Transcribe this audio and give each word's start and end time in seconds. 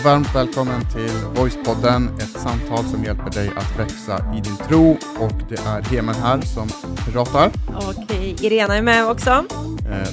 och 0.00 0.06
varmt 0.06 0.34
välkommen 0.34 0.80
till 0.92 1.10
Voicepodden, 1.34 2.08
ett 2.18 2.40
samtal 2.40 2.84
som 2.84 3.04
hjälper 3.04 3.30
dig 3.30 3.50
att 3.56 3.78
växa 3.78 4.34
i 4.36 4.40
din 4.40 4.56
tro. 4.56 4.90
Och 5.18 5.32
det 5.48 5.58
är 5.58 5.82
Hemen 5.82 6.14
här 6.14 6.40
som 6.40 6.68
pratar. 7.12 7.50
Och 7.76 8.12
Irena 8.40 8.76
är 8.76 8.82
med 8.82 9.06
också. 9.06 9.30
Eh, 9.30 10.08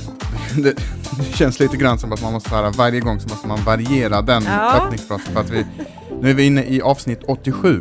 det, 0.64 0.74
det, 1.18 1.36
känns 1.36 1.60
lite 1.60 1.78
grann 1.78 2.00
som 2.00 2.12
att 2.12 2.22
man 2.22 2.34
måste 2.34 2.50
höra 2.50 2.70
varje 2.70 3.00
gång 3.00 3.20
så 3.20 3.30
måste 3.30 3.48
man 3.48 3.64
variera 3.64 4.22
den 4.22 4.44
ja. 4.44 4.78
öppningsfrasen. 4.78 5.34
För 5.34 5.42
att 5.42 5.50
vi, 5.50 5.66
nu 6.22 6.30
är 6.30 6.34
vi 6.34 6.46
inne 6.46 6.64
i 6.64 6.82
avsnitt 6.82 7.20
87 7.28 7.80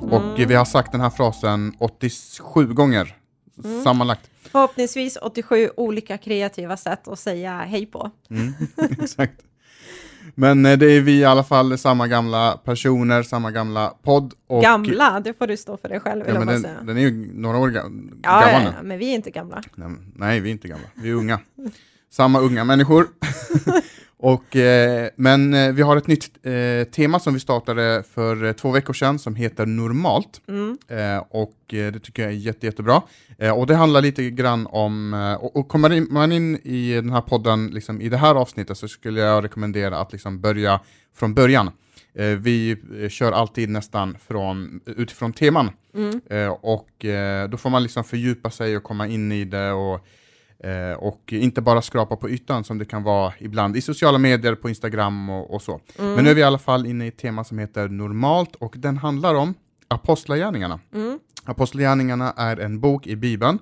och 0.00 0.22
mm. 0.22 0.48
vi 0.48 0.54
har 0.54 0.64
sagt 0.64 0.92
den 0.92 1.00
här 1.00 1.10
frasen 1.10 1.74
87 1.78 2.66
gånger 2.66 3.16
mm. 3.64 3.84
sammanlagt. 3.84 4.30
Förhoppningsvis 4.42 5.18
87 5.22 5.70
olika 5.76 6.18
kreativa 6.18 6.76
sätt 6.76 7.08
att 7.08 7.18
säga 7.18 7.58
hej 7.58 7.86
på. 7.86 8.10
Mm, 8.30 8.54
exakt. 9.02 9.43
Men 10.34 10.66
eh, 10.66 10.78
det 10.78 10.86
är 10.86 11.00
vi 11.00 11.18
i 11.18 11.24
alla 11.24 11.44
fall 11.44 11.78
samma 11.78 12.08
gamla 12.08 12.60
personer, 12.64 13.22
samma 13.22 13.50
gamla 13.50 13.94
podd. 14.02 14.34
Och... 14.46 14.62
Gamla, 14.62 15.20
det 15.20 15.34
får 15.34 15.46
du 15.46 15.56
stå 15.56 15.76
för 15.76 15.88
dig 15.88 16.00
själv. 16.00 16.24
Ja, 16.28 16.34
men 16.38 16.46
den, 16.46 16.62
säga. 16.62 16.80
den 16.82 16.96
är 16.96 17.00
ju 17.00 17.30
några 17.34 17.58
år 17.58 17.68
ga 17.68 17.80
ja, 18.22 18.40
gammal 18.40 18.62
nu. 18.62 18.72
Ja, 18.76 18.82
men 18.82 18.98
vi 18.98 19.10
är 19.10 19.14
inte 19.14 19.30
gamla. 19.30 19.62
Nej, 19.74 19.90
nej, 20.14 20.40
vi 20.40 20.48
är 20.48 20.52
inte 20.52 20.68
gamla. 20.68 20.86
Vi 20.94 21.10
är 21.10 21.14
unga. 21.14 21.38
samma 22.10 22.40
unga 22.40 22.64
människor. 22.64 23.06
Och, 24.24 24.56
eh, 24.56 25.08
men 25.16 25.54
eh, 25.54 25.72
vi 25.72 25.82
har 25.82 25.96
ett 25.96 26.06
nytt 26.06 26.30
eh, 26.42 26.84
tema 26.84 27.18
som 27.18 27.34
vi 27.34 27.40
startade 27.40 28.02
för 28.14 28.44
eh, 28.44 28.52
två 28.52 28.70
veckor 28.70 28.92
sedan 28.92 29.18
som 29.18 29.34
heter 29.34 29.66
normalt. 29.66 30.40
Mm. 30.48 30.78
Eh, 30.88 31.24
och 31.30 31.74
eh, 31.74 31.92
det 31.92 31.98
tycker 32.00 32.22
jag 32.22 32.32
är 32.32 32.36
jätte, 32.36 32.66
jättebra. 32.66 33.02
och 33.54 33.66
det 33.66 33.74
handlar 33.74 34.02
lite 34.02 34.30
grann 34.30 34.66
om, 34.66 35.14
och, 35.40 35.56
och 35.56 35.68
kommer 35.68 36.12
man 36.12 36.32
in 36.32 36.56
i 36.56 36.94
den 36.94 37.10
här 37.10 37.20
podden 37.20 37.66
liksom, 37.66 38.00
i 38.00 38.08
det 38.08 38.16
här 38.16 38.34
avsnittet 38.34 38.78
så 38.78 38.88
skulle 38.88 39.20
jag 39.20 39.44
rekommendera 39.44 39.98
att 39.98 40.12
liksom 40.12 40.40
börja 40.40 40.80
från 41.14 41.34
början. 41.34 41.70
vi 42.38 42.76
kör 43.10 43.32
alltid 43.32 43.68
nästan 43.68 44.16
från, 44.26 44.80
utifrån 44.86 45.32
teman. 45.32 45.70
Mm. 45.94 46.52
och 46.60 46.90
då 47.50 47.56
får 47.56 47.70
man 47.70 47.82
liksom 47.82 48.04
fördjupa 48.04 48.50
sig 48.50 48.76
och 48.76 48.82
komma 48.82 49.06
in 49.06 49.32
i 49.32 49.44
det 49.44 49.72
och 49.72 50.06
och 50.98 51.32
inte 51.32 51.60
bara 51.60 51.82
skrapa 51.82 52.16
på 52.16 52.30
ytan 52.30 52.64
som 52.64 52.78
det 52.78 52.84
kan 52.84 53.02
vara 53.02 53.32
ibland 53.38 53.76
i 53.76 53.80
sociala 53.80 54.18
medier, 54.18 54.54
på 54.54 54.68
Instagram 54.68 55.30
och, 55.30 55.54
och 55.54 55.62
så. 55.62 55.80
Mm. 55.98 56.14
Men 56.14 56.24
nu 56.24 56.30
är 56.30 56.34
vi 56.34 56.40
i 56.40 56.44
alla 56.44 56.58
fall 56.58 56.86
inne 56.86 57.04
i 57.04 57.08
ett 57.08 57.16
tema 57.16 57.44
som 57.44 57.58
heter 57.58 57.88
normalt 57.88 58.56
och 58.56 58.74
den 58.78 58.96
handlar 58.96 59.34
om 59.34 59.54
Apostlagärningarna. 59.88 60.80
Mm. 60.94 61.18
Apostlagärningarna 61.44 62.34
är 62.36 62.56
en 62.56 62.80
bok 62.80 63.06
i 63.06 63.16
Bibeln 63.16 63.58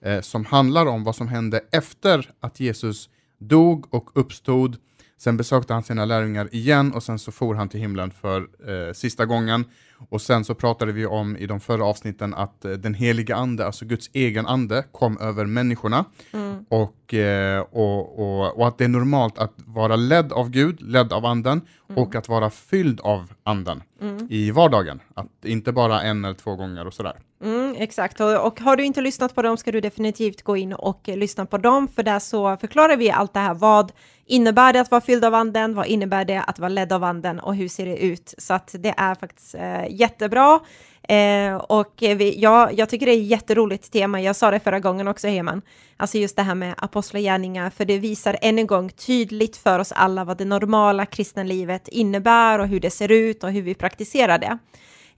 eh, 0.00 0.20
som 0.20 0.44
handlar 0.44 0.86
om 0.86 1.04
vad 1.04 1.16
som 1.16 1.28
hände 1.28 1.60
efter 1.72 2.30
att 2.40 2.60
Jesus 2.60 3.08
dog 3.38 3.94
och 3.94 4.10
uppstod. 4.14 4.76
Sen 5.24 5.36
besökte 5.36 5.72
han 5.72 5.82
sina 5.82 6.04
lärjungar 6.04 6.48
igen 6.54 6.92
och 6.92 7.02
sen 7.02 7.18
så 7.18 7.32
for 7.32 7.54
han 7.54 7.68
till 7.68 7.80
himlen 7.80 8.10
för 8.10 8.40
eh, 8.40 8.92
sista 8.92 9.26
gången. 9.26 9.64
Och 10.08 10.22
sen 10.22 10.44
så 10.44 10.54
pratade 10.54 10.92
vi 10.92 11.06
om 11.06 11.36
i 11.36 11.46
de 11.46 11.60
förra 11.60 11.84
avsnitten 11.84 12.34
att 12.34 12.64
eh, 12.64 12.70
den 12.72 12.94
heliga 12.94 13.36
ande, 13.36 13.66
alltså 13.66 13.84
Guds 13.84 14.10
egen 14.12 14.46
ande, 14.46 14.84
kom 14.92 15.18
över 15.18 15.46
människorna. 15.46 16.04
Mm. 16.32 16.64
Och, 16.68 17.14
eh, 17.14 17.60
och, 17.60 18.18
och, 18.18 18.58
och, 18.58 18.68
att 18.68 18.78
det 18.78 18.84
är 18.84 18.88
normalt 18.88 19.38
att 19.38 19.52
vara 19.56 19.96
ledd 19.96 20.32
av 20.32 20.50
Gud, 20.50 20.80
ledd 20.80 21.12
av 21.12 21.26
anden, 21.26 21.60
mm. 21.88 22.02
och 22.02 22.14
att 22.14 22.28
vara 22.28 22.50
fylld 22.50 23.00
av 23.00 23.32
anden 23.42 23.82
mm. 24.00 24.26
i 24.30 24.50
vardagen. 24.50 25.00
Att 25.14 25.44
inte 25.44 25.72
bara 25.72 26.02
en 26.02 26.24
eller 26.24 26.34
två 26.34 26.56
gånger 26.56 26.86
och 26.86 26.94
sådär. 26.94 27.16
Mm, 27.44 27.74
exakt, 27.78 28.20
och, 28.20 28.46
och, 28.46 28.60
har 28.60 28.76
du 28.76 28.84
inte 28.84 29.00
lyssnat 29.00 29.34
på 29.34 29.42
dem 29.42 29.56
ska 29.56 29.72
du 29.72 29.80
definitivt 29.80 30.42
gå 30.42 30.56
in 30.56 30.72
och 30.72 31.08
lyssna 31.08 31.46
på 31.46 31.58
dem, 31.58 31.88
för 31.88 32.02
där 32.02 32.18
så 32.18 32.56
förklarar 32.56 32.96
vi 32.96 33.10
allt 33.10 33.34
det 33.34 33.40
här. 33.40 33.54
Vad 33.54 33.92
innebär 34.26 34.72
det 34.72 34.80
att 34.80 34.90
vara 34.90 35.00
fylld 35.00 35.24
av 35.24 35.34
anden? 35.34 35.74
Vad 35.74 35.86
innebär 35.86 36.24
det 36.24 36.42
att 36.42 36.58
vara 36.58 36.68
ledd 36.68 36.92
av 36.92 37.04
anden 37.04 37.40
och 37.40 37.56
hur 37.56 37.68
ser 37.68 37.86
det 37.86 37.96
ut? 37.96 38.34
Så 38.38 38.54
att 38.54 38.74
det 38.78 38.94
är 38.96 39.14
faktiskt 39.14 39.54
eh, 39.54 39.84
jättebra. 39.90 40.60
Eh, 41.08 41.54
och 41.54 41.94
vi, 41.98 42.34
ja, 42.38 42.70
jag 42.72 42.88
tycker 42.88 43.06
det 43.06 43.12
är 43.12 43.20
ett 43.20 43.26
jätteroligt 43.26 43.92
tema. 43.92 44.20
Jag 44.20 44.36
sa 44.36 44.50
det 44.50 44.60
förra 44.60 44.80
gången 44.80 45.08
också, 45.08 45.28
Heman. 45.28 45.62
Alltså 45.96 46.18
just 46.18 46.36
det 46.36 46.42
här 46.42 46.54
med 46.54 46.74
apostlagärningar, 46.76 47.70
för 47.70 47.84
det 47.84 47.98
visar 47.98 48.36
än 48.42 48.58
en 48.58 48.66
gång 48.66 48.90
tydligt 48.90 49.56
för 49.56 49.78
oss 49.78 49.92
alla 49.92 50.24
vad 50.24 50.38
det 50.38 50.44
normala 50.44 51.06
kristna 51.06 51.42
livet 51.42 51.88
innebär 51.88 52.58
och 52.58 52.68
hur 52.68 52.80
det 52.80 52.90
ser 52.90 53.10
ut 53.10 53.44
och 53.44 53.52
hur 53.52 53.62
vi 53.62 53.74
praktiserar 53.74 54.38
det. 54.38 54.58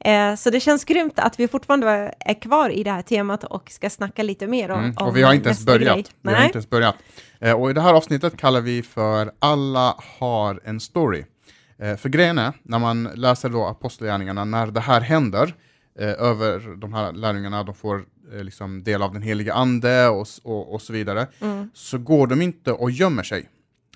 Eh, 0.00 0.34
så 0.34 0.50
det 0.50 0.60
känns 0.60 0.84
grymt 0.84 1.19
att 1.19 1.41
vi 1.41 1.49
fortfarande 1.49 2.15
är 2.21 2.41
kvar 2.41 2.71
i 2.71 2.82
det 2.82 2.91
här 2.91 3.03
temat 3.03 3.44
och 3.44 3.71
ska 3.71 3.91
snacka 3.91 4.22
lite 4.22 4.47
mer 4.47 4.71
om, 4.71 4.81
mm, 4.81 4.97
och 4.97 5.16
vi 5.16 5.22
har 5.22 5.34
inte 5.34 5.49
ens 5.49 5.66
börjat. 5.66 6.10
Vi 6.22 6.32
har 6.32 6.44
inte 6.44 6.59
ens 6.59 6.71
börjat. 6.71 6.97
Eh, 7.41 7.60
och 7.60 7.71
i 7.71 7.72
det 7.72 7.81
här 7.81 7.94
avsnittet 7.94 8.37
kallar 8.37 8.60
vi 8.60 8.82
för 8.82 9.32
Alla 9.38 9.97
har 10.19 10.60
en 10.65 10.81
story. 10.81 11.25
Eh, 11.78 11.97
för 11.97 12.09
grejen 12.09 12.38
är, 12.38 12.53
när 12.62 12.78
man 12.78 13.05
läser 13.15 13.49
då 13.49 13.65
Apostlagärningarna, 13.65 14.44
när 14.44 14.66
det 14.66 14.81
här 14.81 15.00
händer, 15.00 15.55
över 15.99 16.76
de 16.76 16.94
här 16.94 17.12
lärjungarna, 17.12 17.62
de 17.62 17.75
får 17.75 18.05
liksom 18.43 18.82
del 18.82 19.03
av 19.03 19.12
den 19.12 19.22
heliga 19.22 19.55
ande 19.55 20.09
och, 20.09 20.26
och, 20.43 20.75
och 20.75 20.82
så 20.82 20.93
vidare, 20.93 21.26
mm. 21.41 21.71
så 21.75 21.99
går 21.99 22.26
de 22.26 22.43
inte 22.43 22.72
och 22.72 22.91
gömmer 22.91 23.22
sig. 23.22 23.49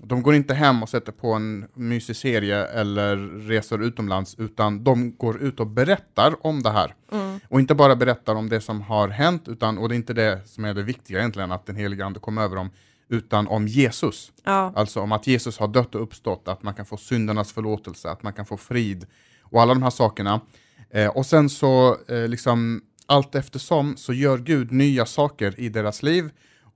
De 0.03 0.23
går 0.23 0.35
inte 0.35 0.55
hem 0.55 0.83
och 0.83 0.89
sätter 0.89 1.13
på 1.13 1.33
en 1.33 1.67
mysig 1.75 2.17
serie 2.17 2.67
eller 2.67 3.17
reser 3.49 3.83
utomlands, 3.83 4.35
utan 4.39 4.85
de 4.85 5.17
går 5.17 5.43
ut 5.43 5.61
och 5.61 5.67
berättar 5.67 6.47
om 6.47 6.63
det 6.63 6.71
här. 6.71 6.95
Mm. 7.13 7.41
Och 7.49 7.61
inte 7.61 7.75
bara 7.75 7.97
berättar 7.97 8.35
om 8.35 8.49
det 8.49 8.61
som 8.61 8.81
har 8.81 9.09
hänt, 9.09 9.49
utan, 9.49 9.79
och 9.79 9.89
det 9.89 9.95
är 9.95 9.97
inte 9.97 10.13
det 10.13 10.49
som 10.49 10.65
är 10.65 10.75
det 10.75 10.83
viktiga 10.83 11.19
egentligen, 11.19 11.53
att 11.53 11.67
den 11.67 11.77
heliga 11.77 12.07
ande 12.07 12.21
kom 12.21 12.39
över 12.39 12.57
dem, 12.57 12.71
utan 13.09 13.49
om 13.49 13.69
Jesus. 13.69 14.33
Ja. 14.45 14.73
Alltså 14.77 15.01
om 15.01 15.13
att 15.13 15.27
Jesus 15.27 15.59
har 15.59 15.69
dött 15.69 15.95
och 15.95 16.03
uppstått, 16.03 16.49
att 16.49 16.63
man 16.63 16.75
kan 16.75 16.87
få 16.87 16.97
syndernas 16.97 17.53
förlåtelse, 17.53 18.11
att 18.11 18.23
man 18.23 18.33
kan 18.33 18.47
få 18.47 18.57
frid 18.57 19.07
och 19.43 19.63
alla 19.63 19.75
de 19.75 19.83
här 19.83 19.91
sakerna. 19.91 20.41
Eh, 20.91 21.09
och 21.09 21.27
sen 21.27 21.49
så, 21.49 21.97
eh, 22.09 22.29
liksom, 22.29 22.83
allt 23.07 23.35
eftersom 23.35 23.97
så 23.97 24.13
gör 24.13 24.39
Gud 24.39 24.73
nya 24.73 25.07
saker 25.07 25.61
i 25.61 25.69
deras 25.69 26.03
liv 26.03 26.31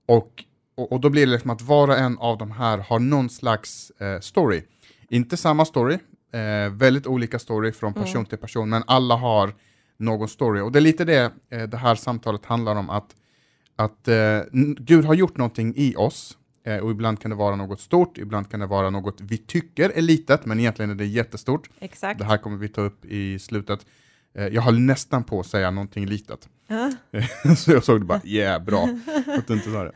och 0.09 0.45
och, 0.75 0.93
och, 0.93 1.01
då 1.01 1.11
blir 1.11 1.27
det 1.27 1.33
liksom 1.33 1.51
att 1.51 1.63
var 1.63 1.89
och 1.89 1.99
en 1.99 2.19
av 2.19 2.39
de 2.39 2.51
här 2.51 2.79
har 2.79 2.99
någon 2.99 3.31
slags 3.31 3.91
eh, 3.91 4.21
story. 4.21 4.63
Inte 5.09 5.37
samma 5.37 5.65
story, 5.65 5.99
eh, 6.33 6.73
väldigt 6.73 7.07
olika 7.07 7.39
story 7.39 7.73
från 7.73 7.95
person 7.95 8.17
mm. 8.17 8.27
till 8.27 8.39
person, 8.39 8.69
men 8.69 8.83
alla 8.87 9.17
har 9.17 9.55
någon 9.97 10.29
story. 10.29 10.61
Och 10.61 10.73
det 10.73 10.79
är 10.79 10.81
lite 10.81 11.05
det 11.05 11.33
eh, 11.51 11.63
det 11.63 11.77
här 11.77 11.95
samtalet 11.95 12.45
handlar 12.45 12.77
om, 12.77 12.91
att, 12.91 13.17
att 13.77 14.09
eh, 14.09 14.41
Gud 14.77 15.05
har 15.05 15.15
gjort 15.15 15.37
någonting 15.37 15.75
i 15.77 15.95
oss, 15.97 16.39
eh, 16.65 16.77
och 16.77 16.91
ibland 16.91 17.21
kan 17.21 17.31
det 17.31 17.37
vara 17.37 17.57
något 17.57 17.81
stort, 17.81 18.19
ibland 18.19 18.51
kan 18.51 18.61
det 18.61 18.67
vara 18.67 18.91
något 18.91 19.21
vi 19.21 19.39
tycker 19.39 19.91
är 19.91 20.03
litet, 20.03 20.47
men 20.47 20.61
egentligen 20.61 20.91
är 20.91 20.95
det 20.95 21.07
jättestort. 21.07 21.71
Exakt. 21.81 22.19
Det 22.19 22.25
här 22.25 22.37
kommer 22.37 22.57
vi 22.57 22.69
ta 22.69 22.81
upp 22.81 23.05
i 23.05 23.39
slutet. 23.39 23.87
Eh, 24.35 24.47
jag 24.47 24.63
höll 24.63 24.79
nästan 24.79 25.25
på 25.25 25.41
att 25.41 25.47
säga 25.47 25.71
någonting 25.71 26.07
litet. 26.07 26.49
Uh. 26.71 27.55
så 27.57 27.71
jag 27.71 27.85
såg 27.85 28.01
det 28.01 28.05
bara, 28.05 28.21
yeah, 28.25 28.63
bra 28.63 28.89
att 29.39 29.47
du 29.47 29.55
inte 29.55 29.71
sa 29.71 29.85
det. 29.85 29.93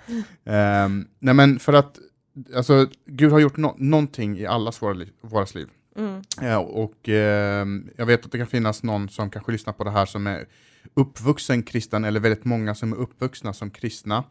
Um, 0.85 1.09
nej 1.19 1.35
men 1.35 1.59
för 1.59 1.73
att, 1.73 1.99
alltså, 2.55 2.87
Gud 3.07 3.33
har 3.33 3.39
gjort 3.39 3.57
no 3.57 3.75
någonting 3.79 4.39
i 4.39 4.47
allas 4.47 4.83
våra, 4.83 4.93
liv, 4.93 5.13
våras 5.21 5.55
liv. 5.55 5.69
Mm. 5.97 6.23
Uh, 6.43 6.57
och 6.57 7.09
uh, 7.09 7.15
jag 7.97 8.07
vet 8.07 8.25
att 8.25 8.33
det 8.33 8.39
kan 8.39 8.47
finnas 8.47 8.83
någon 8.83 9.09
som 9.09 9.31
kanske 9.31 9.53
lyssnar 9.53 9.73
på 9.73 9.85
det 9.85 9.91
här 9.91 10.07
som 10.07 10.27
är 10.27 10.47
uppvuxen 10.95 11.63
kristen, 11.63 12.05
eller 12.05 12.21
väldigt 12.21 12.45
många 12.45 12.75
som 12.75 12.93
är 12.93 12.97
uppvuxna 12.97 13.53
som 13.53 13.71
kristna. 13.71 14.25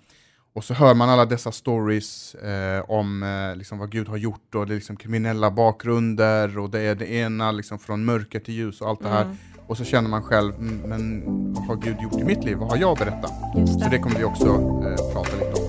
Och 0.53 0.63
så 0.63 0.73
hör 0.73 0.93
man 0.93 1.09
alla 1.09 1.25
dessa 1.25 1.51
stories 1.51 2.35
eh, 2.35 2.89
om 2.89 3.23
eh, 3.23 3.55
liksom 3.55 3.77
vad 3.77 3.91
Gud 3.91 4.07
har 4.07 4.17
gjort 4.17 4.55
och 4.55 4.67
det 4.67 4.73
är 4.73 4.75
liksom 4.75 4.95
kriminella 4.95 5.51
bakgrunder 5.51 6.57
och 6.57 6.69
det 6.69 6.79
är 6.79 6.95
det 6.95 7.11
ena 7.11 7.51
liksom 7.51 7.79
från 7.79 8.05
mörker 8.05 8.39
till 8.39 8.53
ljus 8.53 8.81
och 8.81 8.89
allt 8.89 9.01
det 9.01 9.09
här. 9.09 9.23
Mm. 9.23 9.37
Och 9.67 9.77
så 9.77 9.83
känner 9.83 10.09
man 10.09 10.23
själv, 10.23 10.55
mm, 10.55 10.81
men 10.85 11.23
vad 11.53 11.63
har 11.63 11.75
Gud 11.75 12.01
gjort 12.01 12.21
i 12.21 12.23
mitt 12.23 12.43
liv? 12.43 12.57
Vad 12.57 12.69
har 12.69 12.77
jag 12.77 12.91
att 12.91 12.99
berätta? 12.99 13.27
Det. 13.55 13.67
Så 13.67 13.89
det 13.89 13.99
kommer 13.99 14.17
vi 14.17 14.23
också 14.23 14.45
eh, 14.45 15.13
prata 15.13 15.35
lite 15.35 15.61
om. 15.61 15.65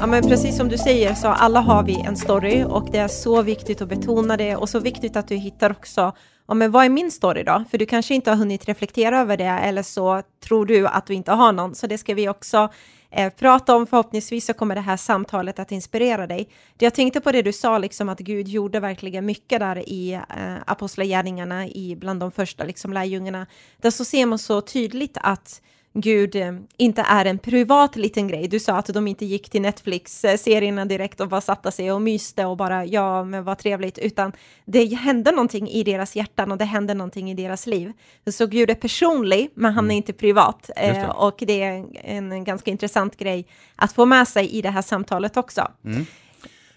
Ja, 0.00 0.06
men 0.06 0.22
precis 0.22 0.56
som 0.56 0.68
du 0.68 0.78
säger 0.78 1.14
så 1.14 1.28
alla 1.28 1.60
har 1.60 1.82
vi 1.82 2.00
en 2.00 2.16
story 2.16 2.64
och 2.64 2.88
det 2.92 2.98
är 2.98 3.08
så 3.08 3.42
viktigt 3.42 3.82
att 3.82 3.88
betona 3.88 4.36
det 4.36 4.56
och 4.56 4.68
så 4.68 4.80
viktigt 4.80 5.16
att 5.16 5.28
du 5.28 5.36
hittar 5.36 5.70
också 5.70 6.12
ja, 6.48 6.54
men 6.54 6.70
vad 6.70 6.84
är 6.84 6.88
min 6.88 7.10
story 7.10 7.42
då? 7.42 7.64
För 7.70 7.78
du 7.78 7.86
kanske 7.86 8.14
inte 8.14 8.30
har 8.30 8.36
hunnit 8.36 8.68
reflektera 8.68 9.20
över 9.20 9.36
det 9.36 9.44
eller 9.44 9.82
så 9.82 10.22
tror 10.44 10.66
du 10.66 10.86
att 10.86 11.06
du 11.06 11.14
inte 11.14 11.32
har 11.32 11.52
någon, 11.52 11.74
så 11.74 11.86
det 11.86 11.98
ska 11.98 12.14
vi 12.14 12.28
också 12.28 12.68
eh, 13.12 13.32
prata 13.32 13.76
om. 13.76 13.86
Förhoppningsvis 13.86 14.46
så 14.46 14.52
kommer 14.52 14.74
det 14.74 14.80
här 14.80 14.96
samtalet 14.96 15.58
att 15.58 15.72
inspirera 15.72 16.26
dig. 16.26 16.48
Jag 16.78 16.94
tänkte 16.94 17.20
på 17.20 17.32
det 17.32 17.42
du 17.42 17.52
sa, 17.52 17.78
liksom 17.78 18.08
att 18.08 18.18
Gud 18.18 18.48
gjorde 18.48 18.80
verkligen 18.80 19.26
mycket 19.26 19.60
där 19.60 19.88
i 19.88 20.12
eh, 20.12 20.56
apostlagärningarna, 20.66 21.66
i 21.66 21.96
bland 21.96 22.20
de 22.20 22.32
första 22.32 22.64
liksom, 22.64 22.92
lärjungarna. 22.92 23.46
Där 23.80 23.90
så 23.90 24.04
ser 24.04 24.26
man 24.26 24.38
så 24.38 24.60
tydligt 24.60 25.18
att 25.20 25.62
Gud 25.94 26.36
eh, 26.36 26.52
inte 26.76 27.02
är 27.02 27.24
en 27.24 27.38
privat 27.38 27.96
liten 27.96 28.28
grej. 28.28 28.48
Du 28.48 28.60
sa 28.60 28.76
att 28.76 28.86
de 28.86 29.08
inte 29.08 29.24
gick 29.24 29.50
till 29.50 29.62
Netflix-serierna 29.62 30.84
direkt 30.84 31.20
och 31.20 31.28
bara 31.28 31.40
satte 31.40 31.72
sig 31.72 31.92
och 31.92 32.02
myste 32.02 32.46
och 32.46 32.56
bara 32.56 32.84
ja, 32.84 33.24
men 33.24 33.44
vad 33.44 33.58
trevligt, 33.58 33.98
utan 33.98 34.32
det 34.64 34.84
hände 34.84 35.30
någonting 35.30 35.68
i 35.68 35.82
deras 35.82 36.16
hjärtan 36.16 36.52
och 36.52 36.58
det 36.58 36.64
hände 36.64 36.94
någonting 36.94 37.30
i 37.30 37.34
deras 37.34 37.66
liv. 37.66 37.92
Så 38.30 38.46
Gud 38.46 38.70
är 38.70 38.74
personlig, 38.74 39.50
men 39.54 39.72
han 39.72 39.90
är 39.90 39.96
inte 39.96 40.12
privat. 40.12 40.70
det. 40.76 40.82
Eh, 40.82 41.08
och 41.08 41.42
det 41.46 41.62
är 41.62 41.86
en 42.04 42.44
ganska 42.44 42.70
intressant 42.70 43.16
grej 43.16 43.46
att 43.76 43.92
få 43.92 44.06
med 44.06 44.28
sig 44.28 44.50
i 44.50 44.62
det 44.62 44.70
här 44.70 44.82
samtalet 44.82 45.36
också. 45.36 45.68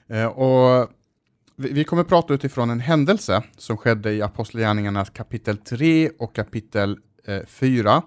Eh, 0.09 0.25
och 0.25 0.89
vi, 1.55 1.73
vi 1.73 1.83
kommer 1.83 2.03
prata 2.03 2.33
utifrån 2.33 2.69
en 2.69 2.79
händelse 2.79 3.43
som 3.57 3.77
skedde 3.77 4.11
i 4.11 4.21
Apostlagärningarna 4.21 5.05
kapitel 5.05 5.57
3 5.57 6.09
och 6.19 6.35
kapitel 6.35 6.97
eh, 7.25 7.45
4. 7.47 8.01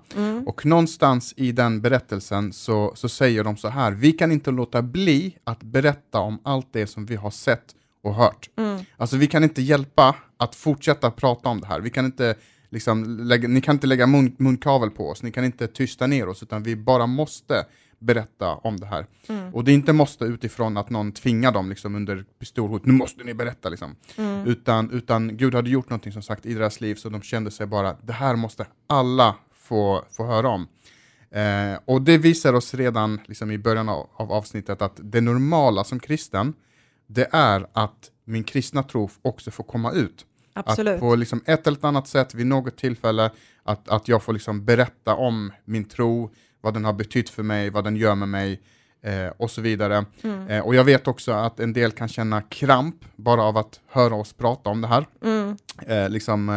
Och 0.46 0.66
någonstans 0.66 1.34
i 1.36 1.52
den 1.52 1.80
berättelsen 1.80 2.52
så, 2.52 2.92
så 2.94 3.08
säger 3.08 3.44
de 3.44 3.56
så 3.56 3.68
här, 3.68 3.92
vi 3.92 4.12
kan 4.12 4.32
inte 4.32 4.50
låta 4.50 4.82
bli 4.82 5.36
att 5.44 5.62
berätta 5.62 6.18
om 6.18 6.40
allt 6.44 6.72
det 6.72 6.86
som 6.86 7.06
vi 7.06 7.16
har 7.16 7.30
sett 7.30 7.74
och 8.02 8.14
hört. 8.14 8.50
Alltså 8.96 9.16
vi 9.16 9.26
kan 9.26 9.44
inte 9.44 9.62
hjälpa 9.62 10.16
att 10.36 10.54
fortsätta 10.54 11.10
prata 11.10 11.48
om 11.48 11.60
det 11.60 11.66
här. 11.66 11.80
Vi 11.80 11.90
kan 11.90 12.04
inte, 12.04 12.34
liksom, 12.70 13.18
lägga, 13.18 13.48
ni 13.48 13.60
kan 13.60 13.76
inte 13.76 13.86
lägga 13.86 14.06
mun, 14.06 14.36
munkavel 14.38 14.90
på 14.90 15.08
oss, 15.08 15.22
ni 15.22 15.30
kan 15.30 15.44
inte 15.44 15.66
tysta 15.66 16.06
ner 16.06 16.28
oss, 16.28 16.42
utan 16.42 16.62
vi 16.62 16.76
bara 16.76 17.06
måste 17.06 17.64
berätta 17.98 18.54
om 18.54 18.76
det 18.76 18.86
här. 18.86 19.06
Och 19.52 19.64
det 19.64 19.72
är 19.72 19.74
inte 19.74 19.92
måste 19.92 20.24
utifrån 20.24 20.76
att 20.76 20.90
någon 20.90 21.12
tvingar 21.12 21.52
dem 21.52 21.68
liksom, 21.68 21.94
under 21.94 22.24
pistolhot, 22.38 22.86
nu 22.86 22.92
måste 22.92 23.24
ni 23.24 23.34
berätta. 23.34 23.68
Liksom. 23.68 23.96
Utan, 24.46 24.90
utan 24.90 25.36
Gud 25.36 25.54
hade 25.54 25.70
gjort 25.70 25.90
någonting 25.90 26.12
som 26.12 26.22
sagt 26.22 26.46
i 26.46 26.54
deras 26.54 26.80
liv, 26.80 26.94
så 26.94 27.08
de 27.08 27.22
kände 27.22 27.50
sig 27.50 27.66
bara, 27.66 27.96
det 28.02 28.12
här 28.12 28.36
måste 28.36 28.66
alla 28.86 29.34
få, 29.52 30.04
få 30.10 30.26
höra 30.26 30.48
om. 30.48 30.68
Eh, 31.30 31.78
och 31.84 32.02
det 32.02 32.18
visar 32.18 32.52
oss 32.52 32.74
redan 32.74 33.20
liksom, 33.26 33.50
i 33.50 33.58
början 33.58 33.88
av, 33.88 34.08
av 34.12 34.32
avsnittet 34.32 34.82
att 34.82 35.00
det 35.02 35.20
normala 35.20 35.84
som 35.84 36.00
kristen, 36.00 36.54
det 37.06 37.28
är 37.32 37.66
att 37.72 38.10
min 38.24 38.44
kristna 38.44 38.82
tro 38.82 39.10
också 39.22 39.50
får 39.50 39.64
komma 39.64 39.92
ut. 39.92 40.26
Absolut. 40.52 40.94
Att 40.94 41.00
på 41.00 41.14
liksom 41.14 41.42
ett 41.46 41.66
eller 41.66 41.86
annat 41.86 42.08
sätt 42.08 42.34
vid 42.34 42.46
något 42.46 42.76
tillfälle 42.76 43.30
att, 43.62 43.88
att 43.88 44.08
jag 44.08 44.22
får 44.22 44.32
liksom 44.32 44.64
berätta 44.64 45.14
om 45.14 45.52
min 45.64 45.84
tro, 45.84 46.30
vad 46.68 46.74
den 46.74 46.84
har 46.84 46.92
betytt 46.92 47.30
för 47.30 47.42
mig, 47.42 47.70
vad 47.70 47.84
den 47.84 47.96
gör 47.96 48.14
med 48.14 48.28
mig 48.28 48.60
eh, 49.02 49.32
och 49.36 49.50
så 49.50 49.60
vidare. 49.60 50.04
Mm. 50.22 50.48
Eh, 50.48 50.60
och 50.66 50.74
jag 50.74 50.84
vet 50.84 51.08
också 51.08 51.32
att 51.32 51.60
en 51.60 51.72
del 51.72 51.90
kan 51.92 52.08
känna 52.08 52.42
kramp 52.42 52.94
bara 53.16 53.42
av 53.42 53.56
att 53.56 53.80
höra 53.90 54.14
oss 54.14 54.32
prata 54.32 54.70
om 54.70 54.80
det 54.80 54.88
här. 54.88 55.06
Mm. 55.24 55.56
Eh, 55.86 56.08
liksom, 56.10 56.48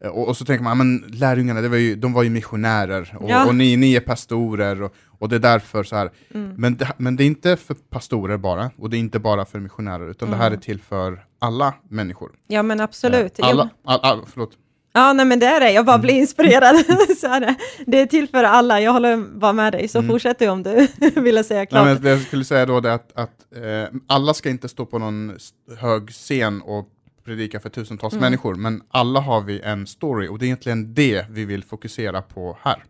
eh, 0.00 0.08
och, 0.10 0.28
och 0.28 0.36
så 0.36 0.44
tänker 0.44 0.64
man, 0.64 0.72
"Ah, 0.72 0.74
men 0.74 1.04
lärjungarna, 1.08 1.60
det 1.60 1.68
var 1.68 1.76
ju, 1.76 1.94
de 1.96 2.12
var 2.12 2.22
ju 2.22 2.30
missionärer 2.30 3.16
och, 3.20 3.30
Ja. 3.30 3.46
och 3.46 3.54
ni, 3.54 3.76
ni 3.76 3.94
är 3.96 4.00
pastorer 4.00 4.82
och, 4.82 4.94
och 5.18 5.28
det 5.28 5.36
är 5.36 5.40
därför 5.40 5.82
så 5.84 5.96
här. 5.96 6.10
Mm. 6.34 6.54
Men, 6.58 6.76
det, 6.76 6.92
men 6.96 7.16
det 7.16 7.24
är 7.24 7.26
inte 7.26 7.56
för 7.56 7.74
pastorer 7.74 8.36
bara, 8.36 8.70
och 8.78 8.90
det 8.90 8.96
är 8.96 8.98
inte 8.98 9.18
bara 9.18 9.44
för 9.44 9.60
missionärer, 9.60 10.10
utan 10.10 10.30
det 10.30 10.36
här 10.36 10.50
är 10.50 10.56
till 10.56 10.80
för 10.80 11.24
alla 11.38 11.74
människor. 11.88 12.30
Ja, 12.46 12.62
men 12.62 12.80
absolut. 12.80 13.38
Eh, 13.38 13.46
Alla, 13.48 13.68
all, 13.84 14.00
all, 14.02 14.20
förlåt. 14.26 14.50
Ja, 14.94 15.12
nej 15.12 15.26
men 15.26 15.38
det 15.38 15.46
är 15.46 15.60
det. 15.60 15.70
Jag 15.72 15.86
bara 15.86 15.94
Mm. 15.94 16.02
blir 16.02 16.14
inspirerad. 16.14 16.76
så 17.18 17.26
är 17.26 17.40
det. 17.40 17.54
det 17.86 18.00
är 18.00 18.06
till 18.06 18.28
för 18.28 18.44
alla. 18.44 18.80
Jag 18.80 18.92
håller 18.92 19.16
bara 19.16 19.52
med 19.52 19.72
dig, 19.72 19.88
så 19.88 19.98
Mm. 19.98 20.10
fortsätt 20.10 20.38
du 20.38 20.48
om 20.48 20.62
du 20.62 20.88
ville 21.20 21.44
säga 21.44 21.58
Nej, 21.60 21.66
klart. 21.66 21.84
men 21.86 22.02
det 22.02 22.10
jag 22.10 22.20
skulle 22.20 22.44
säga 22.44 22.66
då 22.66 22.76
är 22.78 22.86
att, 22.88 23.12
att 23.14 23.30
eh, 23.56 23.94
alla 24.06 24.34
ska 24.34 24.50
inte 24.50 24.68
stå 24.68 24.86
på 24.86 24.98
någon 24.98 25.32
hög 25.78 26.10
scen 26.10 26.62
och 26.62 26.88
predika 27.24 27.60
för 27.60 27.68
tusentals 27.68 28.12
Mm. 28.12 28.20
människor, 28.20 28.54
men 28.54 28.82
alla 28.90 29.20
har 29.20 29.40
vi 29.40 29.60
en 29.60 29.86
story 29.86 30.28
och 30.28 30.38
det 30.38 30.44
är 30.44 30.46
egentligen 30.46 30.94
det 30.94 31.26
vi 31.30 31.44
vill 31.44 31.64
fokusera 31.64 32.22
på 32.22 32.58
här. 32.62 32.84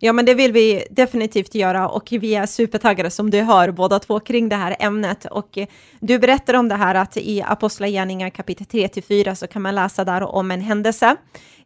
Ja, 0.00 0.12
men 0.12 0.24
det 0.24 0.34
vill 0.34 0.52
vi 0.52 0.84
definitivt 0.90 1.54
göra 1.54 1.88
och 1.88 2.08
vi 2.10 2.34
är 2.34 2.46
supertaggade 2.46 3.10
som 3.10 3.30
du 3.30 3.40
hör 3.40 3.70
båda 3.70 3.98
två 3.98 4.20
kring 4.20 4.48
det 4.48 4.56
här 4.56 4.76
ämnet. 4.78 5.24
Och 5.24 5.58
eh, 5.58 5.66
du 6.00 6.18
berättar 6.18 6.54
om 6.54 6.68
det 6.68 6.74
här 6.74 6.94
att 6.94 7.16
i 7.16 7.42
Apostlagärningarna 7.42 8.30
kapitel 8.30 8.66
3-4 8.66 9.34
så 9.34 9.46
kan 9.46 9.62
man 9.62 9.74
läsa 9.74 10.04
där 10.04 10.22
om 10.22 10.50
en 10.50 10.60
händelse. 10.60 11.16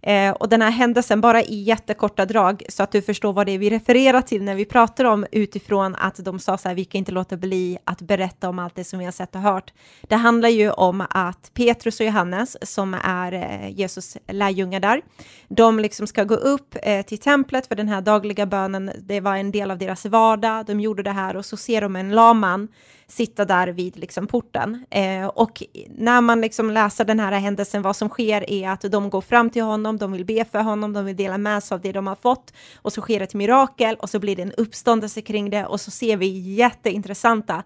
Eh, 0.02 0.30
och 0.30 0.48
den 0.48 0.62
här 0.62 0.70
händelsen, 0.70 1.20
bara 1.20 1.42
i 1.42 1.62
jättekorta 1.62 2.26
drag, 2.26 2.62
så 2.68 2.82
att 2.82 2.92
du 2.92 3.02
förstår 3.02 3.32
vad 3.32 3.46
det 3.46 3.52
är 3.52 3.58
vi 3.58 3.70
refererar 3.70 4.20
till 4.20 4.42
när 4.42 4.54
vi 4.54 4.64
pratar 4.64 5.04
om 5.04 5.26
utifrån 5.32 5.94
att 5.94 6.16
de 6.16 6.38
sa 6.38 6.58
så 6.58 6.68
här, 6.68 6.76
vi 6.76 6.84
kan 6.84 6.98
inte 6.98 7.12
låta 7.12 7.36
bli 7.36 7.78
att 7.84 8.02
berätta 8.02 8.48
om 8.48 8.58
allt 8.58 8.74
det 8.74 8.84
som 8.84 8.98
vi 8.98 9.04
har 9.04 9.12
sett 9.12 9.34
och 9.34 9.40
hört. 9.40 9.72
Det 10.02 10.16
handlar 10.16 10.48
ju 10.48 10.70
om 10.70 11.06
att 11.10 11.50
Petrus 11.54 12.00
och 12.00 12.06
Johannes, 12.06 12.56
som 12.62 12.94
är 13.04 13.32
eh, 13.32 13.70
Jesus 13.70 14.16
lärjungar 14.28 14.80
där, 14.80 15.02
de 15.48 15.78
liksom 15.78 16.06
ska 16.06 16.24
gå 16.24 16.34
upp 16.34 16.76
eh, 16.82 17.02
till 17.02 17.18
templet 17.18 17.66
för 17.66 17.74
den 17.74 17.88
här 17.88 18.00
dagliga 18.00 18.46
bönen. 18.46 18.90
Det 18.98 19.20
var 19.20 19.36
en 19.36 19.50
del 19.50 19.70
av 19.70 19.78
deras 19.78 20.06
vardag. 20.06 20.66
De 20.66 20.80
gjorde 20.80 21.02
det 21.02 21.10
här 21.10 21.36
och 21.36 21.46
så 21.46 21.56
ser 21.56 21.80
de 21.80 21.96
en 21.96 22.10
lam 22.10 22.68
sitta 23.12 23.44
där 23.44 23.68
vid 23.68 23.96
liksom 23.96 24.26
porten. 24.26 24.86
Eh, 24.90 25.26
och 25.26 25.62
när 25.88 26.20
man 26.20 26.40
liksom 26.40 26.70
läser 26.70 27.04
den 27.04 27.20
här 27.20 27.32
händelsen, 27.32 27.82
vad 27.82 27.96
som 27.96 28.08
sker 28.08 28.50
är 28.50 28.68
att 28.68 28.80
de 28.80 29.10
går 29.10 29.20
fram 29.20 29.50
till 29.50 29.62
honom, 29.62 29.98
de 29.98 30.12
vill 30.12 30.24
be 30.24 30.44
för 30.44 30.58
honom, 30.58 30.92
de 30.92 31.04
vill 31.04 31.16
dela 31.16 31.38
med 31.38 31.62
sig 31.62 31.74
av 31.74 31.80
det 31.80 31.92
de 31.92 32.06
har 32.06 32.16
fått 32.16 32.52
och 32.76 32.92
så 32.92 33.00
sker 33.00 33.20
ett 33.20 33.34
mirakel 33.34 33.96
och 33.96 34.10
så 34.10 34.18
blir 34.18 34.36
det 34.36 34.42
en 34.42 34.52
uppståndelse 34.52 35.20
kring 35.20 35.50
det 35.50 35.66
och 35.66 35.80
så 35.80 35.90
ser 35.90 36.16
vi 36.16 36.26
jätteintressanta 36.54 37.62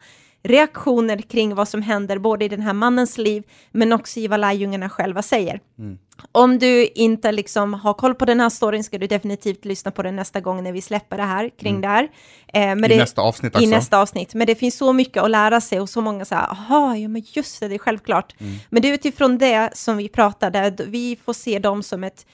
reaktioner 0.47 1.19
kring 1.19 1.55
vad 1.55 1.69
som 1.69 1.83
händer 1.83 2.19
både 2.19 2.45
i 2.45 2.49
den 2.49 2.63
här 2.63 2.73
mannens 2.73 3.19
liv 3.19 3.43
men 3.73 3.93
också 3.93 4.21
i 4.21 4.29
vad 4.29 4.41
lärjungarna 4.41 4.89
själva 4.89 5.23
säger. 5.23 5.61
Om 6.33 6.59
du 6.59 6.87
inte 6.87 7.33
liksom 7.33 7.75
har 7.75 7.95
koll 7.95 8.15
på 8.15 8.25
den 8.25 8.41
här 8.41 8.49
storyn 8.49 8.85
ska 8.85 8.99
du 8.99 9.07
definitivt 9.07 9.65
lyssna 9.65 9.91
på 9.91 10.03
den 10.03 10.17
nästa 10.17 10.41
gång 10.41 10.65
när 10.65 10.73
vi 10.73 10.83
släpper 10.83 11.17
det 11.17 11.23
här 11.23 11.51
kring 11.59 11.81
det 11.81 11.89
här. 11.89 12.09
Eh, 12.47 12.61
men 12.61 12.85
I 12.85 12.89
det, 12.89 12.97
nästa 12.97 13.23
avsnitt 13.23 13.53
I 13.53 13.57
alltså. 13.57 13.71
nästa 13.71 13.99
avsnitt. 13.99 14.35
Men 14.35 14.47
det 14.47 14.55
finns 14.55 14.77
så 14.77 14.93
mycket 14.93 15.23
att 15.23 15.31
lära 15.31 15.61
sig 15.61 15.81
och 15.81 15.89
så 15.89 16.01
många 16.01 16.25
så 16.25 16.35
här, 16.35 16.51
aha, 16.51 16.97
ja 16.97 17.09
men 17.09 17.23
just 17.27 17.61
det, 17.61 17.69
det 17.69 17.75
är 17.75 17.79
självklart. 17.79 18.35
Men 18.71 18.83
det 18.83 18.89
är 18.89 18.95
utifrån 18.95 19.39
det 19.39 19.71
som 19.73 19.97
vi 19.97 20.09
pratar, 20.09 20.51
där 20.51 20.75
vi 20.87 21.19
får 21.25 21.33
se 21.33 21.59
dem 21.59 21.83
som 21.83 22.05
ett 22.05 22.27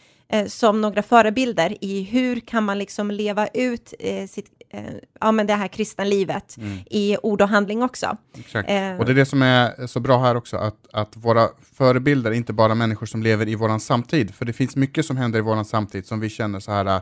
som 0.49 0.81
några 0.81 1.03
förebilder 1.03 1.77
i 1.81 2.03
hur 2.03 2.41
kan 2.41 2.65
man 2.65 2.79
liksom 2.79 3.11
leva 3.11 3.47
ut 3.47 3.95
eh, 3.99 4.27
sitt, 4.27 4.47
eh, 4.71 4.83
ja, 5.21 5.33
men 5.33 5.47
det 5.47 5.55
här 5.55 5.69
kristna 5.69 6.05
livet 6.05 6.57
i 6.91 7.17
ord 7.23 7.43
och 7.43 7.49
handling 7.49 7.83
också. 7.83 8.17
Exakt. 8.39 8.71
Eh. 8.71 8.97
Och 8.99 9.05
det 9.05 9.13
är 9.13 9.15
det 9.15 9.27
som 9.27 9.43
är 9.43 9.87
så 9.87 10.01
bra 10.01 10.19
här 10.19 10.35
också, 10.37 10.57
att, 10.57 10.87
att 10.93 11.17
våra 11.17 11.49
förebilder 11.75 12.31
är 12.31 12.35
inte 12.35 12.53
bara 12.53 12.75
människor 12.75 13.07
som 13.07 13.23
lever 13.23 13.49
i 13.49 13.55
våran 13.55 13.81
samtid, 13.81 14.35
för 14.35 14.45
det 14.45 14.53
finns 14.53 14.77
mycket 14.77 15.07
som 15.07 15.17
händer 15.17 15.39
i 15.39 15.43
våran 15.43 15.65
samtid 15.65 16.07
som 16.07 16.21
vi 16.21 16.29
känner 16.29 16.61
så 16.61 16.73
här 16.73 17.01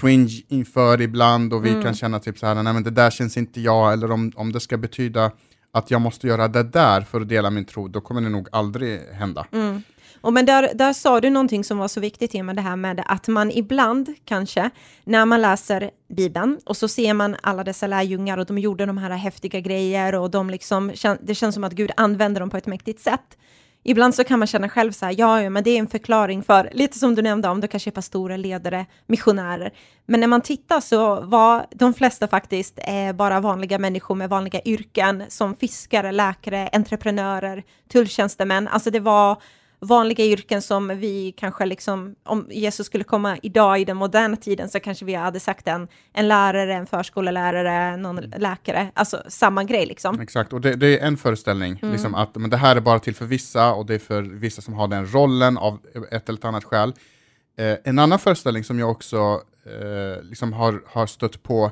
cringe 0.00 0.42
inför 0.48 1.00
ibland 1.00 1.52
och 1.52 1.64
vi 1.64 1.70
Mm. 1.70 1.82
kan 1.82 1.94
känna 1.94 2.18
typ 2.20 2.38
så 2.38 2.46
här, 2.46 2.54
nej 2.62 2.72
men 2.72 2.82
det 2.82 2.90
där 2.90 3.10
känns 3.10 3.36
inte 3.36 3.60
jag, 3.60 3.92
eller 3.92 4.10
om, 4.10 4.32
om 4.36 4.52
det 4.52 4.60
ska 4.60 4.76
betyda 4.76 5.30
att 5.72 5.90
jag 5.90 6.00
måste 6.00 6.26
göra 6.26 6.48
det 6.48 6.62
där 6.62 7.00
för 7.00 7.20
att 7.20 7.28
dela 7.28 7.50
min 7.50 7.64
tro, 7.64 7.88
då 7.88 8.00
kommer 8.00 8.20
det 8.20 8.28
nog 8.28 8.48
aldrig 8.52 9.00
hända. 9.12 9.46
Mm. 9.52 9.82
Och 10.22 10.32
men 10.32 10.46
där, 10.46 10.70
där 10.74 10.92
sa 10.92 11.20
du 11.20 11.30
någonting 11.30 11.64
som 11.64 11.78
var 11.78 11.88
så 11.88 12.00
viktigt, 12.00 12.44
med 12.44 12.56
det 12.56 12.62
här 12.62 12.76
med 12.76 13.02
att 13.06 13.28
man 13.28 13.50
ibland 13.50 14.14
kanske, 14.24 14.70
när 15.04 15.24
man 15.24 15.42
läser 15.42 15.90
Bibeln 16.08 16.58
och 16.64 16.76
så 16.76 16.88
ser 16.88 17.14
man 17.14 17.36
alla 17.42 17.64
dessa 17.64 17.86
lärjungar 17.86 18.38
och 18.38 18.46
de 18.46 18.58
gjorde 18.58 18.86
de 18.86 18.98
här 18.98 19.10
häftiga 19.10 19.60
grejer 19.60 20.14
och 20.14 20.30
de 20.30 20.50
liksom, 20.50 20.92
det 21.20 21.34
känns 21.34 21.54
som 21.54 21.64
att 21.64 21.72
Gud 21.72 21.90
använder 21.96 22.40
dem 22.40 22.50
på 22.50 22.56
ett 22.56 22.66
mäktigt 22.66 23.00
sätt. 23.00 23.38
Ibland 23.84 24.14
så 24.14 24.24
kan 24.24 24.38
man 24.38 24.48
känna 24.48 24.68
själv 24.68 24.92
så 24.92 25.06
här, 25.06 25.14
ja, 25.18 25.42
ja, 25.42 25.50
men 25.50 25.64
det 25.64 25.70
är 25.70 25.78
en 25.78 25.86
förklaring 25.86 26.42
för, 26.42 26.70
lite 26.72 26.98
som 26.98 27.14
du 27.14 27.22
nämnde 27.22 27.48
om, 27.48 27.60
det 27.60 27.68
kanske 27.68 27.90
är 27.90 27.92
pastorer, 27.92 28.38
ledare, 28.38 28.86
missionärer. 29.06 29.72
Men 30.06 30.20
när 30.20 30.26
man 30.26 30.40
tittar 30.40 30.80
så 30.80 31.20
var 31.20 31.66
de 31.70 31.94
flesta 31.94 32.28
faktiskt 32.28 32.78
eh, 32.78 33.12
bara 33.12 33.40
vanliga 33.40 33.78
människor 33.78 34.14
med 34.14 34.28
vanliga 34.30 34.60
yrken 34.64 35.24
som 35.28 35.56
fiskare, 35.56 36.12
läkare, 36.12 36.68
entreprenörer, 36.72 37.62
tulltjänstemän. 37.92 38.68
Alltså 38.68 38.90
det 38.90 39.00
var 39.00 39.42
vanliga 39.82 40.24
yrken 40.24 40.62
som 40.62 40.88
vi 40.88 41.32
kanske 41.36 41.66
liksom, 41.66 42.14
om 42.24 42.46
Jesus 42.50 42.86
skulle 42.86 43.04
komma 43.04 43.38
idag 43.42 43.80
i 43.80 43.84
den 43.84 43.96
moderna 43.96 44.36
tiden 44.36 44.68
så 44.68 44.80
kanske 44.80 45.04
vi 45.04 45.14
hade 45.14 45.40
sagt 45.40 45.68
en, 45.68 45.88
en 46.12 46.28
lärare, 46.28 46.74
en 46.74 46.86
förskollärare, 46.86 47.96
någon 47.96 48.16
läkare, 48.16 48.90
alltså 48.94 49.22
samma 49.28 49.64
grej 49.64 49.86
liksom. 49.86 50.20
Exakt, 50.20 50.52
och 50.52 50.60
det, 50.60 50.74
det 50.74 50.98
är 50.98 51.06
en 51.06 51.16
föreställning, 51.16 51.78
Mm. 51.82 51.92
liksom 51.92 52.14
att 52.14 52.34
men 52.36 52.50
det 52.50 52.56
här 52.56 52.76
är 52.76 52.80
bara 52.80 52.98
till 52.98 53.14
för 53.14 53.24
vissa 53.26 53.72
och 53.72 53.86
det 53.86 53.94
är 53.94 53.98
för 53.98 54.22
vissa 54.22 54.62
som 54.62 54.74
har 54.74 54.88
den 54.88 55.12
rollen 55.12 55.58
av 55.58 55.78
ett 56.10 56.28
eller 56.28 56.46
annat 56.46 56.64
skäl. 56.64 56.92
Eh, 57.58 57.76
en 57.84 57.98
annan 57.98 58.18
föreställning 58.18 58.64
som 58.64 58.78
jag 58.78 58.90
också 58.90 59.40
eh, 59.66 60.22
liksom 60.22 60.52
har, 60.52 60.82
har 60.86 61.06
stött 61.06 61.42
på, 61.42 61.64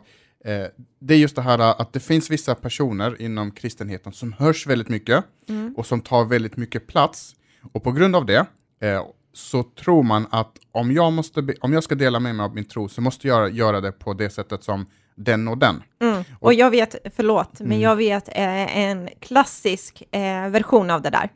eh, 0.44 0.64
det 1.00 1.14
är 1.14 1.18
just 1.18 1.36
det 1.36 1.42
här 1.42 1.58
att 1.58 1.92
det 1.92 2.00
finns 2.00 2.30
vissa 2.30 2.54
personer 2.54 3.22
inom 3.22 3.50
kristenheten 3.50 4.12
som 4.12 4.32
hörs 4.32 4.66
väldigt 4.66 4.88
mycket 4.88 5.24
Mm. 5.48 5.74
och 5.76 5.86
som 5.86 6.00
tar 6.00 6.24
väldigt 6.24 6.56
mycket 6.56 6.86
plats. 6.86 7.34
Och 7.72 7.84
på 7.84 7.92
grund 7.92 8.16
av 8.16 8.26
det 8.26 8.46
eh, 8.82 9.02
så 9.32 9.62
tror 9.62 10.02
man 10.02 10.26
att 10.30 10.52
om 10.72 10.92
jag, 10.92 11.12
måste 11.12 11.42
be, 11.42 11.54
om 11.60 11.72
jag 11.72 11.84
ska 11.84 11.94
dela 11.94 12.20
med 12.20 12.34
mig 12.34 12.44
av 12.44 12.54
min 12.54 12.64
tro 12.64 12.88
så 12.88 13.00
måste 13.00 13.28
jag 13.28 13.50
göra 13.50 13.80
det 13.80 13.92
på 13.92 14.14
det 14.14 14.30
sättet 14.30 14.64
som 14.64 14.86
den 15.14 15.48
och 15.48 15.58
den. 15.58 15.82
Mm. 16.02 16.24
Och 16.40 16.54
jag 16.54 16.70
vet, 16.70 16.94
förlåt, 17.16 17.60
men 17.60 17.66
Mm. 17.66 17.80
jag 17.80 17.96
vet 17.96 18.28
eh, 18.28 18.76
en 18.78 19.08
klassisk 19.20 20.02
eh, 20.12 20.48
version 20.50 20.90
av 20.90 21.02
det 21.02 21.10
där. 21.10 21.30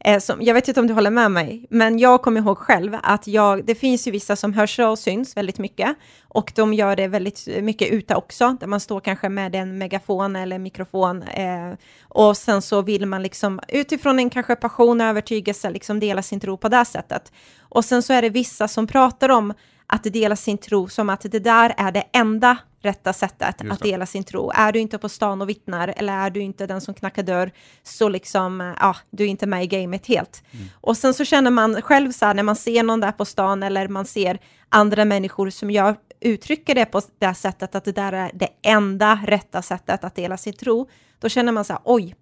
Eh, 0.00 0.18
som, 0.20 0.42
jag 0.42 0.54
vet 0.54 0.68
inte 0.68 0.80
om 0.80 0.86
du 0.86 0.94
håller 0.94 1.10
med 1.10 1.30
mig, 1.30 1.66
men 1.70 1.98
jag 1.98 2.22
kommer 2.22 2.40
ihåg 2.40 2.58
själv 2.58 2.96
att 3.02 3.26
jag, 3.26 3.64
det 3.64 3.74
finns 3.74 4.06
ju 4.06 4.10
vissa 4.10 4.36
som 4.36 4.52
hörs 4.52 4.78
och 4.78 4.98
syns 4.98 5.36
väldigt 5.36 5.58
mycket 5.58 5.96
och 6.28 6.52
de 6.54 6.74
gör 6.74 6.96
det 6.96 7.08
väldigt 7.08 7.48
mycket 7.62 7.90
ute 7.90 8.14
också, 8.14 8.56
där 8.60 8.66
man 8.66 8.80
står 8.80 9.00
kanske 9.00 9.28
med 9.28 9.54
en 9.54 9.78
megafon 9.78 10.36
eller 10.36 10.58
mikrofon 10.58 11.22
eh, 11.22 11.74
och 12.02 12.36
sen 12.36 12.62
så 12.62 12.82
vill 12.82 13.06
man 13.06 13.22
liksom 13.22 13.60
utifrån 13.68 14.18
en 14.18 14.30
kanske 14.30 14.56
passion 14.56 15.00
och 15.00 15.06
övertygelse 15.06 15.70
liksom 15.70 16.00
dela 16.00 16.22
sin 16.22 16.40
tro 16.40 16.56
på 16.56 16.68
det 16.68 16.84
sättet. 16.84 17.32
Och 17.60 17.84
sen 17.84 18.02
så 18.02 18.12
är 18.12 18.22
det 18.22 18.30
vissa 18.30 18.68
som 18.68 18.86
pratar 18.86 19.28
om 19.28 19.54
att 19.86 20.04
dela 20.04 20.36
sin 20.36 20.58
tro 20.58 20.88
som 20.88 21.10
att 21.10 21.20
det 21.20 21.38
där 21.38 21.74
är 21.76 21.92
det 21.92 22.04
enda 22.12 22.58
rätta 22.82 23.12
sättet 23.12 23.70
att 23.70 23.80
dela 23.80 24.06
sin 24.06 24.24
tro. 24.24 24.50
Är 24.50 24.72
du 24.72 24.78
inte 24.78 24.98
på 24.98 25.08
stan 25.08 25.42
och 25.42 25.48
vittnar 25.48 25.94
eller 25.96 26.12
är 26.12 26.30
du 26.30 26.40
inte 26.40 26.66
den 26.66 26.80
som 26.80 26.94
knackar 26.94 27.22
dörr 27.22 27.52
så 27.82 28.08
liksom, 28.08 28.74
ja, 28.80 28.96
du 29.10 29.24
är 29.24 29.28
inte 29.28 29.46
med 29.46 29.64
i 29.64 29.66
gamet 29.66 30.06
helt. 30.06 30.42
Mm. 30.50 30.66
Och 30.74 30.96
sen 30.96 31.14
så 31.14 31.24
känner 31.24 31.50
man 31.50 31.82
själv 31.82 32.12
så 32.12 32.26
här 32.26 32.34
när 32.34 32.42
man 32.42 32.56
ser 32.56 32.82
någon 32.82 33.00
där 33.00 33.12
på 33.12 33.24
stan 33.24 33.62
eller 33.62 33.88
man 33.88 34.06
ser 34.06 34.38
andra 34.68 35.04
människor 35.04 35.50
som 35.50 35.70
gör, 35.70 35.96
uttrycker 36.20 36.74
det 36.74 36.84
på 36.84 37.02
det 37.18 37.34
sättet 37.34 37.74
att 37.74 37.84
det 37.84 37.92
där 37.92 38.12
är 38.12 38.30
det 38.34 38.48
enda 38.62 39.20
rätta 39.26 39.62
sättet 39.62 40.04
att 40.04 40.14
dela 40.14 40.36
sin 40.36 40.52
tro, 40.52 40.88
då 41.18 41.28
känner 41.28 41.52
man 41.52 41.64
så 41.64 41.72
här, 41.72 41.82
oj, 41.84 42.14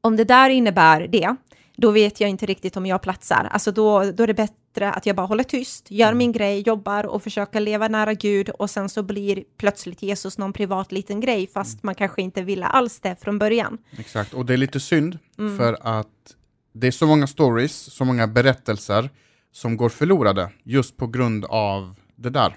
om 0.00 0.16
det 0.16 0.24
där 0.24 0.50
innebär 0.50 1.08
det, 1.08 1.36
då 1.80 1.90
vet 1.90 2.20
jag 2.20 2.30
inte 2.30 2.46
riktigt 2.46 2.76
om 2.76 2.86
jag 2.86 3.02
platsar. 3.02 3.48
Alltså 3.50 3.72
då, 3.72 4.04
då 4.12 4.22
är 4.22 4.26
det 4.26 4.34
bättre 4.34 4.92
att 4.92 5.06
jag 5.06 5.16
bara 5.16 5.26
håller 5.26 5.44
tyst, 5.44 5.90
gör 5.90 6.06
mm. 6.06 6.18
min 6.18 6.32
grej, 6.32 6.62
jobbar 6.66 7.06
och 7.06 7.22
försöker 7.22 7.60
leva 7.60 7.88
nära 7.88 8.14
Gud 8.14 8.48
och 8.48 8.70
sen 8.70 8.88
så 8.88 9.02
blir 9.02 9.44
plötsligt 9.58 10.02
Jesus 10.02 10.38
någon 10.38 10.52
privat 10.52 10.92
liten 10.92 11.20
grej 11.20 11.46
fast 11.46 11.74
mm. 11.74 11.80
man 11.82 11.94
kanske 11.94 12.22
inte 12.22 12.42
ville 12.42 12.66
alls 12.66 13.00
det 13.00 13.16
från 13.22 13.38
början. 13.38 13.78
Exakt, 13.98 14.34
och 14.34 14.46
det 14.46 14.52
är 14.52 14.56
lite 14.56 14.80
synd 14.80 15.18
mm. 15.38 15.58
för 15.58 15.78
att 15.80 16.34
det 16.74 16.86
är 16.86 16.90
så 16.90 17.06
många 17.06 17.26
stories, 17.26 17.92
så 17.92 18.04
många 18.04 18.26
berättelser 18.26 19.10
som 19.52 19.76
går 19.76 19.88
förlorade 19.88 20.50
just 20.62 20.96
på 20.96 21.06
grund 21.06 21.44
av 21.44 21.94
det 22.16 22.30
där. 22.30 22.56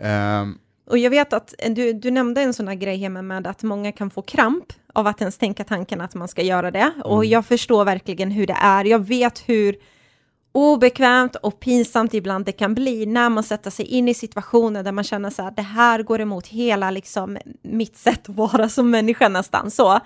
Um, 0.00 0.58
och 0.88 0.98
jag 0.98 1.10
vet 1.10 1.32
att 1.32 1.54
du, 1.70 1.92
du 1.92 2.10
nämnde 2.10 2.40
en 2.40 2.54
sån 2.54 2.68
här 2.68 2.74
grej 2.74 2.96
hemma 2.96 3.22
med 3.22 3.46
att 3.46 3.62
många 3.62 3.92
kan 3.92 4.10
få 4.10 4.22
kramp 4.22 4.72
av 4.92 5.06
att 5.06 5.20
ens 5.20 5.38
tänka 5.38 5.64
tanken 5.64 6.00
att 6.00 6.14
man 6.14 6.28
ska 6.28 6.42
göra 6.42 6.70
det. 6.70 6.92
Mm. 6.94 7.02
Och 7.02 7.24
jag 7.24 7.46
förstår 7.46 7.84
verkligen 7.84 8.30
hur 8.30 8.46
det 8.46 8.56
är. 8.60 8.84
Jag 8.84 8.98
vet 8.98 9.48
hur 9.48 9.76
obekvämt 10.52 11.36
och 11.36 11.60
pinsamt 11.60 12.14
ibland 12.14 12.44
det 12.44 12.52
kan 12.52 12.74
bli 12.74 13.06
när 13.06 13.30
man 13.30 13.44
sätter 13.44 13.70
sig 13.70 13.86
in 13.86 14.08
i 14.08 14.14
situationer 14.14 14.82
där 14.82 14.92
man 14.92 15.04
känner 15.04 15.30
så 15.30 15.42
här, 15.42 15.50
det 15.50 15.62
här 15.62 16.02
går 16.02 16.20
emot 16.20 16.46
hela 16.46 16.90
liksom 16.90 17.38
mitt 17.62 17.96
sätt 17.96 18.28
att 18.28 18.36
vara 18.36 18.68
som 18.68 18.90
människa 18.90 19.28
nästan 19.28 19.70
så. 19.70 20.00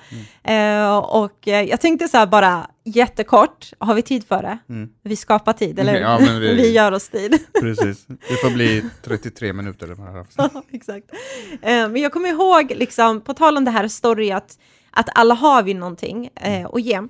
Mm. 0.44 0.86
Uh, 0.86 0.96
och 0.96 1.46
uh, 1.46 1.62
jag 1.62 1.80
tänkte 1.80 2.08
så 2.08 2.16
här 2.16 2.26
bara 2.26 2.66
jättekort, 2.84 3.72
har 3.78 3.94
vi 3.94 4.02
tid 4.02 4.26
för 4.26 4.42
det? 4.42 4.58
Mm. 4.68 4.88
Vi 5.02 5.16
skapar 5.16 5.52
tid, 5.52 5.78
eller 5.78 6.00
ja, 6.00 6.18
vi, 6.18 6.38
vi 6.54 6.70
gör 6.72 6.92
oss 6.92 7.08
tid. 7.08 7.38
Precis, 7.60 8.06
det 8.06 8.36
får 8.36 8.50
bli 8.50 8.84
33 9.04 9.52
minuter. 9.52 9.96
ja, 10.36 10.62
exakt. 10.72 11.12
Uh, 11.12 11.58
men 11.62 11.96
jag 11.96 12.12
kommer 12.12 12.28
ihåg, 12.28 12.72
liksom, 12.76 13.20
på 13.20 13.34
tal 13.34 13.56
om 13.56 13.64
det 13.64 13.70
här 13.70 13.88
story, 13.88 14.30
att, 14.30 14.58
att 14.90 15.08
alla 15.14 15.34
har 15.34 15.62
vi 15.62 15.74
någonting 15.74 16.30
uh, 16.46 16.66
att 16.66 16.82
ge. 16.82 17.00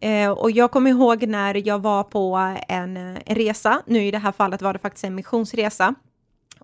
Eh, 0.00 0.30
och 0.30 0.50
jag 0.50 0.70
kommer 0.70 0.90
ihåg 0.90 1.26
när 1.26 1.66
jag 1.68 1.78
var 1.78 2.02
på 2.02 2.36
en, 2.68 2.96
en 2.96 3.16
resa, 3.26 3.82
nu 3.86 4.06
i 4.06 4.10
det 4.10 4.18
här 4.18 4.32
fallet 4.32 4.62
var 4.62 4.72
det 4.72 4.78
faktiskt 4.78 5.04
en 5.04 5.14
missionsresa, 5.14 5.94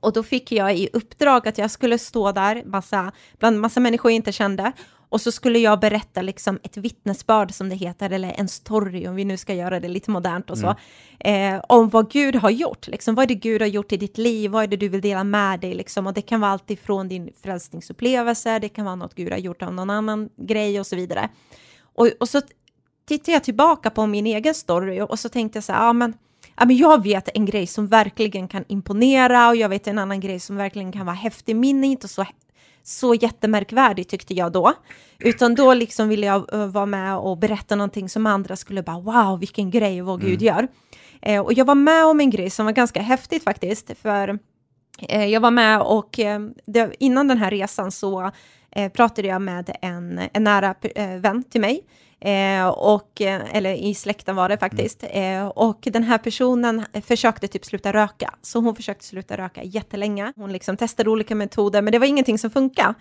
och 0.01 0.13
då 0.13 0.23
fick 0.23 0.53
jag 0.53 0.77
i 0.77 0.89
uppdrag 0.93 1.49
att 1.49 1.59
jag 1.59 1.71
skulle 1.71 1.99
stå 1.99 2.33
där 2.33 2.63
massa, 2.65 3.13
bland 3.39 3.61
massa 3.61 3.81
människor 3.81 4.11
jag 4.11 4.17
inte 4.17 4.33
kände 4.33 4.73
och 5.09 5.21
så 5.21 5.33
skulle 5.33 5.59
jag 5.59 5.81
berätta 5.81 6.23
liksom 6.23 6.59
ett 6.63 6.77
vittnesbörd 6.77 7.55
som 7.55 7.69
det 7.69 7.75
heter, 7.75 8.11
eller 8.11 8.35
en 8.39 8.49
story 8.49 9.09
om 9.09 9.15
vi 9.15 9.25
nu 9.25 9.37
ska 9.37 9.55
göra 9.55 9.81
det 9.81 9.89
lite 9.89 10.11
modernt 10.11 10.51
och 10.51 10.59
så, 10.59 10.77
mm. 11.19 11.55
eh, 11.55 11.65
om 11.69 11.89
vad 11.89 12.11
Gud 12.11 12.37
har 12.37 12.51
gjort. 12.51 12.89
Liksom, 12.89 13.15
vad 13.15 13.23
är 13.23 13.27
det 13.27 13.35
Gud 13.35 13.63
har 13.63 13.69
gjort 13.69 13.93
i 13.93 13.97
ditt 13.97 14.19
liv? 14.19 14.51
Vad 14.51 14.63
är 14.63 14.67
det 14.67 14.77
du 14.77 14.89
vill 14.89 15.01
dela 15.01 15.25
med 15.25 15.61
dig? 15.61 15.75
Liksom? 15.75 16.07
Och 16.07 16.15
det 16.15 16.23
kan 16.23 16.41
vara 16.41 16.51
allt 16.51 16.71
ifrån 16.71 17.09
din 17.09 17.31
frälsningsupplevelse, 17.43 18.59
det 18.59 18.69
kan 18.69 18.85
vara 18.85 18.95
något 18.95 19.15
Gud 19.15 19.33
har 19.33 19.39
gjort 19.39 19.63
av 19.63 19.75
någon 19.75 19.91
annan 19.91 20.29
grej 20.37 20.81
och 20.81 20.87
så 20.87 20.97
vidare. 20.97 21.29
Och, 21.95 22.11
och 22.21 22.29
så 22.29 22.41
tittade 23.07 23.33
jag 23.33 23.45
tillbaka 23.45 23.91
på 23.91 24.07
min 24.07 24.27
egen 24.27 24.55
story 24.55 25.01
och 25.01 25.19
så 25.19 25.29
tänkte 25.29 25.57
jag 25.57 25.65
så 25.65 25.73
här, 25.73 25.87
ja 25.87 25.93
men, 25.93 26.15
ja 26.57 26.65
men 26.67 26.77
jag 26.77 27.03
vet 27.03 27.29
en 27.37 27.45
grej 27.45 27.67
som 27.67 27.87
verkligen 27.87 28.49
kan 28.49 28.65
imponera 28.69 29.49
och 29.49 29.57
jag 29.57 29.69
vet 29.69 29.87
en 29.87 29.99
annan 29.99 30.21
grej 30.21 30.41
som 30.41 30.57
verkligen 30.57 30.93
kan 30.93 31.07
vara 31.07 31.17
häftig. 31.17 31.57
Min 31.57 31.85
är 31.85 31.89
inte 31.89 32.09
så, 32.09 32.27
så 32.83 33.15
jättemärkvärdig 33.15 34.09
tyckte 34.09 34.35
jag 34.35 34.53
då, 34.53 34.73
utan 35.19 35.55
då 35.55 35.75
liksom 35.75 36.09
ville 36.09 36.27
jag 36.27 36.55
uh, 36.55 36.67
vara 36.67 36.87
med 36.87 37.17
och 37.17 37.39
berätta 37.39 37.77
någonting 37.77 38.09
som 38.09 38.27
andra 38.27 38.57
skulle 38.57 38.83
bara 38.83 39.01
wow, 39.01 39.41
vilken 39.41 39.71
grej 39.71 40.01
vad 40.01 40.21
Gud 40.21 40.43
mm. 40.43 40.45
gör. 40.45 40.69
Eh, 41.23 41.41
och 41.41 41.53
jag 41.53 41.65
var 41.65 41.75
med 41.75 42.07
om 42.07 42.21
en 42.21 42.31
grej 42.31 42.51
som 42.51 42.67
var 42.67 42.73
ganska 42.73 43.01
häftigt 43.01 43.45
faktiskt, 43.45 43.91
för 44.03 44.39
eh, 45.09 45.25
jag 45.25 45.41
var 45.41 45.51
med 45.51 45.81
och 45.81 46.19
eh, 46.19 46.41
det, 46.67 46.95
innan 46.99 47.29
den 47.29 47.39
här 47.39 47.51
resan 47.51 47.93
så 47.93 48.31
eh, 48.71 48.93
pratade 48.93 49.29
jag 49.29 49.43
med 49.43 49.77
en, 49.83 50.21
en 50.33 50.45
nära 50.45 50.75
eh, 50.95 51.17
vän 51.17 51.45
till 51.45 51.61
mig 51.61 51.83
Eh, 52.21 52.69
och, 52.69 53.21
eh, 53.21 53.57
eller 53.57 53.75
i 53.75 53.95
släkten 53.95 54.37
var 54.37 54.49
det 54.49 54.59
faktiskt. 54.59 55.05
Mm. 55.11 55.43
Eh, 55.43 55.49
och 55.49 55.79
den 55.83 56.03
här 56.03 56.19
personen 56.19 56.85
försökte 57.07 57.49
typ 57.49 57.65
sluta 57.65 57.93
röka, 57.93 58.35
så 58.43 58.61
hon 58.61 58.77
försökte 58.77 59.05
sluta 59.05 59.37
röka 59.37 59.63
jättelänge. 59.63 60.33
Hon 60.37 60.53
liksom 60.53 60.77
testade 60.77 61.11
olika 61.11 61.35
metoder, 61.35 61.83
men 61.83 61.93
det 61.93 61.99
var 61.99 62.07
ingenting 62.07 62.39
som 62.39 62.51
funkade. 62.51 62.95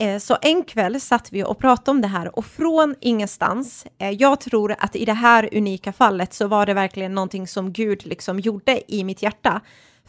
Eh, 0.00 0.18
så 0.18 0.36
en 0.42 0.64
kväll 0.64 1.00
satt 1.00 1.32
vi 1.32 1.44
och 1.44 1.58
pratade 1.58 1.90
om 1.90 2.00
det 2.00 2.08
här 2.08 2.38
och 2.38 2.44
från 2.44 2.94
ingenstans, 3.00 3.86
eh, 3.98 4.10
jag 4.10 4.40
tror 4.40 4.74
att 4.78 4.96
i 4.96 5.04
det 5.04 5.12
här 5.12 5.48
unika 5.52 5.92
fallet 5.92 6.34
så 6.34 6.48
var 6.48 6.66
det 6.66 6.74
verkligen 6.74 7.14
någonting 7.14 7.46
som 7.46 7.72
Gud 7.72 8.06
liksom 8.06 8.40
gjorde 8.40 8.92
i 8.92 9.04
mitt 9.04 9.22
hjärta. 9.22 9.60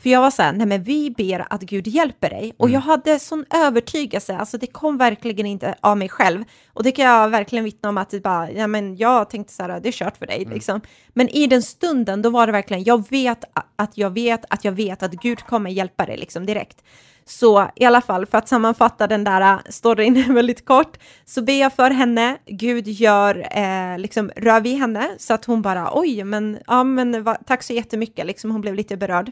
För 0.02 0.10
jag 0.10 0.22
var 0.22 0.32
så 0.32 0.42
här, 0.42 0.54
nej 0.54 0.68
men 0.68 0.84
vi 0.84 1.12
ber 1.12 1.46
att 1.50 1.62
Gud 1.62 1.88
hjälper 1.88 2.30
dig. 2.30 2.54
Och 2.58 2.68
mm. 2.68 2.74
jag 2.74 2.82
hade 2.82 3.20
sån 3.20 3.46
övertygelse, 3.54 4.38
alltså 4.38 4.58
det 4.58 4.68
kom 4.68 4.98
verkligen 4.98 5.46
inte 5.46 5.76
av 5.82 5.98
mig 5.98 6.10
själv. 6.10 6.44
Och 6.74 6.84
det 6.84 6.92
kan 6.92 7.06
jag 7.06 7.30
verkligen 7.30 7.66
vittna 7.66 7.90
om 7.90 7.98
att 7.98 8.10
det 8.10 8.20
bara, 8.20 8.52
ja 8.52 8.68
men 8.68 8.98
jag 8.98 9.30
tänkte 9.30 9.54
så 9.54 9.64
här, 9.64 9.80
det 9.80 9.90
är 9.90 9.92
kört 9.92 10.18
för 10.18 10.26
dig 10.26 10.42
mm. 10.42 10.54
liksom. 10.54 10.82
Men 11.14 11.30
i 11.30 11.48
den 11.48 11.62
stunden, 11.62 12.22
då 12.22 12.30
var 12.30 12.46
det 12.46 12.52
verkligen, 12.52 12.84
jag 12.84 13.10
vet 13.10 13.44
att 13.76 13.98
jag 13.98 14.10
vet 14.10 14.46
att 14.50 14.66
jag 14.66 14.72
vet 14.72 15.04
att 15.04 15.12
Gud 15.12 15.40
kommer 15.40 15.70
hjälpa 15.70 16.06
dig 16.06 16.18
liksom 16.18 16.46
direkt. 16.46 16.84
Så 17.26 17.68
i 17.76 17.86
alla 17.86 18.02
fall, 18.02 18.26
för 18.26 18.38
att 18.38 18.48
sammanfatta 18.48 19.08
den 19.08 19.24
där 19.24 19.42
äh, 19.42 19.60
storyn 19.70 20.34
väldigt 20.34 20.66
kort, 20.66 20.98
så 21.26 21.42
ber 21.42 21.62
jag 21.62 21.74
för 21.74 21.92
henne, 21.92 22.38
Gud 22.46 22.88
gör, 22.88 23.48
eh, 23.58 23.98
liksom 23.98 24.32
rör 24.36 24.62
vid 24.62 24.78
henne, 24.78 25.10
så 25.18 25.34
att 25.34 25.46
hon 25.46 25.62
bara, 25.62 25.90
oj, 25.94 26.24
men, 26.24 26.58
ja, 26.68 26.84
men 26.84 27.24
va, 27.24 27.38
tack 27.46 27.64
så 27.64 27.74
jättemycket, 27.74 28.26
liksom, 28.26 28.52
hon 28.52 28.62
blev 28.62 28.76
lite 28.76 28.98
berörd. 28.98 29.32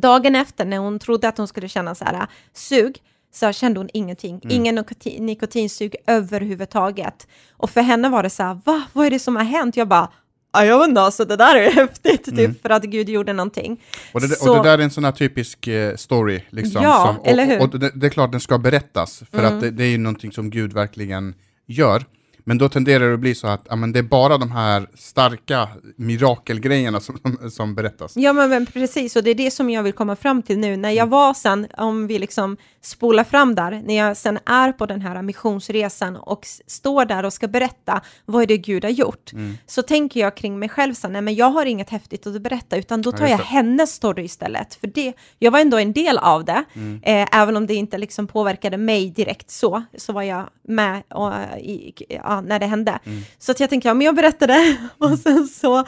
Dagen 0.00 0.36
efter 0.36 0.64
när 0.64 0.78
hon 0.78 0.98
trodde 0.98 1.28
att 1.28 1.38
hon 1.38 1.48
skulle 1.48 1.68
känna 1.68 1.94
så 1.94 2.04
här 2.04 2.26
sug, 2.52 2.98
så 3.34 3.52
kände 3.52 3.80
hon 3.80 3.88
ingenting, 3.92 4.40
mm. 4.44 4.56
ingen 4.56 4.74
nikotin, 4.74 5.26
nikotinsug 5.26 5.96
överhuvudtaget. 6.06 7.26
Och 7.50 7.70
för 7.70 7.80
henne 7.80 8.08
var 8.08 8.22
det 8.22 8.30
så 8.30 8.42
här, 8.42 8.60
va, 8.64 8.82
vad 8.92 9.06
är 9.06 9.10
det 9.10 9.18
som 9.18 9.36
har 9.36 9.44
hänt? 9.44 9.76
Jag 9.76 9.88
bara, 9.88 10.08
ja, 10.52 10.64
jag 10.64 10.78
vet 10.78 10.88
inte, 10.88 11.00
alltså 11.00 11.24
det 11.24 11.36
där 11.36 11.56
är 11.56 11.70
häftigt, 11.72 12.24
typ, 12.24 12.38
mm. 12.38 12.54
för 12.62 12.70
att 12.70 12.82
Gud 12.82 13.08
gjorde 13.08 13.32
någonting. 13.32 13.82
Och 14.12 14.20
det, 14.20 14.28
så... 14.28 14.50
och 14.50 14.56
det 14.56 14.70
där 14.70 14.78
är 14.78 14.82
en 14.82 14.90
sån 14.90 15.04
här 15.04 15.12
typisk 15.12 15.68
uh, 15.68 15.96
story, 15.96 16.42
liksom. 16.50 16.82
Ja, 16.82 17.04
som, 17.06 17.20
och, 17.20 17.26
eller 17.26 17.46
hur? 17.46 17.56
Och, 17.58 17.74
och 17.74 17.80
det, 17.80 17.90
det, 17.94 18.06
är 18.06 18.10
klart 18.10 18.32
den 18.32 18.40
ska 18.40 18.58
berättas, 18.58 19.22
för 19.30 19.38
mm. 19.38 19.54
att 19.54 19.60
det, 19.60 19.70
det, 19.70 19.84
är 19.84 19.88
ju 19.88 19.98
någonting 19.98 20.32
som 20.32 20.50
Gud 20.50 20.72
verkligen 20.72 21.34
gör. 21.66 22.04
Men 22.48 22.58
då 22.58 22.68
tenderar 22.68 23.08
det 23.08 23.14
att 23.14 23.20
bli 23.20 23.34
så 23.34 23.46
att 23.46 23.66
ja, 23.68 23.76
men 23.76 23.92
det 23.92 23.98
är 23.98 24.02
bara 24.02 24.38
de 24.38 24.50
här 24.50 24.86
starka 24.94 25.68
mirakelgrejerna 25.96 27.00
som, 27.00 27.18
som 27.50 27.74
berättas. 27.74 28.16
Ja, 28.16 28.32
men, 28.32 28.50
men, 28.50 28.66
precis, 28.66 29.16
och 29.16 29.24
det 29.24 29.30
är 29.30 29.34
det 29.34 29.50
som 29.50 29.70
jag 29.70 29.82
vill 29.82 29.92
komma 29.92 30.16
fram 30.16 30.42
till 30.42 30.58
nu. 30.58 30.76
När 30.76 30.90
jag 30.90 31.06
var 31.06 31.34
sen, 31.34 31.66
om 31.78 32.06
vi 32.06 32.18
liksom 32.18 32.56
spolar 32.86 33.24
fram 33.24 33.54
där, 33.54 33.82
när 33.84 33.96
jag 33.96 34.16
sen 34.16 34.38
är 34.46 34.72
på 34.72 34.86
den 34.86 35.00
här 35.00 35.22
missionsresan 35.22 36.16
och 36.16 36.46
står 36.66 37.04
där 37.04 37.24
och 37.24 37.32
ska 37.32 37.48
berätta 37.48 38.00
vad 38.24 38.42
är 38.42 38.46
det 38.46 38.58
Gud 38.58 38.84
har 38.84 38.90
gjort, 38.90 39.32
mm. 39.32 39.58
så 39.66 39.82
tänker 39.82 40.20
jag 40.20 40.36
kring 40.36 40.58
mig 40.58 40.68
själv 40.68 40.94
så 40.94 41.08
nej 41.08 41.22
men 41.22 41.34
jag 41.34 41.50
har 41.50 41.66
inget 41.66 41.90
häftigt 41.90 42.26
att 42.26 42.42
berätta, 42.42 42.76
utan 42.76 43.02
då 43.02 43.12
tar 43.12 43.24
ja, 43.24 43.30
jag 43.30 43.38
hennes 43.38 43.92
story 43.92 44.24
istället. 44.24 44.74
För 44.74 44.86
det, 44.86 45.12
jag 45.38 45.50
var 45.50 45.60
ändå 45.60 45.78
en 45.78 45.92
del 45.92 46.18
av 46.18 46.44
det, 46.44 46.64
mm. 46.74 47.00
eh, 47.02 47.40
även 47.40 47.56
om 47.56 47.66
det 47.66 47.74
inte 47.74 47.98
liksom 47.98 48.26
påverkade 48.26 48.76
mig 48.76 49.10
direkt 49.10 49.50
så, 49.50 49.82
så 49.96 50.12
var 50.12 50.22
jag 50.22 50.48
med 50.62 51.02
och, 51.08 51.32
i, 51.58 51.92
ja, 52.08 52.40
när 52.40 52.58
det 52.58 52.66
hände. 52.66 52.98
Mm. 53.04 53.22
Så 53.38 53.52
att 53.52 53.60
jag 53.60 53.70
tänkte, 53.70 53.88
ja 53.88 53.94
men 53.94 54.04
jag 54.04 54.14
berättade 54.14 54.76
och 54.98 55.18
sen 55.18 55.46
så, 55.48 55.78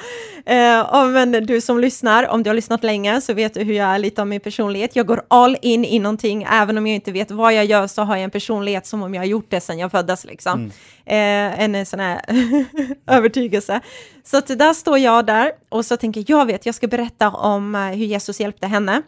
eh, 0.46 1.06
men 1.08 1.46
du 1.46 1.60
som 1.60 1.78
lyssnar, 1.78 2.28
om 2.28 2.42
du 2.42 2.50
har 2.50 2.54
lyssnat 2.54 2.84
länge 2.84 3.20
så 3.20 3.34
vet 3.34 3.54
du 3.54 3.62
hur 3.62 3.74
jag 3.74 3.88
är 3.88 3.98
lite 3.98 4.22
om 4.22 4.28
min 4.28 4.40
personlighet. 4.40 4.96
Jag 4.96 5.06
går 5.06 5.22
all 5.28 5.56
in 5.62 5.84
i 5.84 5.98
någonting, 5.98 6.46
även 6.50 6.78
om 6.78 6.86
jag 6.88 6.94
inte 6.94 7.12
vet 7.12 7.30
vad 7.30 7.54
jag 7.54 7.64
gör 7.64 7.86
så 7.86 8.02
har 8.02 8.16
jag 8.16 8.24
en 8.24 8.30
personlighet 8.30 8.86
som 8.86 9.02
om 9.02 9.14
jag 9.14 9.20
har 9.20 9.26
gjort 9.26 9.50
det 9.50 9.60
sedan 9.60 9.78
jag 9.78 9.90
föddes 9.90 10.24
liksom. 10.24 10.70
Mm. 11.06 11.58
Eh, 11.58 11.78
en 11.78 11.86
sån 11.86 12.00
här 12.00 12.20
övertygelse. 13.06 13.80
Så 14.24 14.36
att 14.36 14.46
där 14.46 14.74
står 14.74 14.98
jag 14.98 15.26
där 15.26 15.52
och 15.68 15.84
så 15.84 15.96
tänker 15.96 16.24
jag 16.26 16.46
vet, 16.46 16.66
jag 16.66 16.74
ska 16.74 16.86
berätta 16.86 17.30
om 17.30 17.74
eh, 17.74 17.80
hur 17.80 18.06
Jesus 18.06 18.40
hjälpte 18.40 18.66
henne. 18.66 19.02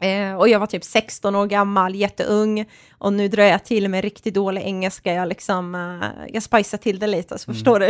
Eh, 0.00 0.36
och 0.36 0.48
jag 0.48 0.60
var 0.60 0.66
typ 0.66 0.84
16 0.84 1.36
år 1.36 1.46
gammal, 1.46 1.94
jätteung, 1.94 2.64
och 2.98 3.12
nu 3.12 3.28
drar 3.28 3.44
jag 3.44 3.64
till 3.64 3.88
med 3.88 4.04
riktigt 4.04 4.34
dålig 4.34 4.62
engelska. 4.62 5.14
Jag, 5.14 5.28
liksom, 5.28 5.74
eh, 5.74 6.08
jag 6.34 6.42
spicar 6.42 6.78
till 6.78 6.98
det 6.98 7.06
lite, 7.06 7.38
så 7.38 7.52
förstår 7.52 7.80
du 7.80 7.86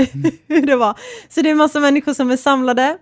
hur 0.54 0.66
det 0.66 0.76
var. 0.76 0.98
Så 1.28 1.42
det 1.42 1.50
är 1.50 1.54
massa 1.54 1.80
människor 1.80 2.14
som 2.14 2.30
är 2.30 2.36
samlade. 2.36 2.98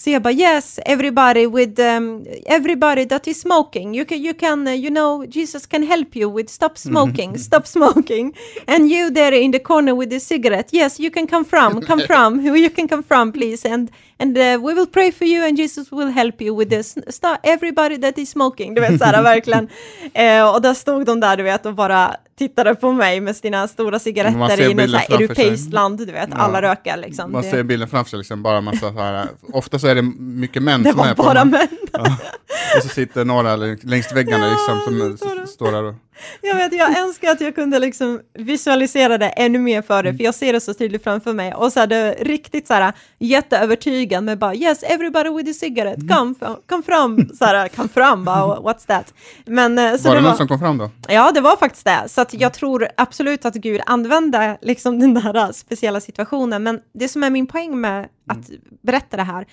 Så 0.00 0.10
jag 0.10 0.22
bara 0.22 0.32
yes, 0.32 0.78
everybody 0.86 1.46
with 1.46 1.80
um, 1.80 2.26
everybody 2.46 3.04
that 3.04 3.28
is 3.28 3.40
smoking, 3.40 3.94
you 3.94 4.04
can, 4.04 4.22
you 4.22 4.34
can, 4.34 4.68
uh, 4.68 4.72
you 4.74 4.90
know, 4.90 5.26
Jesus 5.26 5.66
can 5.66 5.82
help 5.82 6.16
you 6.16 6.36
with 6.36 6.48
stop 6.50 6.78
smoking, 6.78 7.38
stop 7.38 7.66
smoking. 7.66 8.32
And 8.66 8.88
you 8.88 9.10
there 9.10 9.34
in 9.34 9.50
the 9.50 9.58
corner 9.58 9.94
with 9.94 10.10
the 10.10 10.20
cigarette, 10.20 10.68
yes, 10.72 11.00
you 11.00 11.10
can 11.10 11.26
come 11.26 11.44
from, 11.44 11.80
come 11.80 12.02
from, 12.06 12.40
you 12.56 12.70
can 12.70 12.88
come 12.88 13.02
from 13.02 13.32
please, 13.32 13.64
and 13.64 13.90
and 14.20 14.38
uh, 14.38 14.58
we 14.62 14.74
will 14.74 14.86
pray 14.86 15.10
for 15.10 15.24
you 15.26 15.42
and 15.42 15.56
Jesus 15.56 15.90
will 15.90 16.10
help 16.10 16.40
you 16.40 16.54
with 16.54 16.70
this. 16.70 16.96
Stop, 17.08 17.40
everybody 17.42 17.96
that 17.96 18.18
is 18.18 18.30
smoking, 18.30 18.74
du 18.74 18.80
vet 18.80 18.98
så 18.98 19.04
här 19.04 19.22
verkligen. 19.34 19.68
Eh, 20.14 20.54
och 20.54 20.62
där 20.62 20.74
stod 20.74 21.06
de 21.06 21.20
där, 21.20 21.36
du 21.36 21.42
vet, 21.42 21.66
och 21.66 21.74
bara 21.74 22.16
tittade 22.38 22.74
på 22.74 22.92
mig 22.92 23.20
med 23.20 23.36
sina 23.36 23.68
stora 23.68 23.98
cigaretter 23.98 24.60
i 24.70 24.74
något 24.74 25.10
europeiskt 25.10 25.72
land, 25.72 25.98
du 25.98 26.12
vet, 26.12 26.28
ja. 26.30 26.36
alla 26.36 26.62
rökar 26.62 26.96
liksom. 26.96 27.32
Man 27.32 27.42
det... 27.42 27.50
ser 27.50 27.62
bilden 27.62 27.88
framför 27.88 28.10
sig, 28.10 28.18
liksom, 28.18 28.42
bara 28.42 28.60
massa 28.60 28.92
så 28.92 29.00
här, 29.00 29.28
ofta 29.52 29.78
så 29.78 29.86
är 29.86 29.94
det 29.94 30.02
mycket 30.18 30.62
män 30.62 30.82
det 30.82 30.90
som 30.90 31.00
är 31.00 31.14
på 31.14 31.22
bara 31.22 31.44
män. 31.44 31.68
Ja. 31.92 32.16
Och 32.76 32.82
så 32.82 32.88
sitter 32.88 33.24
några 33.24 33.56
längs 33.56 34.12
väggarna 34.12 34.50
liksom, 34.50 34.80
som 34.84 34.98
står 35.58 35.72
där 35.72 35.94
jag 36.42 36.54
vet, 36.54 36.72
jag 36.72 36.98
önskar 36.98 37.30
att 37.30 37.40
jag 37.40 37.54
kunde 37.54 37.78
liksom 37.78 38.20
visualisera 38.34 39.18
det 39.18 39.28
ännu 39.28 39.58
mer 39.58 39.82
för 39.82 40.02
det, 40.02 40.14
för 40.14 40.24
jag 40.24 40.34
ser 40.34 40.52
det 40.52 40.60
så 40.60 40.74
tydligt 40.74 41.04
framför 41.04 41.32
mig. 41.32 41.54
Och 41.54 41.72
så 41.72 41.80
är 41.80 41.86
det 41.86 42.12
riktigt 42.20 42.66
så 42.66 42.74
här 42.74 42.92
jätteövertygande 43.18 44.30
med 44.30 44.38
bara 44.38 44.54
yes, 44.54 44.82
everybody 44.82 45.30
with 45.30 45.50
a 45.50 45.52
cigarette, 45.52 46.00
come, 46.00 46.34
come 46.68 46.82
fram, 46.82 47.28
så 47.38 47.44
här, 47.44 47.68
come 47.68 47.88
fram, 47.88 48.24
bara, 48.24 48.56
what's 48.56 48.86
that? 48.86 49.14
Men, 49.46 49.78
eh, 49.78 49.96
så 49.96 50.08
var 50.08 50.14
det, 50.14 50.20
det 50.20 50.28
någon 50.28 50.36
som 50.36 50.48
kom 50.48 50.58
fram 50.58 50.78
då? 50.78 50.90
Ja, 51.08 51.32
det 51.32 51.40
var 51.40 51.56
faktiskt 51.56 51.84
det. 51.84 52.04
Så 52.08 52.20
att 52.20 52.34
jag 52.34 52.54
tror 52.54 52.88
absolut 52.96 53.44
att 53.44 53.54
Gud 53.54 53.80
använde 53.86 54.58
liksom 54.62 55.00
den 55.00 55.14
där 55.14 55.52
speciella 55.52 56.00
situationen. 56.00 56.62
Men 56.62 56.80
det 56.94 57.08
som 57.08 57.22
är 57.22 57.30
min 57.30 57.46
poäng 57.46 57.80
med 57.80 58.08
att 58.26 58.50
berätta 58.82 59.16
det 59.16 59.22
här 59.22 59.46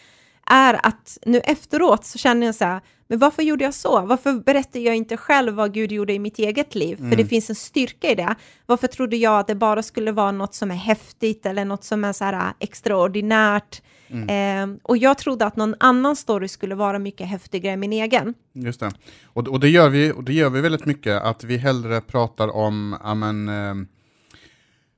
är 0.45 0.85
att 0.85 1.17
nu 1.25 1.39
efteråt 1.39 2.05
så 2.05 2.17
känner 2.17 2.45
jag 2.45 2.55
så 2.55 2.65
här, 2.65 2.81
men 3.07 3.19
varför 3.19 3.43
gjorde 3.43 3.63
jag 3.63 3.73
så? 3.73 4.01
Varför 4.01 4.33
berättar 4.33 4.79
jag 4.79 4.95
inte 4.95 5.17
själv 5.17 5.53
vad 5.53 5.73
Gud 5.73 5.91
gjorde 5.91 6.13
i 6.13 6.19
mitt 6.19 6.39
eget 6.39 6.75
liv? 6.75 6.99
Mm. 6.99 7.11
För 7.11 7.17
det 7.17 7.21
mm. 7.21 7.29
finns 7.29 7.49
en 7.49 7.55
styrka 7.55 8.11
i 8.11 8.15
det. 8.15 8.35
Varför 8.65 8.87
trodde 8.87 9.17
jag 9.17 9.39
att 9.39 9.47
det 9.47 9.55
bara 9.55 9.83
skulle 9.83 10.11
vara 10.11 10.31
något 10.31 10.53
som 10.53 10.71
är 10.71 10.75
häftigt 10.75 11.45
eller 11.45 11.65
något 11.65 11.83
som 11.83 12.03
är 12.03 12.13
så 12.13 12.23
här 12.23 12.33
äh, 12.33 12.53
extraordinärt? 12.59 13.81
Mm. 14.07 14.73
Eh, 14.73 14.77
och 14.83 14.97
jag 14.97 15.17
trodde 15.17 15.45
att 15.45 15.55
någon 15.55 15.75
annan 15.79 16.15
story 16.15 16.47
skulle 16.47 16.75
vara 16.75 16.99
mycket 16.99 17.27
häftigare 17.27 17.73
än 17.73 17.79
min 17.79 17.93
egen. 17.93 18.33
Just 18.53 18.79
det. 18.79 18.91
Och, 19.25 19.47
och, 19.47 19.59
det, 19.59 19.69
gör 19.69 19.89
vi, 19.89 20.11
och 20.11 20.23
det 20.23 20.33
gör 20.33 20.49
vi 20.49 20.61
väldigt 20.61 20.85
mycket, 20.85 21.21
att 21.21 21.43
vi 21.43 21.57
hellre 21.57 22.01
pratar 22.01 22.55
om, 22.55 22.97
amen, 23.01 23.49
eh, 23.49 23.75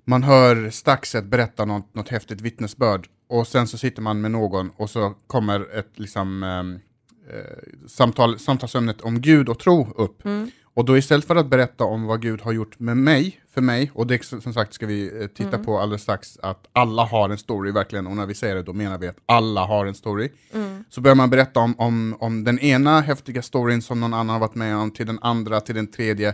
man 0.06 0.24
hör 0.24 0.70
Staxet 0.70 1.26
berätta 1.26 1.66
något, 1.66 1.96
något 1.96 2.10
häftigt 2.10 2.42
vittnesbörd 2.42 3.08
och 3.28 3.48
sen 3.48 3.68
så 3.68 3.78
sitter 3.78 4.02
man 4.02 4.22
med 4.22 4.32
någon 4.32 4.72
och 4.78 4.90
så 4.90 5.14
kommer 5.28 5.78
ett 5.80 6.00
liksom 6.00 6.44
eh, 6.44 7.38
eh, 7.38 7.88
samtal, 7.88 8.40
samtalsämnet 8.40 9.02
om 9.02 9.22
Gud 9.22 9.50
och 9.50 9.60
tro 9.60 9.94
upp. 9.96 10.26
Mm. 10.26 10.52
Och 10.78 10.86
då 10.86 10.98
istället 10.98 11.26
för 11.26 11.36
att 11.36 11.48
berätta 11.48 11.84
om 11.84 12.06
vad 12.06 12.22
Gud 12.22 12.42
har 12.42 12.52
gjort 12.52 12.80
med 12.80 12.98
mig, 12.98 13.42
för 13.54 13.62
mig, 13.62 13.92
och 13.94 14.08
det 14.08 14.26
som 14.26 14.54
sagt 14.54 14.74
ska 14.74 14.86
vi 14.86 15.22
eh, 15.22 15.28
titta 15.28 15.50
mm. 15.54 15.66
på 15.66 15.80
alldeles 15.80 16.02
strax, 16.02 16.38
att 16.42 16.68
alla 16.74 17.04
har 17.04 17.30
en 17.30 17.38
story 17.38 17.72
verkligen, 17.72 18.08
och 18.08 18.16
när 18.16 18.26
vi 18.26 18.34
säger 18.34 18.56
det 18.56 18.64
då 18.64 18.74
menar 18.74 18.98
vi 18.98 19.08
att 19.08 19.18
alla 19.26 19.66
har 19.66 19.86
en 19.86 19.96
story. 19.96 20.30
Mm. 20.54 20.84
Så 20.90 21.02
börjar 21.02 21.16
man 21.16 21.30
berätta 21.30 21.60
om, 21.60 21.76
om, 21.80 22.18
om 22.20 22.44
den 22.44 22.60
ena 22.60 23.02
häftiga 23.02 23.42
storyn 23.42 23.82
som 23.82 24.00
någon 24.00 24.14
annan 24.14 24.30
har 24.30 24.40
varit 24.40 24.56
med 24.56 24.76
om, 24.76 24.92
till 24.92 25.06
den 25.06 25.20
andra, 25.22 25.62
till 25.62 25.76
den 25.76 25.88
tredje. 25.88 26.30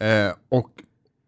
Eh, 0.00 0.32
och 0.48 0.70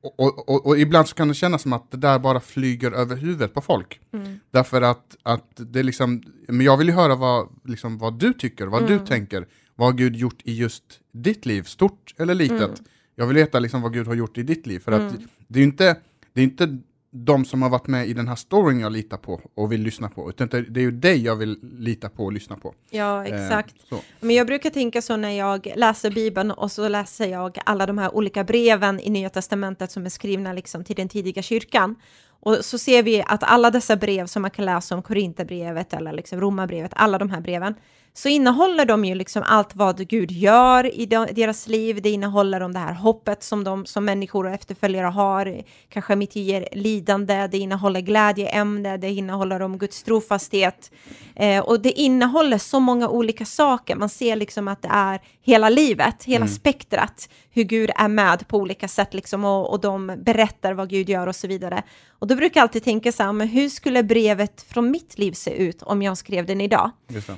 och, 0.05 0.49
och, 0.49 0.67
och, 0.67 0.79
ibland 0.79 1.09
så 1.09 1.15
kan 1.15 1.29
det 1.29 1.35
kännas 1.35 1.63
som 1.63 1.73
att 1.73 1.91
det 1.91 1.97
där 1.97 2.19
bara 2.19 2.41
flyger 2.41 2.93
över 2.93 3.17
huvudet 3.17 3.55
på 3.55 3.61
folk. 3.61 4.01
Mm. 4.13 4.41
Därför 4.51 4.83
att, 4.83 5.17
att 5.23 5.51
det 5.57 5.83
liksom, 5.83 6.23
men 6.49 6.61
jag 6.61 6.77
vill 6.77 6.89
ju 6.89 6.95
höra 6.95 7.15
vad, 7.15 7.49
liksom, 7.65 7.99
vad 7.99 8.19
du 8.19 8.33
tycker, 8.33 8.67
vad 8.67 8.83
mm. 8.83 8.99
du 8.99 9.07
tänker. 9.07 9.47
Vad 9.75 9.89
har 9.89 9.93
Gud 9.93 10.17
gjort 10.17 10.41
i 10.45 10.55
just 10.55 10.85
ditt 11.13 11.47
liv, 11.47 11.63
stort 11.63 12.15
eller 12.19 12.35
litet? 12.35 12.61
Mm. 12.61 12.75
Jag 13.15 13.27
vill 13.27 13.37
veta 13.37 13.59
liksom 13.59 13.83
vad 13.83 13.93
Gud 13.93 14.07
har 14.07 14.15
gjort 14.15 14.39
i 14.39 14.43
ditt 14.43 14.67
liv, 14.67 14.79
för 14.79 14.93
att 14.93 15.13
mm. 15.13 15.29
det 15.49 15.59
är 15.59 15.61
ju 15.61 15.65
inte, 15.65 15.97
det 16.33 16.41
är 16.41 16.45
inte 16.45 16.79
de 17.17 17.45
som 17.45 17.63
har 17.63 17.71
varit 17.71 17.87
med 17.87 18.09
i 18.09 18.13
den 18.13 18.29
här 18.29 18.35
storyn 18.35 18.81
jag 18.81 18.93
litar 18.93 19.17
på 19.17 19.41
och 19.55 19.73
vill 19.73 19.83
lyssna 19.83 20.09
på, 20.09 20.29
utan 20.29 20.49
det 20.49 20.81
är 20.81 20.83
ju 20.83 20.91
dig 20.91 21.25
jag 21.25 21.37
vill 21.37 21.59
lita 21.79 22.09
på 22.09 22.25
och 22.25 22.33
lyssna 22.33 22.57
på. 22.57 22.75
Ja, 22.91 23.27
eh, 23.27 23.35
exakt. 23.35 23.75
Eh, 23.93 23.99
Men 24.21 24.37
jag 24.37 24.47
brukar 24.47 24.71
tänka 24.71 25.03
så 25.03 25.17
när 25.17 25.31
jag 25.31 25.73
läser 25.77 26.11
Bibeln 26.11 26.51
och 26.51 26.73
så 26.73 26.89
läser 26.89 27.27
jag 27.27 27.59
alla 27.67 27.87
de 27.87 27.99
här 27.99 28.15
olika 28.15 28.45
breven 28.45 29.01
i 29.01 29.11
Nya 29.11 29.31
Testamentet 29.31 29.91
som 29.91 30.07
är 30.07 30.11
skrivna 30.11 30.53
liksom 30.53 30.85
till 30.85 30.97
den 30.97 31.09
tidiga 31.09 31.43
kyrkan. 31.43 31.97
Och 32.41 32.57
så 32.61 32.79
ser 32.79 33.03
vi 33.03 33.23
att 33.27 33.43
alla 33.43 33.71
dessa 33.71 33.97
brev 33.97 34.27
som 34.27 34.43
man 34.43 34.51
kan 34.51 34.65
läsa 34.65 34.95
om 34.95 35.03
Korinthierbrevet 35.03 35.93
eller 35.93 36.13
liksom 36.13 36.41
Romarbrevet, 36.41 36.93
alla 36.95 37.19
de 37.19 37.31
här 37.31 37.41
breven, 37.41 37.75
så 38.17 38.29
innehåller 38.29 38.85
de 38.85 39.05
ju 39.05 39.15
liksom 39.15 39.43
allt 39.47 39.77
vad 39.77 40.09
Gud 40.09 40.31
gör 40.31 41.01
i 41.01 41.07
deras 41.07 41.69
liv. 41.69 42.03
Det 42.03 42.11
innehåller 42.11 42.61
om 42.61 42.73
det 42.73 42.79
här 42.79 42.93
hoppet 42.93 43.43
som 43.43 43.65
de 43.65 43.87
som 43.87 44.05
människor 44.05 44.47
och 44.47 44.53
efterföljare 44.53 45.07
har, 45.07 45.63
kanske 45.89 46.17
mitt 46.17 46.37
i 46.37 46.67
lidande. 46.73 47.47
Det 47.47 47.59
innehåller 47.59 48.01
glädjeämne, 48.01 48.97
det 48.97 49.11
innehåller 49.11 49.63
om 49.63 49.79
Guds 49.79 50.03
trofasthet 50.03 50.91
eh, 51.37 51.65
och 51.65 51.81
det 51.81 51.93
innehåller 51.93 52.59
så 52.59 52.81
många 52.81 53.09
olika 53.09 53.45
saker. 53.45 53.97
Man 53.97 54.09
ser 54.09 54.37
liksom 54.37 54.69
att 54.69 54.83
det 54.83 54.91
är 54.93 55.21
hela 55.43 55.69
livet, 55.69 56.25
hela 56.25 56.45
mm. 56.45 56.55
spektrat, 56.55 57.29
hur 57.51 57.63
Gud 57.63 57.91
är 57.97 58.09
med 58.09 58.49
på 58.49 58.59
olika 58.59 58.89
sätt 58.89 59.15
liksom 59.15 59.45
och, 59.45 59.71
och 59.71 59.81
de 59.81 60.17
berättar 60.19 60.73
vad 60.73 60.91
Gud 60.91 61.09
gör 61.09 61.27
och 61.27 61.37
så 61.37 61.47
vidare. 61.47 61.83
Och 62.19 62.29
då 62.29 62.37
brukar 62.37 62.61
jag 62.61 62.63
alltid 62.63 62.85
tänka 62.85 63.13
så 63.13 63.23
här, 63.23 63.33
men 63.33 63.49
hur 63.49 63.69
skulle 63.69 64.03
brevet 64.03 64.63
från 64.69 64.91
mitt 64.91 65.19
liv 65.19 65.33
se 65.33 65.51
ut 65.51 65.83
om 65.83 66.03
jag 66.03 66.19
skrev 66.19 66.47
den 66.47 66.61
idag? 66.61 66.91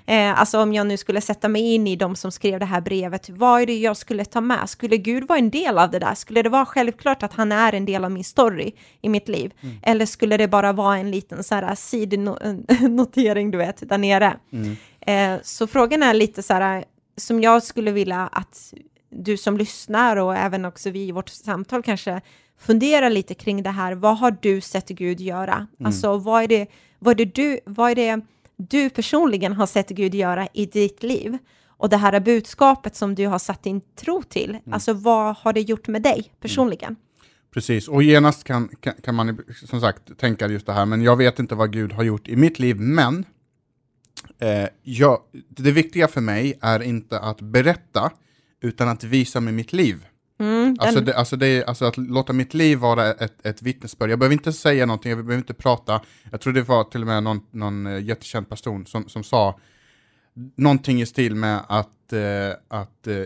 Eh, 0.06 0.40
alltså 0.40 0.65
om 0.66 0.72
jag 0.72 0.86
nu 0.86 0.96
skulle 0.96 1.20
sätta 1.20 1.48
mig 1.48 1.74
in 1.74 1.86
i 1.86 1.96
de 1.96 2.16
som 2.16 2.32
skrev 2.32 2.60
det 2.60 2.66
här 2.66 2.80
brevet, 2.80 3.28
vad 3.28 3.62
är 3.62 3.66
det 3.66 3.78
jag 3.78 3.96
skulle 3.96 4.24
ta 4.24 4.40
med? 4.40 4.70
Skulle 4.70 4.96
Gud 4.96 5.28
vara 5.28 5.38
en 5.38 5.50
del 5.50 5.78
av 5.78 5.90
det 5.90 5.98
där? 5.98 6.14
Skulle 6.14 6.42
det 6.42 6.48
vara 6.48 6.66
självklart 6.66 7.22
att 7.22 7.32
han 7.32 7.52
är 7.52 7.72
en 7.72 7.84
del 7.84 8.04
av 8.04 8.10
min 8.10 8.24
story 8.24 8.72
i 9.00 9.08
mitt 9.08 9.28
liv? 9.28 9.52
Mm. 9.60 9.76
Eller 9.82 10.06
skulle 10.06 10.36
det 10.36 10.48
bara 10.48 10.72
vara 10.72 10.96
en 10.96 11.10
liten 11.10 11.44
så 11.44 11.54
här 11.54 11.74
sidnotering, 11.74 13.50
du 13.50 13.58
vet, 13.58 13.88
där 13.88 13.98
nere? 13.98 14.36
Mm. 14.52 14.76
Eh, 15.00 15.40
så 15.42 15.66
frågan 15.66 16.02
är 16.02 16.14
lite 16.14 16.42
så 16.42 16.54
här, 16.54 16.84
som 17.16 17.40
jag 17.40 17.62
skulle 17.62 17.92
vilja 17.92 18.28
att 18.32 18.74
du 19.10 19.36
som 19.36 19.56
lyssnar 19.56 20.16
och 20.16 20.36
även 20.36 20.64
också 20.64 20.90
vi 20.90 21.08
i 21.08 21.12
vårt 21.12 21.28
samtal 21.28 21.82
kanske 21.82 22.20
fundera 22.58 23.08
lite 23.08 23.34
kring 23.34 23.62
det 23.62 23.70
här. 23.70 23.92
Vad 23.92 24.18
har 24.18 24.36
du 24.40 24.60
sett 24.60 24.88
Gud 24.88 25.20
göra? 25.20 25.54
Mm. 25.54 25.86
Alltså, 25.86 26.16
vad 26.16 26.42
är, 26.42 26.48
det, 26.48 26.66
vad, 26.98 27.20
är 27.20 27.24
det 27.24 27.34
du, 27.34 27.60
vad 27.66 27.90
är 27.90 27.94
det 27.94 28.20
du 28.56 28.90
personligen 28.90 29.52
har 29.52 29.66
sett 29.66 29.88
Gud 29.88 30.14
göra 30.14 30.48
i 30.52 30.66
ditt 30.66 31.02
liv? 31.02 31.38
Och 31.78 31.88
det 31.88 31.96
här 31.96 32.20
budskapet 32.20 32.96
som 32.96 33.14
du 33.14 33.26
har 33.26 33.38
satt 33.38 33.62
din 33.62 33.80
tro 33.80 34.22
till, 34.22 34.50
mm. 34.50 34.72
alltså 34.72 34.92
vad 34.92 35.36
har 35.36 35.52
det 35.52 35.60
gjort 35.60 35.88
med 35.88 36.02
dig 36.02 36.32
personligen? 36.40 36.88
Mm. 36.88 37.00
Precis, 37.54 37.88
och 37.88 38.02
genast 38.02 38.44
kan, 38.44 38.68
kan, 38.68 38.94
kan, 39.02 39.14
man 39.14 39.38
som 39.66 39.80
sagt 39.80 40.18
tänka 40.18 40.48
just 40.48 40.66
det 40.66 40.72
här, 40.72 40.86
men 40.86 41.02
jag 41.02 41.16
vet 41.16 41.38
inte 41.38 41.54
vad 41.54 41.72
Gud 41.72 41.92
har 41.92 42.02
gjort 42.02 42.28
i 42.28 42.36
mitt 42.36 42.58
liv, 42.58 42.80
men 42.80 43.24
eh, 44.38 44.68
jag, 44.82 45.20
det 45.48 45.72
viktiga 45.72 46.08
för 46.08 46.20
mig 46.20 46.58
är 46.60 46.82
inte 46.82 47.18
att 47.18 47.40
berätta, 47.40 48.10
utan 48.60 48.88
att 48.88 49.04
visa 49.04 49.40
med 49.40 49.54
mitt 49.54 49.72
liv. 49.72 50.06
Mm, 50.38 50.76
alltså, 50.78 51.00
det, 51.00 51.14
alltså, 51.14 51.36
det, 51.36 51.64
alltså 51.64 51.84
att 51.84 51.96
låta 51.96 52.32
mitt 52.32 52.54
liv 52.54 52.78
vara 52.78 53.14
ett, 53.14 53.46
ett 53.46 53.62
vittnesbörd. 53.62 54.10
Jag 54.10 54.18
behöver 54.18 54.32
inte 54.32 54.52
säga 54.52 54.86
någonting, 54.86 55.10
jag 55.10 55.18
behöver 55.18 55.38
inte 55.38 55.54
prata. 55.54 56.00
Jag 56.30 56.40
tror 56.40 56.52
det 56.52 56.62
var 56.62 56.84
till 56.84 57.00
och 57.00 57.06
med 57.06 57.22
någon, 57.22 57.40
någon 57.50 57.86
uh, 57.86 58.02
jättekänd 58.02 58.48
person 58.48 58.86
som, 58.86 59.08
som 59.08 59.24
sa 59.24 59.58
någonting 60.56 61.00
i 61.00 61.06
stil 61.06 61.34
med 61.34 61.60
att, 61.68 62.12
uh, 62.12 62.20
att 62.68 63.08
uh, 63.08 63.24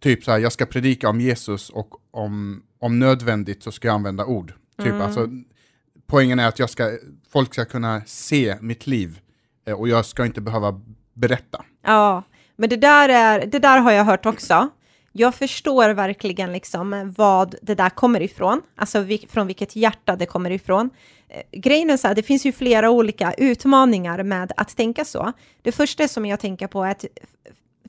typ 0.00 0.24
så 0.24 0.30
här, 0.30 0.38
jag 0.38 0.52
ska 0.52 0.66
predika 0.66 1.08
om 1.08 1.20
Jesus 1.20 1.70
och 1.70 1.90
om, 2.10 2.62
om 2.78 2.98
nödvändigt 2.98 3.62
så 3.62 3.72
ska 3.72 3.88
jag 3.88 3.94
använda 3.94 4.24
ord. 4.24 4.52
Typ, 4.78 4.86
mm. 4.86 5.00
alltså, 5.00 5.28
poängen 6.06 6.38
är 6.38 6.48
att 6.48 6.58
jag 6.58 6.70
ska, 6.70 6.98
folk 7.32 7.54
ska 7.54 7.64
kunna 7.64 8.02
se 8.06 8.56
mitt 8.60 8.86
liv 8.86 9.18
och 9.76 9.88
jag 9.88 10.06
ska 10.06 10.26
inte 10.26 10.40
behöva 10.40 10.80
berätta. 11.12 11.64
Ja, 11.82 12.22
men 12.56 12.68
det 12.68 12.76
där, 12.76 13.08
är, 13.08 13.46
det 13.46 13.58
där 13.58 13.78
har 13.78 13.92
jag 13.92 14.04
hört 14.04 14.26
också 14.26 14.70
jag 15.16 15.34
förstår 15.34 15.94
verkligen 15.94 16.52
liksom 16.52 17.12
vad 17.16 17.54
det 17.62 17.74
där 17.74 17.90
kommer 17.90 18.22
ifrån, 18.22 18.62
alltså 18.76 19.06
från 19.28 19.46
vilket 19.46 19.76
hjärta 19.76 20.16
det 20.16 20.26
kommer 20.26 20.50
ifrån. 20.50 20.90
Eh, 21.28 21.42
grejen 21.52 21.90
är 21.90 21.96
så 21.96 22.08
här, 22.08 22.14
det 22.14 22.22
finns 22.22 22.46
ju 22.46 22.52
flera 22.52 22.90
olika 22.90 23.32
utmaningar 23.32 24.22
med 24.22 24.52
att 24.56 24.76
tänka 24.76 25.04
så. 25.04 25.32
Det 25.62 25.72
första 25.72 26.08
som 26.08 26.26
jag 26.26 26.40
tänker 26.40 26.66
på 26.66 26.84
är 26.84 26.90
att 26.90 27.04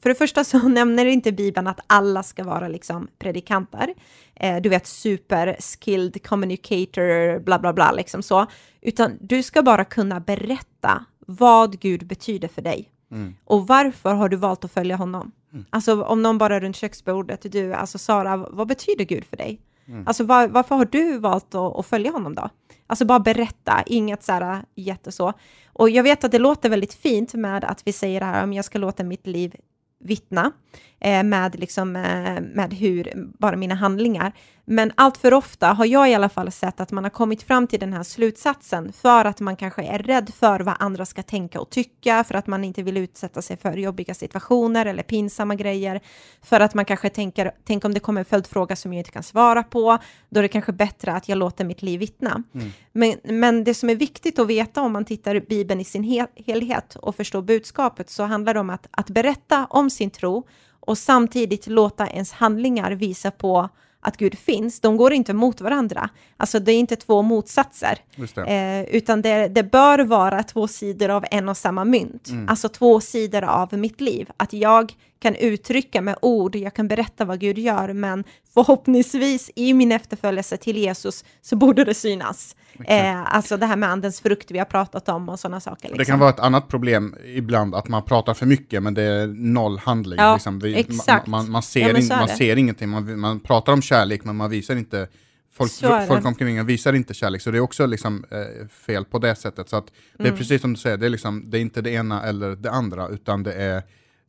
för 0.01 0.09
det 0.09 0.15
första 0.15 0.43
så 0.43 0.57
nämner 0.67 1.05
inte 1.05 1.31
Bibeln 1.31 1.67
att 1.67 1.79
alla 1.87 2.23
ska 2.23 2.43
vara 2.43 2.67
liksom 2.67 3.07
predikanter. 3.19 3.93
Eh, 4.35 4.61
du 4.61 4.69
vet 4.69 4.87
super 4.87 5.57
skilled 5.59 6.27
communicator, 6.27 7.39
bla 7.39 7.59
bla 7.59 7.73
bla, 7.73 7.91
liksom 7.91 8.23
så. 8.23 8.45
Utan 8.81 9.17
du 9.21 9.43
ska 9.43 9.61
bara 9.61 9.85
kunna 9.85 10.19
berätta 10.19 11.05
vad 11.27 11.79
Gud 11.79 12.07
betyder 12.07 12.47
för 12.47 12.61
dig. 12.61 12.89
Mm. 13.11 13.35
Och 13.43 13.67
varför 13.67 14.13
har 14.13 14.29
du 14.29 14.37
valt 14.37 14.65
att 14.65 14.71
följa 14.71 14.95
honom? 14.95 15.31
Mm. 15.53 15.65
Alltså 15.69 16.03
om 16.03 16.21
någon 16.21 16.37
bara 16.37 16.59
runt 16.59 16.75
köksbordet, 16.75 17.51
du, 17.51 17.73
alltså 17.73 17.97
Sara, 17.97 18.37
vad 18.37 18.67
betyder 18.67 19.05
Gud 19.05 19.25
för 19.25 19.37
dig? 19.37 19.61
Mm. 19.87 20.07
Alltså 20.07 20.23
var, 20.23 20.47
varför 20.47 20.75
har 20.75 20.85
du 20.85 21.17
valt 21.17 21.55
att, 21.55 21.79
att, 21.79 21.85
följa 21.85 22.11
honom 22.11 22.35
då? 22.35 22.49
Alltså 22.87 23.05
bara 23.05 23.19
berätta, 23.19 23.83
inget 23.85 24.23
så 24.23 24.31
här 24.31 24.65
jätteså. 24.75 25.33
Och 25.73 25.89
jag 25.89 26.03
vet 26.03 26.23
att 26.23 26.31
det 26.31 26.39
låter 26.39 26.69
väldigt 26.69 26.93
fint 26.93 27.33
med 27.33 27.63
att 27.63 27.87
vi 27.87 27.91
säger 27.91 28.19
det 28.19 28.25
här, 28.25 28.43
om 28.43 28.53
jag 28.53 28.65
ska 28.65 28.79
låta 28.79 29.03
mitt 29.03 29.27
liv 29.27 29.55
vittna 29.99 30.51
eh, 30.99 31.23
med, 31.23 31.59
liksom, 31.59 31.95
eh, 31.95 32.41
med 32.41 32.73
hur, 32.73 33.11
bara 33.39 33.55
mina 33.55 33.75
handlingar. 33.75 34.31
Men 34.65 34.91
allt 34.95 35.17
för 35.17 35.33
ofta 35.33 35.67
har 35.67 35.85
jag 35.85 36.09
i 36.09 36.13
alla 36.13 36.29
fall 36.29 36.51
sett 36.51 36.79
att 36.79 36.91
man 36.91 37.03
har 37.03 37.11
kommit 37.11 37.43
fram 37.43 37.67
till 37.67 37.79
den 37.79 37.93
här 37.93 38.03
slutsatsen 38.03 38.93
för 38.93 39.25
att 39.25 39.39
man 39.39 39.55
kanske 39.55 39.83
är 39.83 39.99
rädd 39.99 40.31
för 40.39 40.59
vad 40.59 40.75
andra 40.79 41.05
ska 41.05 41.23
tänka 41.23 41.59
och 41.61 41.69
tycka, 41.69 42.23
för 42.23 42.35
att 42.35 42.47
man 42.47 42.63
inte 42.63 42.83
vill 42.83 42.97
utsätta 42.97 43.41
sig 43.41 43.57
för 43.57 43.77
jobbiga 43.77 44.13
situationer 44.13 44.85
eller 44.85 45.03
pinsamma 45.03 45.55
grejer, 45.55 46.01
för 46.41 46.59
att 46.59 46.73
man 46.73 46.85
kanske 46.85 47.09
tänker, 47.09 47.51
tänk 47.63 47.85
om 47.85 47.93
det 47.93 47.99
kommer 47.99 48.21
en 48.21 48.25
följdfråga 48.25 48.75
som 48.75 48.93
jag 48.93 48.99
inte 48.99 49.11
kan 49.11 49.23
svara 49.23 49.63
på, 49.63 49.97
då 50.29 50.39
är 50.39 50.41
det 50.41 50.47
kanske 50.47 50.71
bättre 50.71 51.13
att 51.13 51.29
jag 51.29 51.37
låter 51.37 51.65
mitt 51.65 51.81
liv 51.81 51.99
vittna. 51.99 52.43
Mm. 52.53 52.71
Men, 52.91 53.15
men 53.23 53.63
det 53.63 53.73
som 53.73 53.89
är 53.89 53.95
viktigt 53.95 54.39
att 54.39 54.47
veta 54.47 54.81
om 54.81 54.93
man 54.93 55.05
tittar 55.05 55.39
Bibeln 55.39 55.81
i 55.81 55.85
sin 55.85 56.03
hel 56.03 56.27
helhet 56.35 56.95
och 56.95 57.15
förstår 57.15 57.41
budskapet, 57.41 58.09
så 58.09 58.23
handlar 58.23 58.53
det 58.53 58.59
om 58.59 58.69
att, 58.69 58.87
att 58.91 59.09
berätta 59.09 59.65
om 59.69 59.89
sin 59.89 60.09
tro 60.09 60.47
och 60.79 60.97
samtidigt 60.97 61.67
låta 61.67 62.07
ens 62.07 62.31
handlingar 62.31 62.91
visa 62.91 63.31
på 63.31 63.69
att 64.05 64.17
Gud 64.17 64.37
finns, 64.37 64.79
de 64.79 64.97
går 64.97 65.13
inte 65.13 65.33
mot 65.33 65.61
varandra. 65.61 66.09
Alltså 66.37 66.59
det 66.59 66.71
är 66.71 66.79
inte 66.79 66.95
två 66.95 67.21
motsatser, 67.21 67.97
eh, 68.47 68.95
utan 68.95 69.21
det, 69.21 69.47
det, 69.47 69.63
bör 69.63 69.99
vara 69.99 70.43
två 70.43 70.67
sidor 70.67 71.09
av 71.09 71.25
en 71.31 71.49
och 71.49 71.57
samma 71.57 71.85
mynt. 71.85 72.29
Mm. 72.29 72.49
Alltså 72.49 72.69
två 72.69 73.01
sidor 73.01 73.43
av 73.43 73.73
mitt 73.73 74.01
liv. 74.01 74.29
Att 74.37 74.53
jag 74.53 74.93
kan 75.25 75.35
uttrycka 75.35 76.01
med 76.01 76.15
ord, 76.21 76.55
jag 76.55 76.73
kan 76.73 76.87
berätta 76.87 77.25
vad 77.25 77.39
Gud 77.39 77.57
gör, 77.57 77.93
men 77.93 78.23
förhoppningsvis 78.53 79.51
i 79.55 79.73
min 79.73 79.91
efterföljelse 79.91 80.57
till 80.57 80.77
Jesus 80.77 81.25
så 81.41 81.55
borde 81.55 81.83
det 81.83 81.93
synas. 81.93 82.55
Eh, 82.87 83.35
alltså 83.35 83.57
det 83.57 83.65
här 83.65 83.75
med 83.75 83.89
andens 83.89 84.21
frukt 84.21 84.51
vi 84.51 84.57
har 84.57 84.65
pratat 84.65 85.09
om 85.09 85.29
och 85.29 85.39
sådana 85.39 85.59
saker. 85.59 85.83
Liksom. 85.83 85.97
Det 85.97 86.05
kan 86.05 86.13
liksom. 86.13 86.19
vara 86.19 86.29
ett 86.29 86.39
annat 86.39 86.67
problem 86.67 87.15
ibland, 87.25 87.75
att 87.75 87.87
man 87.87 88.03
pratar 88.03 88.33
för 88.33 88.45
mycket 88.45 88.83
men 88.83 88.93
det 88.93 89.03
är 89.03 89.27
noll 89.27 89.77
handling. 89.77 90.19
Ja, 90.19 90.33
liksom. 90.33 90.59
vi, 90.59 90.75
exakt. 90.75 91.27
Man, 91.27 91.51
man, 91.51 91.63
ser, 91.63 91.89
ja, 91.89 91.97
in, 91.97 92.07
man 92.07 92.27
ser 92.27 92.55
ingenting, 92.55 92.89
man, 92.89 93.19
man 93.19 93.39
pratar 93.39 93.73
om 93.73 93.81
kärlek 93.81 94.23
men 94.23 94.35
man 94.35 94.49
visar 94.49 94.75
inte 94.75 95.07
Folk, 95.57 95.71
folk 96.07 96.25
omkring 96.25 96.65
visar 96.65 96.93
inte 96.93 97.13
kärlek, 97.13 97.41
så 97.41 97.51
det 97.51 97.57
är 97.57 97.61
också 97.61 97.85
liksom, 97.85 98.25
eh, 98.31 98.67
fel 98.67 99.05
på 99.05 99.19
det 99.19 99.35
sättet. 99.35 99.69
Så 99.69 99.75
att 99.75 99.87
det 100.17 100.23
är 100.23 100.27
mm. 100.27 100.37
precis 100.37 100.61
som 100.61 100.73
du 100.73 100.79
säger, 100.79 100.97
det 100.97 101.05
är, 101.05 101.09
liksom, 101.09 101.49
det 101.49 101.57
är 101.57 101.61
inte 101.61 101.81
det 101.81 101.89
ena 101.89 102.23
eller 102.23 102.55
det 102.55 102.71
andra, 102.71 103.07
utan 103.07 103.43
det 103.43 103.53
är 103.53 103.83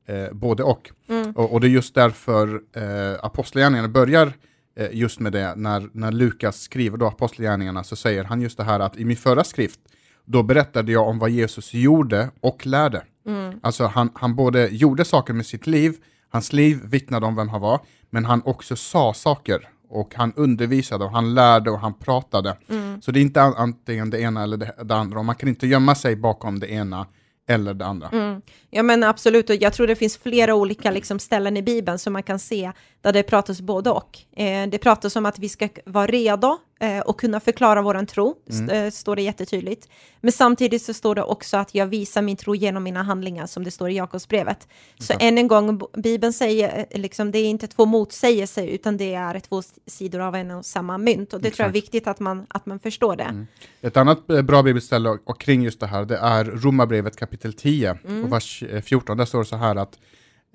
eh, 0.06 0.32
både 0.32 0.62
och. 0.62 0.90
Mm. 1.08 1.30
och. 1.30 1.52
och. 1.52 1.60
det 1.60 1.66
är 1.66 1.70
just 1.70 1.94
därför 1.94 2.60
eh, 2.72 3.24
apostlagärningarna 3.24 3.88
börjar 3.88 4.32
eh, 4.76 4.88
just 4.92 5.20
med 5.20 5.32
det. 5.32 5.54
När, 5.56 5.88
när 5.92 6.12
Lukas 6.12 6.60
skriver 6.60 6.98
då 6.98 7.06
apostlagärningarna 7.06 7.84
så 7.84 7.96
säger 7.96 8.24
han 8.24 8.40
just 8.40 8.56
det 8.56 8.64
här 8.64 8.80
att 8.80 8.96
i 8.96 9.04
min 9.04 9.16
förra 9.16 9.44
skrift, 9.44 9.80
då 10.24 10.42
berättade 10.42 10.92
jag 10.92 11.08
om 11.08 11.18
vad 11.18 11.30
Jesus 11.30 11.74
gjorde 11.74 12.30
och 12.40 12.66
lärde. 12.66 13.02
Mm. 13.26 13.60
Alltså 13.62 13.86
han, 13.86 14.10
han 14.14 14.34
både 14.34 14.68
gjorde 14.68 15.04
saker 15.04 15.32
med 15.32 15.46
sitt 15.46 15.66
liv, 15.66 15.94
hans 16.28 16.52
liv 16.52 16.80
vittnade 16.84 17.26
om 17.26 17.36
vem 17.36 17.48
han 17.48 17.60
var, 17.60 17.80
men 18.10 18.24
han 18.24 18.42
också 18.44 18.76
sa 18.76 19.14
saker 19.14 19.68
och 19.88 20.14
han 20.14 20.32
undervisade 20.36 21.04
och 21.04 21.10
han 21.10 21.34
lärde 21.34 21.70
och 21.70 21.78
han 21.78 21.94
pratade. 21.94 22.56
Mm. 22.68 23.02
Så 23.02 23.10
det 23.10 23.18
är 23.18 23.22
inte 23.22 23.42
antingen 23.42 24.10
det 24.10 24.20
ena 24.20 24.42
eller 24.42 24.56
det, 24.56 24.74
det 24.84 24.94
andra 24.94 25.18
och 25.18 25.24
man 25.24 25.34
kan 25.34 25.48
inte 25.48 25.66
gömma 25.66 25.94
sig 25.94 26.16
bakom 26.16 26.58
det 26.58 26.70
ena 26.70 27.06
eller 27.46 27.74
det 27.74 27.86
andra. 27.86 28.08
Mm. 28.08 28.42
Ja 28.70 28.82
men 28.82 29.02
absolut, 29.02 29.50
och 29.50 29.56
jag 29.56 29.72
tror 29.72 29.86
det 29.86 29.96
finns 29.96 30.18
flera 30.18 30.54
olika 30.54 30.90
liksom, 30.90 31.18
ställen 31.18 31.56
i 31.56 31.62
Bibeln 31.62 31.98
som 31.98 32.12
man 32.12 32.22
kan 32.22 32.38
se 32.38 32.72
där 33.00 33.12
det 33.12 33.22
pratas 33.22 33.60
både 33.60 33.90
och. 33.90 34.18
Eh, 34.36 34.68
det 34.68 34.78
pratas 34.78 35.16
om 35.16 35.26
att 35.26 35.38
vi 35.38 35.48
ska 35.48 35.68
vara 35.84 36.06
redo 36.06 36.58
eh, 36.80 37.00
och 37.00 37.20
kunna 37.20 37.40
förklara 37.40 37.82
vår 37.82 38.06
tro, 38.06 38.34
mm. 38.50 38.70
eh, 38.70 38.90
står 38.90 39.16
det 39.16 39.22
jättetydligt. 39.22 39.88
Men 40.20 40.32
samtidigt 40.32 40.82
så 40.82 40.94
står 40.94 41.14
det 41.14 41.22
också 41.22 41.56
att 41.56 41.74
jag 41.74 41.86
visar 41.86 42.22
min 42.22 42.36
tro 42.36 42.54
genom 42.54 42.82
mina 42.82 43.02
handlingar, 43.02 43.46
som 43.46 43.64
det 43.64 43.70
står 43.70 43.90
i 43.90 43.96
Jakobsbrevet. 43.96 44.68
Så 44.98 45.14
okay. 45.14 45.28
än 45.28 45.38
en 45.38 45.48
gång, 45.48 45.80
Bibeln 45.96 46.32
säger, 46.32 46.86
eh, 46.90 47.00
liksom, 47.00 47.30
det 47.30 47.38
är 47.38 47.46
inte 47.46 47.66
två 47.66 47.86
motsägelser, 47.86 48.66
utan 48.66 48.96
det 48.96 49.14
är 49.14 49.40
två 49.40 49.62
sidor 49.86 50.20
av 50.20 50.34
en 50.34 50.50
och 50.50 50.66
samma 50.66 50.98
mynt. 50.98 51.32
Och 51.32 51.40
det 51.40 51.48
Exakt. 51.48 51.56
tror 51.56 51.64
jag 51.64 51.70
är 51.70 51.72
viktigt 51.72 52.06
att 52.06 52.20
man, 52.20 52.46
att 52.48 52.66
man 52.66 52.78
förstår 52.78 53.16
det. 53.16 53.24
Mm. 53.24 53.46
Ett 53.80 53.96
annat 53.96 54.26
bra 54.26 54.62
bibelställe 54.62 55.08
och, 55.08 55.18
och 55.24 55.40
kring 55.40 55.62
just 55.62 55.80
det 55.80 55.86
här, 55.86 56.04
det 56.04 56.16
är 56.16 56.44
Romarbrevet 56.44 57.16
kapitel 57.16 57.52
10 57.52 57.98
mm. 58.04 58.24
och 58.24 58.32
vers 58.32 58.64
14. 58.84 59.16
Där 59.16 59.24
står 59.24 59.38
det 59.38 59.44
så 59.44 59.56
här 59.56 59.76
att 59.76 59.98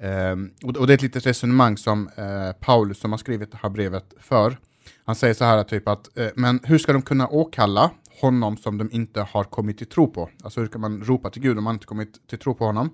Um, 0.04 0.52
och, 0.64 0.88
det 0.88 0.94
är 0.94 0.96
ett 0.96 1.02
litet 1.02 1.26
resonemang 1.26 1.78
som 1.78 2.08
uh, 2.08 2.52
Paulus, 2.60 3.00
som 3.00 3.12
har 3.12 3.18
skrivit 3.18 3.52
det 3.52 3.58
här 3.62 3.70
brevet, 3.70 4.14
för. 4.20 4.58
Han 5.06 5.16
säger 5.16 5.34
så 5.34 5.46
här, 5.46 5.64
typ 5.64 5.88
att, 5.88 6.10
uh, 6.20 6.28
men 6.36 6.60
hur 6.64 6.78
ska 6.78 6.94
de 6.94 7.02
kunna 7.02 7.28
åkalla 7.28 7.92
honom 8.22 8.58
som 8.58 8.78
de 8.78 8.92
inte 8.92 9.22
har 9.22 9.44
kommit 9.44 9.78
till 9.78 9.88
tro 9.88 10.08
på? 10.08 10.30
Alltså 10.44 10.60
hur 10.60 10.68
kan 10.68 10.82
man 10.82 11.04
ropa 11.04 11.30
till 11.30 11.42
Gud 11.42 11.58
om 11.58 11.64
man 11.64 11.76
inte 11.76 11.86
kommit 11.86 12.28
till 12.28 12.40
tro 12.40 12.56
på 12.56 12.66
honom? 12.66 12.90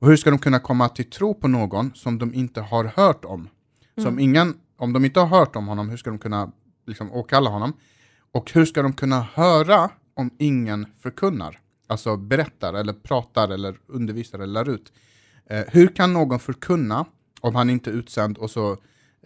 Och 0.00 0.08
hur 0.08 0.16
ska 0.16 0.30
de 0.30 0.38
kunna 0.38 0.58
komma 0.58 0.88
till 0.88 1.10
tro 1.10 1.34
på 1.34 1.48
någon 1.48 1.94
som 1.94 2.18
de 2.18 2.34
inte 2.34 2.60
har 2.60 2.84
hört 2.84 3.24
om? 3.24 3.40
Mm. 3.40 4.10
Som 4.10 4.18
ingen, 4.18 4.54
om 4.76 4.92
de 4.92 5.04
inte 5.04 5.20
har 5.20 5.26
hört 5.26 5.56
om 5.56 5.66
honom, 5.66 5.88
hur 5.88 5.96
ska 5.96 6.10
de 6.10 6.18
kunna 6.18 6.52
liksom, 6.86 7.12
åkalla 7.12 7.50
honom? 7.50 7.72
Och 8.32 8.52
hur 8.52 8.64
ska 8.64 8.82
de 8.82 8.92
kunna 8.92 9.20
höra 9.20 9.90
om 10.14 10.30
ingen 10.38 10.86
förkunnar? 11.02 11.58
Alltså 11.86 12.16
berättar 12.16 12.74
eller 12.74 12.92
pratar 12.92 13.48
eller 13.48 13.76
undervisar 13.86 14.38
eller 14.38 14.64
lär 14.64 14.70
ut. 14.74 14.92
Eh, 15.46 15.62
hur 15.68 15.88
kan 15.88 16.12
någon 16.12 16.38
förkunna 16.38 17.06
om 17.40 17.54
han 17.54 17.70
inte 17.70 17.90
är 17.90 17.94
utsänd 17.94 18.38
och 18.38 18.50
så 18.50 18.76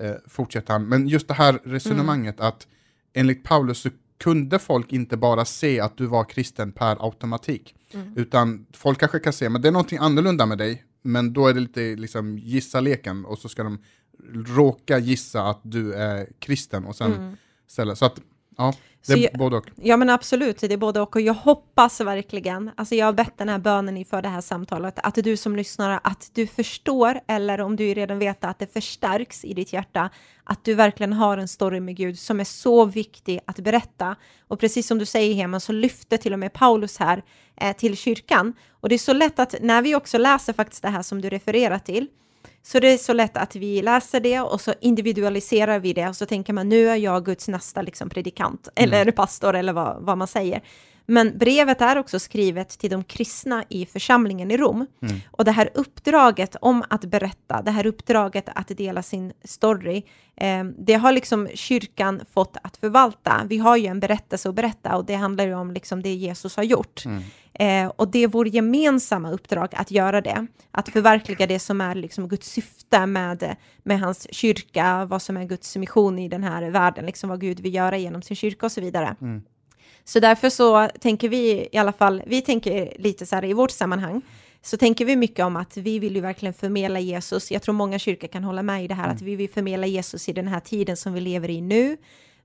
eh, 0.01 0.15
fortsätter 0.27 0.73
han. 0.73 0.89
Men 0.89 1.09
just 1.09 1.29
det 1.29 1.35
här 1.35 1.61
resonemanget 1.65 2.41
mm. 2.41 2.49
att 2.49 2.67
enligt 3.13 3.45
Paulus 3.45 3.79
så 3.79 3.91
kunde 4.19 4.59
folk 4.59 4.93
inte 4.93 5.17
bara 5.17 5.45
se 5.45 5.81
att 5.81 5.97
du 5.97 6.07
var 6.07 6.25
kristen 6.25 6.73
per 6.73 7.05
automatik. 7.05 7.75
Mm. 7.93 8.13
Utan 8.17 8.67
folk 8.73 8.99
kanske 8.99 9.19
kan 9.19 9.33
se, 9.33 9.49
men 9.49 9.63
det 9.63 9.69
är 9.69 9.73
någonting 9.73 9.99
annorlunda 9.99 10.47
med 10.47 10.59
dig. 10.59 10.85
Men 11.03 11.33
då 11.33 11.47
är 11.49 11.55
det 11.55 11.61
lite 11.61 11.97
liksom 11.97 12.39
gissa-leken 12.39 13.25
och 13.25 13.39
så 13.39 13.49
ska 13.49 13.63
de 13.63 13.79
råka 14.33 14.99
gissa 14.99 15.43
att 15.43 15.61
du 15.63 15.93
är 15.93 16.29
kristen 16.39 16.85
och 16.85 16.97
sen 16.97 17.13
mm. 17.13 17.37
ställa. 17.67 17.97
Så 17.97 18.05
att 18.05 18.21
Ja, 18.57 18.75
det 19.07 19.12
är 19.12 19.19
jag, 19.33 19.38
både 19.38 19.57
och. 19.57 19.66
Ja, 19.83 19.97
men 19.97 20.11
absolut, 20.11 20.59
det 20.59 20.73
är 20.73 20.77
både 20.77 21.01
och. 21.01 21.16
Och 21.16 21.23
jag 21.23 21.35
hoppas 21.35 22.01
verkligen, 22.01 22.71
alltså 22.77 22.95
jag 22.95 23.07
har 23.07 23.12
bett 23.12 23.38
den 23.38 23.49
här 23.49 23.59
bönen 23.59 23.97
inför 23.97 24.23
det 24.23 24.29
här 24.29 24.40
samtalet, 24.40 24.99
att 25.03 25.14
du 25.14 25.37
som 25.37 25.57
lyssnar, 25.57 26.01
att 26.05 26.31
du 26.33 26.47
förstår, 26.47 27.21
eller 27.27 27.61
om 27.61 27.77
du 27.77 27.95
redan 27.95 28.19
vet 28.19 28.45
att 28.45 28.59
det 28.59 28.73
förstärks 28.73 29.45
i 29.45 29.55
ditt 29.55 29.73
hjärta, 29.73 30.11
att 30.45 30.64
du 30.64 30.75
verkligen 30.75 31.12
har 31.12 31.38
en 31.38 31.49
story 31.49 31.81
med 31.81 31.97
Gud 31.97 32.19
som 32.19 32.40
är 32.40 32.45
så 32.45 32.85
viktig 32.85 33.40
att 33.47 33.59
berätta. 33.59 34.16
Och 34.49 34.61
precis 34.61 34.87
som 34.87 34.99
du 34.99 35.07
säger, 35.07 35.35
Heman, 35.35 35.61
så 35.61 35.73
lyfter 35.73 36.16
till 36.16 36.33
och 36.33 36.38
med 36.38 36.53
Paulus 36.53 36.99
här 36.99 37.23
eh, 37.61 37.77
till 37.77 37.97
kyrkan. 37.97 38.55
Och 38.81 38.88
det 38.88 38.95
är 38.95 38.99
så 38.99 39.12
lätt 39.12 39.38
att 39.38 39.55
när 39.61 39.83
vi 39.83 39.95
också 39.95 40.19
läser 40.19 40.53
faktiskt 40.53 40.83
det 40.83 40.88
här 40.88 41.03
som 41.03 41.21
du 41.21 41.29
refererar 41.29 41.79
till, 41.79 42.09
så 42.63 42.81
det 42.81 42.89
är 42.89 42.99
så 42.99 43.13
lätt 43.13 43.37
att 43.37 43.57
vi 43.57 43.83
läser 43.83 44.21
det 44.21 44.41
och 44.41 44.61
så 44.61 44.75
individualiserar 44.81 45.79
vi 45.79 45.93
det 45.93 46.09
och 46.09 46.17
så 46.17 46.27
tänker 46.27 46.53
man 46.53 46.69
nu 46.69 46.89
är 46.89 46.97
jag 46.97 47.25
Guds 47.25 47.49
nästa 47.49 47.83
liksom, 47.83 48.09
predikant 48.09 48.69
mm. 48.75 48.93
eller 48.93 49.13
pastor 49.13 49.55
eller 49.55 49.73
vad, 49.73 49.97
vad 50.01 50.19
man 50.19 50.29
säger. 50.29 50.63
Men 51.07 51.39
brevet 51.39 51.81
är 51.81 51.99
också 51.99 52.19
skrivet 52.19 52.69
till 52.69 52.91
de 52.91 53.05
kristna 53.05 53.65
i 53.69 53.87
församlingen 53.87 54.51
i 54.51 54.57
Rom. 54.57 54.87
Mm. 55.03 55.21
Och 55.31 55.45
det 55.45 55.51
här 55.51 55.71
uppdraget 55.75 56.57
om 56.61 56.85
att 56.89 57.05
berätta, 57.05 57.63
det 57.63 57.71
här 57.71 57.87
uppdraget 57.87 58.49
att 58.55 58.69
dela 58.69 59.03
sin 59.03 59.33
story, 59.45 60.03
eh, 60.37 60.65
det 60.65 60.95
har 60.95 61.13
liksom 61.13 61.49
kyrkan 61.55 62.21
fått 62.35 62.57
att 62.63 62.77
förvalta. 62.77 63.43
Vi 63.49 63.59
har 63.59 63.77
ju 63.77 63.87
en 63.87 64.01
berättelse 64.01 64.49
att 64.49 64.55
berätta 64.55 64.97
och 64.97 65.05
det 65.05 65.15
handlar 65.15 65.47
ju 65.47 65.55
om 65.55 65.73
liksom 65.73 66.03
det 66.03 66.15
Jesus 66.15 66.57
har 66.57 66.65
gjort. 66.65 67.05
Mm. 67.05 67.23
Eh, 67.59 67.92
och 67.97 68.09
det 68.09 68.19
är 68.19 68.29
vårt 68.29 68.47
gemensamma 68.47 69.31
uppdrag 69.31 69.69
att 69.73 69.90
göra 69.90 70.21
det, 70.21 70.47
att 70.71 70.88
förverkliga 70.88 71.47
det 71.47 71.59
som 71.59 71.81
är 71.81 71.95
liksom 71.95 72.29
Guds 72.29 72.51
syfte 72.51 73.07
med, 73.07 73.57
med 73.83 74.01
hans 74.01 74.35
kyrka, 74.35 75.05
vad 75.05 75.23
som 75.23 75.37
är 75.37 75.45
Guds 75.45 75.77
mission 75.77 76.19
i 76.19 76.29
den 76.29 76.45
här 76.45 76.71
världen, 76.71 77.07
liksom 77.07 77.31
vad 77.31 77.40
Gud 77.40 77.61
vill 77.61 77.75
göra 77.75 77.97
genom 77.97 78.23
sin 78.23 78.37
kyrka 78.37 78.66
och 78.66 78.73
så 78.73 78.81
vidare. 78.81 79.16
Mm. 79.21 79.42
Så 80.05 80.21
därför 80.21 80.51
så 80.51 80.88
tänker 81.01 81.29
vi 81.29 81.69
i 81.73 81.79
alla 81.79 81.92
fall, 81.92 82.23
vi 82.27 82.42
tänker 82.42 82.92
lite 82.99 83.27
så 83.27 83.35
här 83.35 83.45
i 83.45 83.53
vårt 83.53 83.71
sammanhang, 83.71 84.23
så 84.62 84.77
tänker 84.77 85.05
vi 85.05 85.16
mycket 85.16 85.45
om 85.45 85.57
att 85.57 85.77
vi 85.77 85.99
vill 85.99 86.14
ju 86.14 86.21
verkligen 86.21 86.55
förmedla 86.55 87.01
Jesus. 87.01 87.51
Jag 87.51 87.62
tror 87.62 87.75
många 87.75 87.99
kyrkor 87.99 88.29
kan 88.29 88.45
hålla 88.45 88.62
med 88.62 88.85
i 88.85 88.88
det 88.88 88.95
här, 88.95 89.05
mm. 89.05 89.16
att 89.16 89.23
vi 89.23 89.37
vill 89.37 89.51
förmedla 89.51 89.87
Jesus 89.87 90.29
i 90.29 90.33
den 90.33 90.49
här 90.49 90.61
tiden 90.61 90.97
som 90.97 91.12
vi 91.12 91.21
lever 91.21 91.51
i 91.51 91.61
nu. 91.61 91.97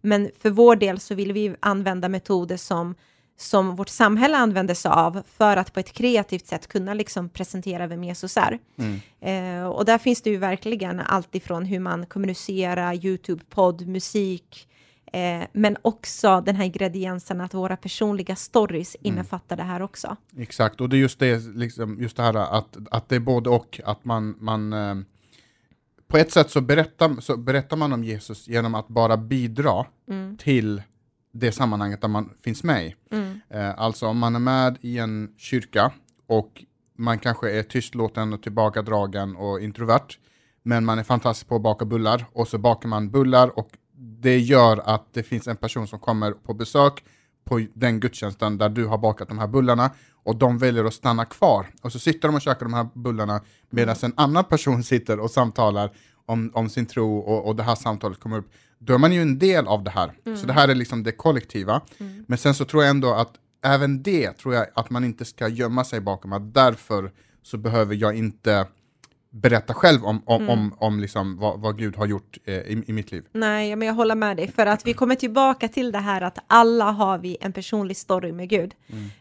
Men 0.02 0.30
för 0.39 0.50
vår 0.50 0.76
del 0.76 1.00
så 1.00 1.15
vill 1.15 1.34
vi 1.34 1.56
använda 1.60 2.10
metoder 2.10 2.58
som 2.58 2.95
som 3.41 3.75
vårt 3.75 3.89
samhälle 3.89 4.38
använder 4.38 4.73
sig 4.73 4.91
av 4.91 5.23
för 5.38 5.58
att 5.58 5.73
på 5.73 5.80
ett 5.80 5.93
kreativt 5.93 6.47
sätt 6.47 6.67
kunna 6.67 6.93
liksom 6.93 7.30
presentera 7.30 7.88
vem 7.88 8.04
Jesus 8.04 8.38
är. 8.38 8.60
Mm. 8.77 8.99
Eh, 9.21 9.67
och 9.67 9.86
där 9.86 9.97
finns 9.97 10.21
det 10.21 10.30
ju 10.30 10.38
verkligen 10.38 10.99
allt 10.99 11.36
ifrån 11.36 11.65
hur 11.65 11.80
man 11.80 12.06
kommunicerar, 12.06 13.06
YouTube, 13.06 13.43
podd, 13.49 13.88
musik, 13.88 14.67
eh, 15.13 15.43
men 15.54 15.77
också 15.82 16.41
den 16.41 16.56
här 16.56 16.65
ingrediensen 16.65 17.41
att 17.41 17.54
våra 17.54 17.77
personliga 17.77 18.36
stories 18.36 18.95
mm. 18.95 19.13
innefattar 19.13 19.58
det 19.58 19.63
här 19.63 19.82
också. 19.82 20.15
Exakt, 20.38 20.82
och 20.82 20.89
det 20.89 20.97
är 20.97 20.99
just 20.99 21.19
det, 21.19 21.56
liksom, 21.56 22.01
just 22.01 22.17
det 22.17 22.23
här 22.23 22.36
att, 22.36 22.77
att 22.91 23.10
det 23.10 23.15
är 23.15 23.19
både 23.19 23.49
och, 23.49 23.82
att 23.86 24.06
man, 24.06 24.36
man 24.39 24.73
eh, 24.73 24.95
på 26.08 26.17
ett 26.17 26.32
sätt 26.32 26.51
så 26.51 26.62
berättar, 26.62 27.21
så 27.21 27.38
berättar 27.38 27.77
man 27.77 27.93
om 27.93 28.04
Jesus 28.04 28.47
genom 28.47 28.75
att 28.75 28.88
bara 28.88 29.17
bidra 29.17 29.86
Mm. 30.08 30.38
till 30.38 30.82
det 31.32 31.52
sammanhanget 31.52 32.02
där 32.02 32.08
man 32.08 32.30
finns 32.44 32.63
med 32.63 32.86
i. 32.86 32.96
Mm. 33.12 33.39
Eh, 33.50 33.80
alltså 33.80 34.08
om 34.08 34.17
man 34.17 34.36
är 34.36 34.39
med 34.39 34.78
i 34.82 34.98
en 34.98 35.34
kyrka 35.38 35.91
och 36.28 36.63
man 36.98 37.20
kanske 37.20 37.52
är 37.52 37.63
tystlåten 37.63 38.34
och 38.34 38.44
tillbakadragen 38.44 39.36
och 39.36 39.62
introvert, 39.62 40.17
men 40.63 40.86
man 40.86 41.00
är 41.00 41.04
fantastisk 41.04 41.48
på 41.48 41.56
att 41.56 41.62
baka 41.62 41.86
bullar 41.86 42.26
och 42.34 42.48
så 42.48 42.58
bakar 42.58 42.89
man 42.89 43.10
bullar 43.10 43.60
och 43.60 43.70
det 43.98 44.39
gör 44.39 44.82
att 44.86 45.13
det 45.13 45.24
finns 45.24 45.48
en 45.48 45.58
person 45.58 45.88
som 45.88 46.00
kommer 46.00 46.32
på 46.32 46.54
besök 46.54 47.04
på 47.44 47.65
den 47.74 48.00
gudstjänsten 48.00 48.58
där 48.58 48.70
du 48.70 48.86
har 48.86 48.98
bakat 48.98 49.28
de 49.28 49.39
här 49.39 49.48
bullarna 49.48 49.91
och 50.24 50.36
de 50.36 50.58
väljer 50.58 50.86
att 50.86 50.94
stanna 50.94 51.26
kvar 51.26 51.65
och 51.82 51.91
så 51.91 52.00
sitter 52.00 52.28
de 52.28 52.36
och 52.36 52.41
käkar 52.41 52.65
de 52.65 52.74
här 52.74 52.88
bullarna 52.94 53.41
medan 53.70 53.96
en 54.02 54.13
annan 54.17 54.44
person 54.44 54.84
sitter 54.94 55.20
och 55.20 55.32
samtalar 55.32 55.91
om, 56.26 56.52
om 56.54 56.70
sin 56.70 56.86
tro 56.86 57.17
och, 57.17 57.48
och 57.48 57.56
det 57.56 57.63
här 57.63 57.76
samtalet 57.76 58.20
kommer 58.20 58.38
upp. 58.38 58.52
Då 58.84 58.94
är 58.94 58.98
man 58.98 59.13
ju 59.13 59.22
en 59.22 59.39
del 59.39 59.67
av 59.67 59.84
det 59.84 59.91
här. 59.91 60.12
Så 60.36 60.46
det 60.46 60.54
här 60.54 60.67
är 60.67 60.76
liksom 60.76 61.04
det 61.04 61.12
kollektiva. 61.12 61.82
Men 62.28 62.38
sen 62.38 62.54
så 62.54 62.65
tror 62.65 62.84
jag 62.84 62.89
ändå 62.89 63.13
att 63.13 63.34
även 63.63 64.04
det 64.04 64.32
tror 64.32 64.54
jag 64.54 64.67
att 64.76 64.89
man 64.89 65.04
inte 65.04 65.26
ska 65.26 65.48
gömma 65.48 65.84
sig 65.84 66.00
bakom 66.00 66.34
att 66.34 66.54
därför 66.54 67.12
så 67.44 67.58
behöver 67.58 67.96
jag 67.96 68.17
inte 68.17 68.67
berätta 69.32 69.74
själv 69.74 70.06
om, 70.06 70.22
om, 70.26 70.50
om, 70.50 70.76
om 70.78 71.00
liksom 71.00 71.38
vad, 71.38 71.60
vad 71.60 71.78
Gud 71.78 71.96
har 71.96 72.06
gjort 72.06 72.38
eh, 72.46 72.54
i, 72.54 72.84
i 72.88 72.94
mitt 72.94 73.12
liv. 73.12 73.24
Nej, 73.32 73.76
men 73.76 73.88
jag 73.88 73.96
håller 73.96 74.15
med 74.15 74.38
dig, 74.38 74.52
för 74.52 74.65
att 74.65 74.86
vi 74.88 74.94
kommer 74.94 75.15
tillbaka 75.15 75.67
till 75.67 75.91
det 75.91 76.00
här 76.00 76.22
att 76.22 76.38
alla 76.48 76.91
har 76.91 77.17
vi 77.17 77.38
en 77.41 77.54
personlig 77.54 77.98
story 77.98 78.32
med 78.32 78.50
Gud. 78.50 78.74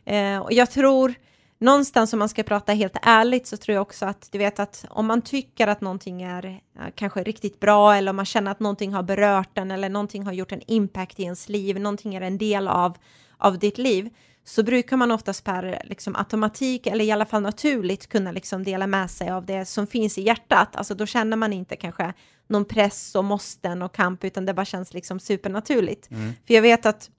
Eh, 0.04 0.38
och 0.38 0.52
jag 0.52 0.70
tror, 0.70 1.14
någonstans 1.60 2.12
om 2.12 2.18
man 2.18 2.28
ska 2.28 2.42
prata 2.42 2.72
helt 2.72 2.96
ärligt, 3.02 3.46
så 3.46 3.56
tror 3.56 3.74
jag 3.74 3.82
också 3.82 4.06
att 4.06 4.28
du 4.32 4.38
vet 4.38 4.58
att 4.60 4.84
om 4.90 5.06
man 5.06 5.22
tycker 5.22 5.66
att 5.66 5.80
någonting 5.80 6.22
är 6.22 6.60
kanske 6.94 7.22
riktigt 7.22 7.60
bra, 7.60 7.94
eller 7.94 8.10
om 8.10 8.16
man 8.16 8.24
känner 8.24 8.50
att 8.50 8.60
någonting 8.60 8.92
har 8.92 9.02
berört 9.02 9.58
en, 9.58 9.70
eller 9.70 9.88
någonting 9.88 10.26
har 10.26 10.32
gjort 10.32 10.52
en 10.52 10.62
impact 10.66 11.20
i 11.20 11.22
ens 11.22 11.48
liv, 11.48 11.80
någonting 11.80 12.14
är 12.14 12.20
en 12.20 12.38
del 12.38 12.68
av, 12.68 12.96
av 13.38 13.58
ditt 13.58 13.78
liv, 13.78 14.10
så 14.44 14.62
brukar 14.62 14.96
man 14.96 15.10
oftast 15.10 15.44
per 15.44 15.82
liksom, 15.84 16.16
automatik 16.16 16.86
eller 16.86 17.04
i 17.04 17.10
alla 17.10 17.26
fall 17.26 17.42
naturligt 17.42 18.06
kunna 18.06 18.32
liksom, 18.32 18.64
dela 18.64 18.86
med 18.86 19.10
sig 19.10 19.30
av 19.30 19.46
det 19.46 19.64
som 19.64 19.86
finns 19.86 20.18
i 20.18 20.22
hjärtat. 20.22 20.76
Alltså 20.76 20.94
då 20.94 21.06
känner 21.06 21.36
man 21.36 21.52
inte 21.52 21.76
kanske 21.76 22.12
någon 22.46 22.64
press 22.64 23.14
och 23.14 23.24
måsten 23.24 23.82
och 23.82 23.94
kamp, 23.94 24.24
utan 24.24 24.46
det 24.46 24.54
bara 24.54 24.64
känns 24.64 24.94
liksom 24.94 25.20
supernaturligt. 25.20 26.08
För 26.46 26.54
jag 26.54 26.62
vet 26.62 26.86
att 26.86 27.10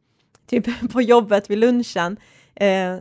typ 0.47 0.65
på 0.91 1.01
jobbet 1.01 1.49
vid 1.49 1.57
lunchen, 1.57 2.17
eh, 2.55 2.97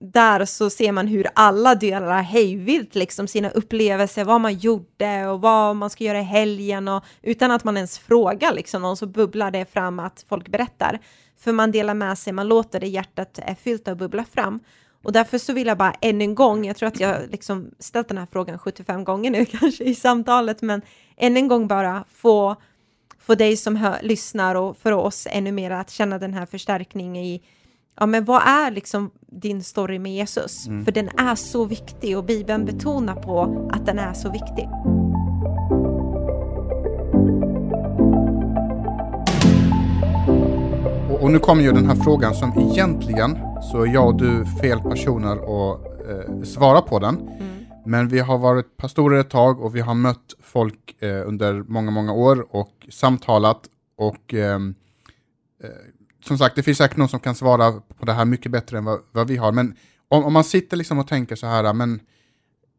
där 0.00 0.44
så 0.44 0.70
ser 0.70 0.92
man 0.92 1.06
hur 1.06 1.26
alla 1.34 1.74
delar 1.74 2.22
hejvilt 2.22 2.94
liksom 2.94 3.26
sina 3.26 3.50
upplevelser, 3.50 4.24
vad 4.24 4.40
man 4.40 4.54
gjorde 4.54 5.26
och 5.26 5.40
vad 5.40 5.76
man 5.76 5.90
ska 5.90 6.04
göra 6.04 6.20
i 6.20 6.22
helgen 6.22 6.88
och 6.88 7.04
utan 7.22 7.50
att 7.50 7.64
man 7.64 7.76
ens 7.76 7.98
frågar 7.98 8.52
liksom 8.52 8.82
någon 8.82 8.96
så 8.96 9.06
bubblar 9.06 9.50
det 9.50 9.72
fram 9.72 9.98
att 9.98 10.24
folk 10.28 10.48
berättar. 10.48 10.98
För 11.40 11.52
man 11.52 11.70
delar 11.70 11.94
med 11.94 12.18
sig, 12.18 12.32
man 12.32 12.48
låter 12.48 12.80
det 12.80 12.86
hjärtat 12.86 13.38
är 13.42 13.54
fyllt 13.54 13.88
av 13.88 13.96
bubbla 13.96 14.24
fram. 14.24 14.60
Och 15.02 15.12
därför 15.12 15.38
så 15.38 15.52
vill 15.52 15.66
jag 15.66 15.78
bara 15.78 15.94
än 16.00 16.20
en 16.20 16.34
gång, 16.34 16.64
jag 16.64 16.76
tror 16.76 16.86
att 16.86 17.00
jag 17.00 17.30
liksom 17.30 17.70
ställt 17.78 18.08
den 18.08 18.18
här 18.18 18.28
frågan 18.32 18.58
75 18.58 19.04
gånger 19.04 19.30
nu 19.30 19.44
kanske 19.60 19.84
i 19.84 19.94
samtalet, 19.94 20.62
men 20.62 20.82
än 21.16 21.36
en 21.36 21.48
gång 21.48 21.68
bara 21.68 22.04
få, 22.14 22.56
få 23.18 23.34
dig 23.34 23.56
som 23.56 23.76
hör, 23.76 23.98
lyssnar 24.02 24.54
och 24.54 24.76
för 24.76 24.92
oss 24.92 25.26
ännu 25.30 25.52
mer 25.52 25.70
att 25.70 25.90
känna 25.90 26.18
den 26.18 26.34
här 26.34 26.46
förstärkningen 26.46 27.16
i 27.16 27.42
Ja, 28.02 28.06
men 28.06 28.24
vad 28.24 28.42
är 28.42 28.70
liksom 28.70 29.10
din 29.26 29.62
story 29.62 29.98
med 29.98 30.12
Jesus? 30.12 30.64
För 30.84 30.92
den 30.92 31.08
är 31.08 31.34
så 31.34 31.64
viktig 31.64 32.18
och 32.18 32.24
Bibeln 32.24 32.64
betonar 32.64 33.14
på 33.14 33.68
att 33.72 33.86
den 33.86 33.98
är 33.98 34.12
så 34.12 34.30
viktig. 34.30 34.68
Och, 41.10 41.22
och 41.22 41.30
nu 41.30 41.38
kommer 41.38 41.62
ju 41.62 41.72
den 41.72 41.86
här 41.86 41.94
frågan 41.94 42.34
som 42.34 42.58
egentligen 42.58 43.38
så 43.62 43.82
är 43.82 43.86
jag 43.86 44.06
och 44.06 44.16
du 44.16 44.44
fel 44.60 44.80
personer 44.80 45.32
att 45.32 45.80
eh, 46.08 46.42
svara 46.42 46.80
på 46.80 46.98
den. 46.98 47.30
Men 47.86 48.08
vi 48.08 48.18
har 48.18 48.38
varit 48.38 48.76
pastorer 48.76 49.20
ett 49.20 49.30
tag 49.30 49.60
och 49.60 49.76
vi 49.76 49.80
har 49.80 49.94
mött 49.94 50.36
folk 50.42 51.02
eh, 51.02 51.28
under 51.28 51.62
många, 51.62 51.90
många 51.90 52.12
år 52.12 52.46
och 52.50 52.86
samtalat 52.90 53.60
och 53.96 54.34
eh, 54.34 54.58
som 56.24 56.38
sagt, 56.38 56.56
det 56.56 56.62
finns 56.62 56.78
säkert 56.78 56.96
någon 56.96 57.08
som 57.08 57.20
kan 57.20 57.34
svara 57.34 57.72
på 57.72 58.06
det 58.06 58.12
här 58.12 58.24
mycket 58.24 58.52
bättre 58.52 58.78
än 58.78 58.84
vad, 58.84 59.00
vad 59.12 59.28
vi 59.28 59.36
har. 59.36 59.52
Men 59.52 59.76
om, 60.08 60.24
om 60.24 60.32
man 60.32 60.44
sitter 60.44 60.76
liksom 60.76 60.98
och 60.98 61.08
tänker 61.08 61.36
så 61.36 61.46
här, 61.46 61.72
men, 61.72 62.00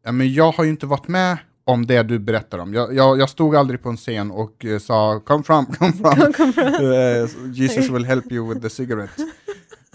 ja, 0.04 0.12
men 0.12 0.32
jag 0.32 0.52
har 0.52 0.64
ju 0.64 0.70
inte 0.70 0.86
varit 0.86 1.08
med 1.08 1.38
om 1.64 1.86
det 1.86 2.02
du 2.02 2.18
berättar 2.18 2.58
om. 2.58 2.74
Jag, 2.74 2.94
jag, 2.94 3.18
jag 3.18 3.30
stod 3.30 3.56
aldrig 3.56 3.82
på 3.82 3.88
en 3.88 3.96
scen 3.96 4.30
och 4.30 4.64
eh, 4.64 4.78
sa 4.78 5.20
come 5.20 5.44
from, 5.44 5.66
come 5.78 5.92
from, 5.92 6.32
Eh, 6.84 7.28
Jesus 7.52 7.88
will 7.90 8.04
help 8.04 8.32
you 8.32 8.48
with 8.48 8.60
the 8.60 8.70
cigarette. 8.70 9.22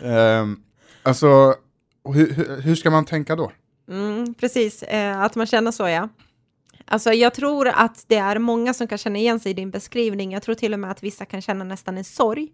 um, 0.02 0.64
alltså, 1.04 1.56
hur, 2.14 2.34
hur, 2.34 2.62
hur 2.62 2.76
ska 2.76 2.90
man 2.92 3.06
tänka 3.06 3.36
då? 3.36 3.52
Mm, 3.90 4.34
precis, 4.34 4.84
eh, 4.84 5.22
att 5.22 5.36
man 5.36 5.46
känner 5.48 5.72
så 5.72 5.88
ja. 5.88 6.10
Alltså 6.90 7.14
jag 7.14 7.34
tror 7.34 7.68
att 7.68 8.06
det 8.08 8.16
är 8.16 8.40
många 8.40 8.74
som 8.74 8.88
kan 8.88 8.98
känna 8.98 9.20
igen 9.20 9.40
sig 9.40 9.52
i 9.52 9.54
din 9.54 9.72
beskrivning. 9.72 10.32
Jag 10.32 10.44
tror 10.44 10.56
till 10.56 10.74
och 10.74 10.80
med 10.80 10.92
att 10.92 11.04
vissa 11.04 11.26
kan 11.26 11.42
känna 11.42 11.64
nästan 11.64 11.98
en 11.98 12.04
sorg, 12.04 12.50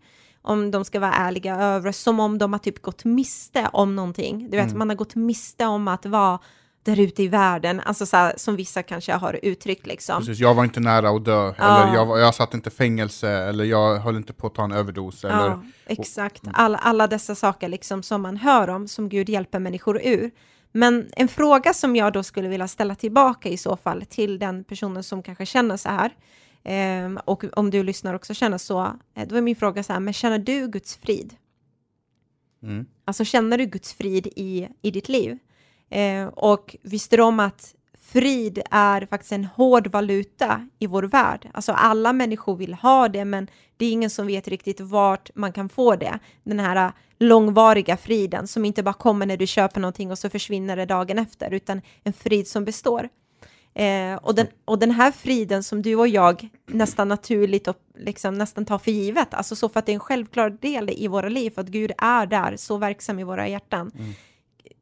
om 0.46 0.72
de 0.72 0.86
ska 0.86 1.00
vara 1.00 1.14
ärliga 1.14 1.56
över, 1.56 1.92
som 1.92 2.20
om 2.20 2.38
de 2.38 2.54
har 2.54 2.60
typ 2.60 2.82
gått 2.82 3.06
miste 3.06 3.70
om 3.74 3.96
någonting. 3.96 4.50
Du 4.50 4.58
vet, 4.58 4.74
man 4.74 4.90
har 4.90 4.96
gått 4.96 5.16
miste 5.16 5.66
om 5.66 5.88
att 5.88 6.06
vara 6.06 6.40
där 6.84 7.00
ute 7.00 7.24
i 7.24 7.28
världen, 7.28 7.80
alltså 7.86 8.06
så 8.06 8.18
här, 8.18 8.34
som 8.38 8.56
vissa 8.56 8.84
kanske 8.84 9.14
har 9.14 9.40
uttryckt 9.44 9.88
liksom. 9.88 10.18
Precis, 10.20 10.40
jag 10.40 10.54
var 10.54 10.64
inte 10.64 10.80
nära 10.80 11.10
att 11.10 11.26
dö, 11.26 11.54
Ja. 11.58 11.84
eller 11.84 11.94
jag, 11.96 12.20
jag 12.20 12.36
satt 12.36 12.54
inte 12.54 12.70
i 12.70 12.72
fängelse, 12.72 13.30
eller 13.30 13.64
jag 13.64 14.00
höll 14.00 14.16
inte 14.18 14.34
på 14.34 14.48
att 14.48 14.56
ta 14.56 14.64
en 14.64 14.72
överdos. 14.72 15.24
Eller, 15.24 15.48
Ja, 15.48 15.64
exakt. 15.86 16.44
Alla, 16.54 16.78
alla 16.78 17.08
dessa 17.08 17.36
saker 17.36 17.68
liksom 17.70 18.04
som 18.04 18.22
man 18.22 18.38
hör 18.38 18.68
om, 18.68 18.88
som 18.88 19.10
Gud 19.10 19.30
hjälper 19.30 19.60
människor 19.60 20.02
ur. 20.04 20.32
Men 20.72 21.06
en 21.12 21.28
fråga 21.28 21.74
som 21.74 21.96
jag 21.96 22.14
då 22.14 22.24
skulle 22.24 22.48
vilja 22.48 22.68
ställa 22.68 22.96
tillbaka 22.96 23.50
i 23.50 23.58
så 23.58 23.78
fall 23.78 24.06
till 24.10 24.40
den 24.40 24.64
personen 24.64 25.04
som 25.04 25.24
kanske 25.24 25.46
känner 25.46 25.78
så 25.78 25.90
här, 25.90 26.12
ehm, 26.64 27.20
och 27.26 27.44
om 27.54 27.70
du 27.70 27.84
lyssnar 27.84 28.14
också 28.14 28.34
känner 28.34 28.58
så, 28.58 29.00
eh, 29.16 29.28
då 29.28 29.36
är 29.36 29.42
min 29.42 29.56
fråga 29.56 29.84
så 29.84 29.94
här, 29.94 30.00
men 30.00 30.14
känner 30.14 30.40
du 30.40 30.68
Guds 30.68 30.96
frid? 30.96 31.36
Mm. 32.64 32.86
Alltså 33.06 33.26
känner 33.26 33.58
du 33.58 33.66
Guds 33.66 33.94
frid 33.94 34.28
i, 34.28 34.68
i 34.82 34.92
ditt 34.92 35.10
liv? 35.10 35.38
Eh, 35.90 36.28
och 36.28 36.76
visste 36.82 37.18
du 37.18 37.24
om 37.24 37.40
att 37.40 37.76
frid 37.98 38.62
är 38.72 39.06
faktiskt 39.06 39.32
en 39.32 39.46
hård 39.46 39.88
valuta 39.88 40.68
i 40.80 40.88
vår 40.88 41.04
värld? 41.04 41.50
Alltså 41.54 41.72
alla 41.72 42.14
människor 42.14 42.56
vill 42.56 42.74
ha 42.74 43.08
det, 43.08 43.26
men 43.26 43.48
det 43.78 43.86
är 43.86 43.92
ingen 43.92 44.10
som 44.10 44.28
vet 44.28 44.48
riktigt 44.48 44.80
vart 44.80 45.36
man 45.36 45.54
kan 45.54 45.70
få 45.70 45.96
det. 45.96 46.20
Den 46.44 46.60
här 46.60 46.92
långvariga 47.20 47.98
friden 47.98 48.48
som 48.48 48.66
inte 48.66 48.84
bara 48.84 48.94
kommer 48.94 49.26
när 49.26 49.38
du 49.38 49.48
köper 49.48 49.82
någonting 49.82 50.12
och 50.12 50.18
så 50.18 50.30
försvinner 50.30 50.76
det 50.76 50.86
dagen 50.86 51.20
efter, 51.20 51.52
utan 51.52 51.82
en 52.04 52.14
frid 52.14 52.48
som 52.48 52.66
består. 52.66 53.10
Eh, 53.76 54.16
och, 54.16 54.36
den, 54.36 54.48
och 54.66 54.80
den 54.80 54.92
här 54.92 55.12
friden 55.12 55.64
som 55.64 55.82
du 55.82 55.96
och 55.96 56.08
jag 56.08 56.50
nästan 56.66 57.08
naturligt 57.08 57.68
och 57.68 57.78
liksom 57.96 58.34
nästan 58.38 58.66
tar 58.66 58.78
för 58.78 58.92
givet, 58.92 59.34
alltså 59.34 59.56
så 59.56 59.70
för 59.70 59.80
att 59.80 59.86
det 59.86 59.92
är 59.92 59.94
en 59.94 60.00
självklar 60.00 60.50
del 60.50 60.90
i 60.90 61.08
våra 61.08 61.30
liv, 61.30 61.50
för 61.50 61.62
att 61.62 61.68
Gud 61.68 61.92
är 61.98 62.26
där, 62.26 62.58
så 62.58 62.78
verksam 62.78 63.20
i 63.20 63.24
våra 63.24 63.48
hjärtan. 63.48 63.92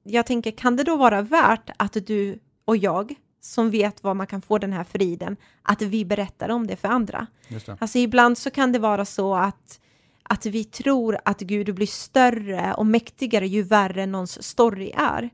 Jag 0.03 0.25
tänker, 0.25 0.51
kan 0.51 0.75
det 0.75 0.83
då 0.83 0.95
vara 0.95 1.21
värt 1.21 1.69
att 1.77 1.97
du 2.07 2.39
och 2.65 2.77
jag, 2.77 3.15
som 3.41 3.69
vet 3.69 4.03
var 4.03 4.13
man 4.13 4.27
kan 4.27 4.41
få 4.41 4.57
den 4.57 4.73
här 4.73 4.83
friden, 4.83 5.37
att 5.63 5.81
vi 5.81 6.05
berättar 6.05 6.49
om 6.49 6.67
det 6.67 6.75
för 6.75 6.87
andra? 6.87 7.27
Det. 7.49 7.77
Alltså 7.79 7.97
ibland 7.97 8.37
så 8.37 8.51
kan 8.51 8.71
det 8.71 8.79
vara 8.79 9.05
så 9.05 9.35
att, 9.35 9.79
att 10.23 10.45
vi 10.45 10.63
tror 10.63 11.17
att 11.25 11.39
Gud 11.39 11.75
blir 11.75 11.87
större 11.87 12.73
och 12.73 12.85
mäktigare 12.85 13.47
ju 13.47 13.61
värre 13.63 14.05
någons 14.05 14.43
story 14.43 14.91
är. 14.97 15.29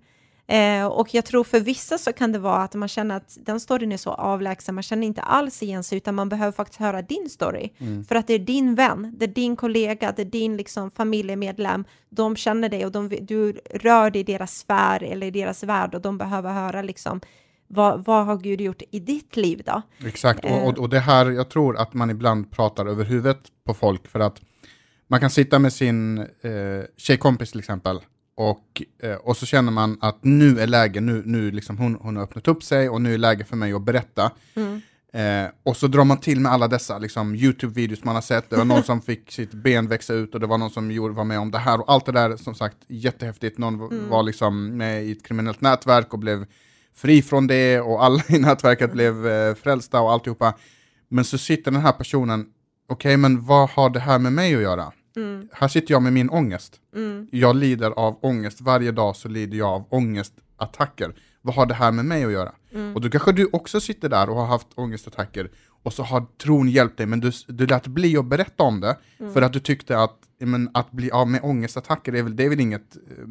Eh, 0.48 0.86
och 0.86 1.14
jag 1.14 1.26
tror 1.26 1.44
för 1.44 1.60
vissa 1.60 1.98
så 1.98 2.14
kan 2.14 2.32
det 2.32 2.40
vara 2.40 2.64
att 2.64 2.76
man 2.76 2.88
känner 2.88 3.18
att 3.18 3.38
den 3.40 3.60
storyn 3.60 3.92
är 3.92 3.98
så 3.98 4.10
avlägsen, 4.10 4.76
man 4.76 4.84
känner 4.84 5.08
inte 5.08 5.22
alls 5.22 5.64
igen 5.64 5.84
sig, 5.84 5.98
utan 5.98 6.16
man 6.16 6.30
behöver 6.30 6.52
faktiskt 6.52 6.80
höra 6.80 7.02
din 7.02 7.30
story. 7.30 7.70
För 8.08 8.16
att 8.16 8.28
det 8.28 8.34
är 8.34 8.40
din 8.40 8.76
vän, 8.76 9.14
det 9.18 9.26
är 9.26 9.34
din 9.34 9.56
kollega, 9.56 10.14
det 10.16 10.22
är 10.22 10.26
din 10.26 10.58
liksom 10.58 10.92
familjemedlem, 10.92 11.86
de 12.10 12.36
känner 12.36 12.70
dig 12.70 12.86
och 12.86 12.92
de, 12.92 13.08
du 13.22 13.52
rör 13.74 14.10
dig 14.10 14.22
i 14.22 14.24
deras 14.24 14.58
sfär 14.58 15.04
eller 15.04 15.28
i 15.28 15.32
deras 15.32 15.64
värld 15.64 15.96
och 15.96 16.02
de 16.02 16.18
behöver 16.18 16.54
höra 16.54 16.82
liksom 16.82 17.22
vad, 17.68 18.06
vad 18.06 18.26
har 18.26 18.38
Gud 18.38 18.62
gjort 18.62 18.82
i 18.92 19.00
ditt 19.00 19.36
liv 19.36 19.62
då? 19.66 19.82
Exakt, 20.06 20.46
Eh. 20.46 20.54
och, 20.54 20.68
och, 20.70 20.80
och 20.80 20.90
det 20.90 21.00
här, 21.00 21.32
jag 21.32 21.50
tror 21.50 21.78
att 21.78 21.94
man 21.94 22.10
ibland 22.10 22.52
pratar 22.52 22.86
över 22.86 23.04
huvudet 23.04 23.40
på 23.66 23.74
folk 23.74 24.08
för 24.08 24.20
att 24.20 24.42
man 25.08 25.20
kan 25.20 25.30
sitta 25.30 25.60
med 25.60 25.74
sin 25.74 26.18
eh, 26.18 26.26
tjejkompis 26.98 27.52
till 27.52 27.60
exempel 27.60 28.00
och, 28.38 28.82
eh, 29.04 29.13
och 29.15 29.38
så 29.38 29.45
känner 29.45 29.71
man 29.71 29.97
att 30.02 30.17
nu 30.23 30.60
är 30.60 30.67
läge, 30.67 31.02
nu, 31.02 31.21
nu 31.26 31.52
liksom 31.52 31.78
hon, 31.78 31.97
hon 32.02 32.15
har 32.15 32.23
öppnat 32.23 32.47
upp 32.47 32.63
sig 32.63 32.89
och 32.89 33.02
nu 33.02 33.13
är 33.13 33.17
läge 33.17 33.43
för 33.45 33.56
mig 33.56 33.73
att 33.73 33.82
berätta. 33.82 34.32
Eh, 35.13 35.50
och 35.63 35.78
så 35.78 35.88
drar 35.88 36.04
man 36.04 36.17
till 36.17 36.39
med 36.39 36.52
alla 36.52 36.67
dessa 36.67 36.97
liksom, 36.97 37.36
YouTube-videos 37.36 38.00
man 38.04 38.15
har 38.15 38.21
sett. 38.21 38.50
Det 38.50 38.56
var 38.56 38.65
någon 38.65 38.84
som 38.84 39.02
fick 39.02 39.32
sitt 39.32 39.54
ben 39.54 39.88
växa 39.88 40.13
ut 40.13 40.34
och 40.34 40.39
det 40.39 40.47
var 40.47 40.58
någon 40.58 40.69
som 40.69 40.91
gjorde, 40.91 41.13
var 41.13 41.23
med 41.23 41.39
om 41.39 41.52
det 41.52 41.58
här. 41.58 41.80
Och 41.80 41.91
allt 41.91 42.06
det 42.06 42.12
där, 42.12 42.38
som 42.38 42.56
sagt, 42.56 42.78
jättehäftigt. 42.88 43.58
Någon 43.58 43.80
v- 43.80 43.95
var 44.10 44.23
liksom 44.23 44.78
med 44.78 45.06
i 45.06 45.12
ett 45.12 45.23
kriminellt 45.26 45.62
nätverk 45.62 46.13
och 46.13 46.19
blev 46.19 46.45
fri 46.95 47.21
från 47.21 47.47
det 47.47 47.80
och 47.80 48.04
alla 48.04 48.23
i 48.28 48.39
nätverket 48.39 48.91
blev 48.93 49.28
eh, 49.28 49.56
frälsta 49.56 50.02
och 50.02 50.12
alltihopa. 50.12 50.54
Men 51.10 51.26
så 51.26 51.38
sitter 51.38 51.71
den 51.71 51.82
här 51.82 51.91
personen, 51.91 52.45
okej 52.89 53.17
men 53.17 53.45
vad 53.45 53.69
har 53.69 53.89
det 53.89 54.00
här 54.00 54.19
med 54.19 54.34
mig 54.34 54.56
att 54.56 54.62
göra? 54.62 54.91
Mm, 55.18 55.48
Här 55.52 55.68
sitter 55.68 55.92
jag 55.94 56.04
med 56.04 56.14
min 56.14 56.30
ångest. 56.30 56.80
mm, 56.96 57.28
Jag 57.32 57.56
lider 57.56 57.92
av 57.92 58.18
ångest, 58.22 58.62
varje 58.62 58.92
dag 58.92 59.16
så 59.16 59.28
lider 59.28 59.58
jag 59.58 59.70
av 59.70 59.86
ångestattacker. 59.90 61.16
Vad 61.42 61.56
har 61.56 61.66
det 61.66 61.74
här 61.74 61.92
med 61.92 62.06
mig 62.06 62.24
att 62.26 62.32
göra? 62.32 62.52
mm. 62.74 62.96
Och 62.96 63.02
då 63.02 63.10
kanske 63.10 63.32
du 63.32 63.50
också 63.52 63.80
sitter 63.82 64.10
där 64.10 64.30
och 64.30 64.36
har 64.36 64.46
haft 64.46 64.68
ångestattacker 64.76 65.52
och 65.84 65.94
så 65.94 66.04
har 66.04 66.26
tron 66.42 66.70
hjälpt 66.70 66.98
dig, 66.98 67.06
men 67.08 67.20
du, 67.20 67.32
du 67.48 67.68
lät 67.68 67.88
bli 67.88 68.18
att 68.18 68.26
berätta 68.26 68.64
om 68.64 68.80
det 68.80 68.98
Mm. 69.20 69.34
för 69.34 69.42
att 69.42 69.54
du 69.54 69.60
tyckte 69.60 70.00
att 70.00 70.18
men, 70.40 70.70
att 70.74 70.92
bli 70.92 71.12
av 71.12 71.28
med 71.28 71.40
ångestattacker, 71.44 72.12
det 72.12 72.20
är 72.20 72.24
väl, 72.24 72.36
det 72.36 72.46
är 72.46 72.50
väl 72.50 72.60
inget 72.60 72.96
eh, 72.96 73.28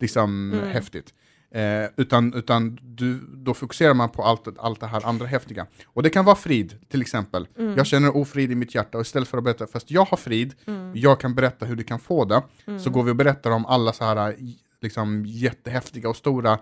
liksom, 0.00 0.60
häftigt. 0.72 1.14
Eh, 1.54 1.84
utan 1.96 2.34
utan 2.34 2.78
du, 2.82 3.20
då 3.34 3.54
fokuserar 3.54 3.94
man 3.94 4.08
på 4.08 4.22
allt, 4.22 4.58
allt 4.58 4.80
det 4.80 4.86
här 4.86 5.06
andra 5.06 5.26
häftiga. 5.26 5.66
Och 5.86 6.02
det 6.02 6.10
kan 6.10 6.24
vara 6.24 6.36
frid, 6.36 6.74
till 6.88 7.00
exempel. 7.00 7.48
Mm. 7.58 7.74
Jag 7.76 7.86
känner 7.86 8.16
ofrid 8.16 8.52
i 8.52 8.54
mitt 8.54 8.74
hjärta 8.74 8.98
och 8.98 9.02
istället 9.02 9.28
för 9.28 9.38
att 9.38 9.44
berätta, 9.44 9.66
fast 9.66 9.90
jag 9.90 10.04
har 10.04 10.16
frid, 10.16 10.54
Mm. 10.66 10.92
jag 10.94 11.20
kan 11.20 11.34
berätta 11.34 11.66
hur 11.66 11.76
du 11.76 11.84
kan 11.84 11.98
få 11.98 12.24
det, 12.24 12.42
så 12.80 12.90
går 12.90 13.02
vi 13.02 13.10
och 13.10 13.16
berättar 13.16 13.50
om 13.50 13.66
alla 13.66 13.92
så 13.92 14.04
här 14.04 14.36
liksom, 14.80 15.24
jättehäftiga 15.26 16.08
och 16.08 16.16
stora 16.16 16.58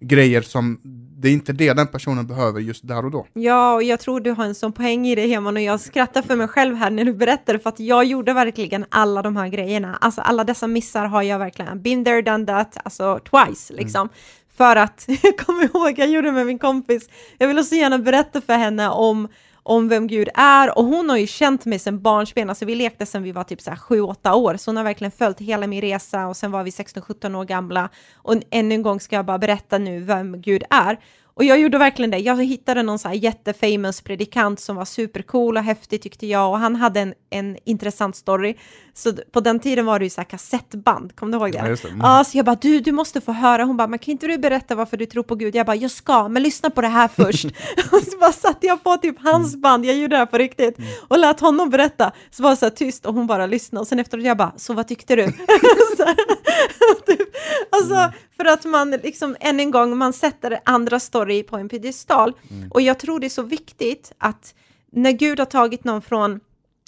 grejer 0.00 0.42
som, 0.42 0.80
det 1.18 1.28
är 1.28 1.32
inte 1.32 1.52
det 1.52 1.72
den 1.72 1.86
personen 1.86 2.26
behöver 2.26 2.60
just 2.60 2.88
där 2.88 3.04
och 3.04 3.10
då. 3.10 3.26
Ja, 3.32 3.74
och 3.74 3.82
jag 3.82 4.00
tror 4.00 4.20
du 4.20 4.30
har 4.30 4.44
en 4.44 4.54
sån 4.54 4.72
poäng 4.72 5.06
i 5.06 5.14
det 5.14 5.26
Heman 5.26 5.56
och 5.56 5.62
jag 5.62 5.80
skrattar 5.80 6.22
för 6.22 6.36
mig 6.36 6.48
själv 6.48 6.76
här 6.76 6.90
när 6.90 7.04
du 7.04 7.12
berättade 7.12 7.58
för 7.58 7.68
att 7.68 7.80
jag 7.80 8.04
gjorde 8.04 8.32
verkligen 8.32 8.84
alla 8.88 9.22
de 9.22 9.36
här 9.36 9.48
grejerna. 9.48 9.98
Alltså 10.00 10.20
alla 10.20 10.44
dessa 10.44 10.66
missar 10.66 11.06
har 11.06 11.22
jag 11.22 11.38
verkligen 11.38 11.82
been 11.82 12.04
there, 12.04 12.22
done 12.22 12.46
that, 12.46 12.76
alltså 12.84 13.20
twice 13.30 13.72
liksom. 13.72 14.08
För 14.56 14.76
att, 14.76 15.04
jag 15.22 15.38
kommer 15.38 15.64
ihåg, 15.64 15.98
jag 15.98 16.08
gjorde 16.08 16.28
det 16.28 16.32
med 16.32 16.46
min 16.46 16.58
kompis, 16.58 17.08
jag 17.38 17.48
ville 17.48 17.64
så 17.64 17.74
gärna 17.74 17.98
berätta 17.98 18.40
för 18.40 18.54
henne 18.54 18.88
om 18.88 19.28
om 19.62 19.88
vem 19.88 20.06
Gud 20.06 20.28
är 20.34 20.78
och 20.78 20.84
hon 20.84 21.10
har 21.10 21.16
ju 21.16 21.26
känt 21.26 21.64
mig 21.64 21.78
sedan 21.78 22.02
barnsben, 22.02 22.48
alltså 22.48 22.64
vi 22.64 22.74
lekte 22.74 23.06
sedan 23.06 23.22
vi 23.22 23.32
var 23.32 23.44
typ 23.44 23.60
så 23.60 23.70
här 23.70 23.76
7-8 23.76 24.32
år, 24.34 24.56
så 24.56 24.70
hon 24.70 24.76
har 24.76 24.84
verkligen 24.84 25.10
följt 25.10 25.40
hela 25.40 25.66
min 25.66 25.80
resa 25.80 26.26
och 26.26 26.36
sen 26.36 26.50
var 26.50 26.64
vi 26.64 26.70
16-17 26.70 27.34
år 27.36 27.44
gamla 27.44 27.88
och 28.14 28.34
ännu 28.50 28.74
en 28.74 28.82
gång 28.82 29.00
ska 29.00 29.16
jag 29.16 29.26
bara 29.26 29.38
berätta 29.38 29.78
nu 29.78 30.00
vem 30.00 30.40
Gud 30.40 30.62
är. 30.70 30.98
Och 31.34 31.44
jag 31.44 31.60
gjorde 31.60 31.78
verkligen 31.78 32.10
det. 32.10 32.18
Jag 32.18 32.44
hittade 32.44 32.82
någon 32.82 32.98
så 32.98 33.08
här 33.08 33.14
jättefamous 33.14 34.00
predikant 34.00 34.60
som 34.60 34.76
var 34.76 34.84
supercool 34.84 35.56
och 35.56 35.62
häftig 35.62 36.02
tyckte 36.02 36.26
jag 36.26 36.50
och 36.50 36.58
han 36.58 36.76
hade 36.76 37.00
en, 37.00 37.14
en 37.30 37.56
intressant 37.64 38.16
story. 38.16 38.54
Så 39.02 39.12
på 39.32 39.40
den 39.40 39.60
tiden 39.60 39.86
var 39.86 39.98
det 39.98 40.04
ju 40.04 40.10
så 40.10 40.20
här 40.20 40.24
kassettband, 40.28 41.16
kommer 41.16 41.32
du 41.32 41.38
ihåg 41.38 41.52
det? 41.52 41.58
Ja, 41.58 41.64
det. 41.64 41.84
Mm. 41.84 42.00
Ja, 42.02 42.24
så 42.24 42.38
jag 42.38 42.44
bara, 42.46 42.56
du, 42.60 42.80
du 42.80 42.92
måste 42.92 43.20
få 43.20 43.32
höra. 43.32 43.64
Hon 43.64 43.76
bara, 43.76 43.86
men 43.88 43.98
kan 43.98 44.12
inte 44.12 44.26
du 44.26 44.38
berätta 44.38 44.74
varför 44.74 44.96
du 44.96 45.06
tror 45.06 45.22
på 45.22 45.34
Gud? 45.34 45.54
Jag 45.54 45.66
bara, 45.66 45.76
jag 45.76 45.90
ska, 45.90 46.28
men 46.28 46.42
lyssna 46.42 46.70
på 46.70 46.80
det 46.80 46.88
här 46.88 47.08
först. 47.16 47.44
och 47.92 48.02
så 48.02 48.18
bara 48.20 48.32
satte 48.32 48.66
jag 48.66 48.82
på 48.84 48.96
typ 48.96 49.16
hans 49.22 49.54
Mm. 49.54 49.60
band, 49.60 49.84
jag 49.84 49.96
gjorde 49.96 50.14
det 50.14 50.18
här 50.18 50.26
på 50.26 50.38
riktigt, 50.38 50.76
och 51.08 51.18
lät 51.18 51.40
honom 51.40 51.70
berätta. 51.70 52.12
Så 52.30 52.42
var 52.42 52.50
det 52.50 52.56
så 52.56 52.64
här 52.66 52.70
tyst 52.70 53.06
och 53.06 53.14
hon 53.14 53.26
bara 53.26 53.46
lyssnade 53.46 53.80
och 53.80 53.86
sen 53.86 53.98
efteråt 53.98 54.24
jag 54.24 54.36
bara, 54.36 54.52
så 54.56 54.74
vad 54.74 54.88
tyckte 54.88 55.16
du? 55.16 55.26
typ, 57.06 57.28
alltså, 57.70 57.94
Mm. 57.94 58.10
för 58.36 58.44
att 58.44 58.64
man 58.64 58.90
liksom 58.90 59.36
än 59.40 59.60
en 59.60 59.70
gång, 59.70 59.96
man 59.98 60.12
sätter 60.12 60.60
andra 60.64 61.00
story 61.00 61.42
på 61.42 61.56
en 61.56 61.68
piedestal. 61.68 62.32
Mm. 62.50 62.70
Och 62.70 62.80
jag 62.82 62.98
tror 62.98 63.20
det 63.20 63.26
är 63.26 63.28
så 63.28 63.42
viktigt 63.42 64.12
att 64.18 64.54
när 64.92 65.12
Gud 65.12 65.38
har 65.38 65.46
tagit 65.46 65.84
någon 65.84 66.02
från 66.02 66.40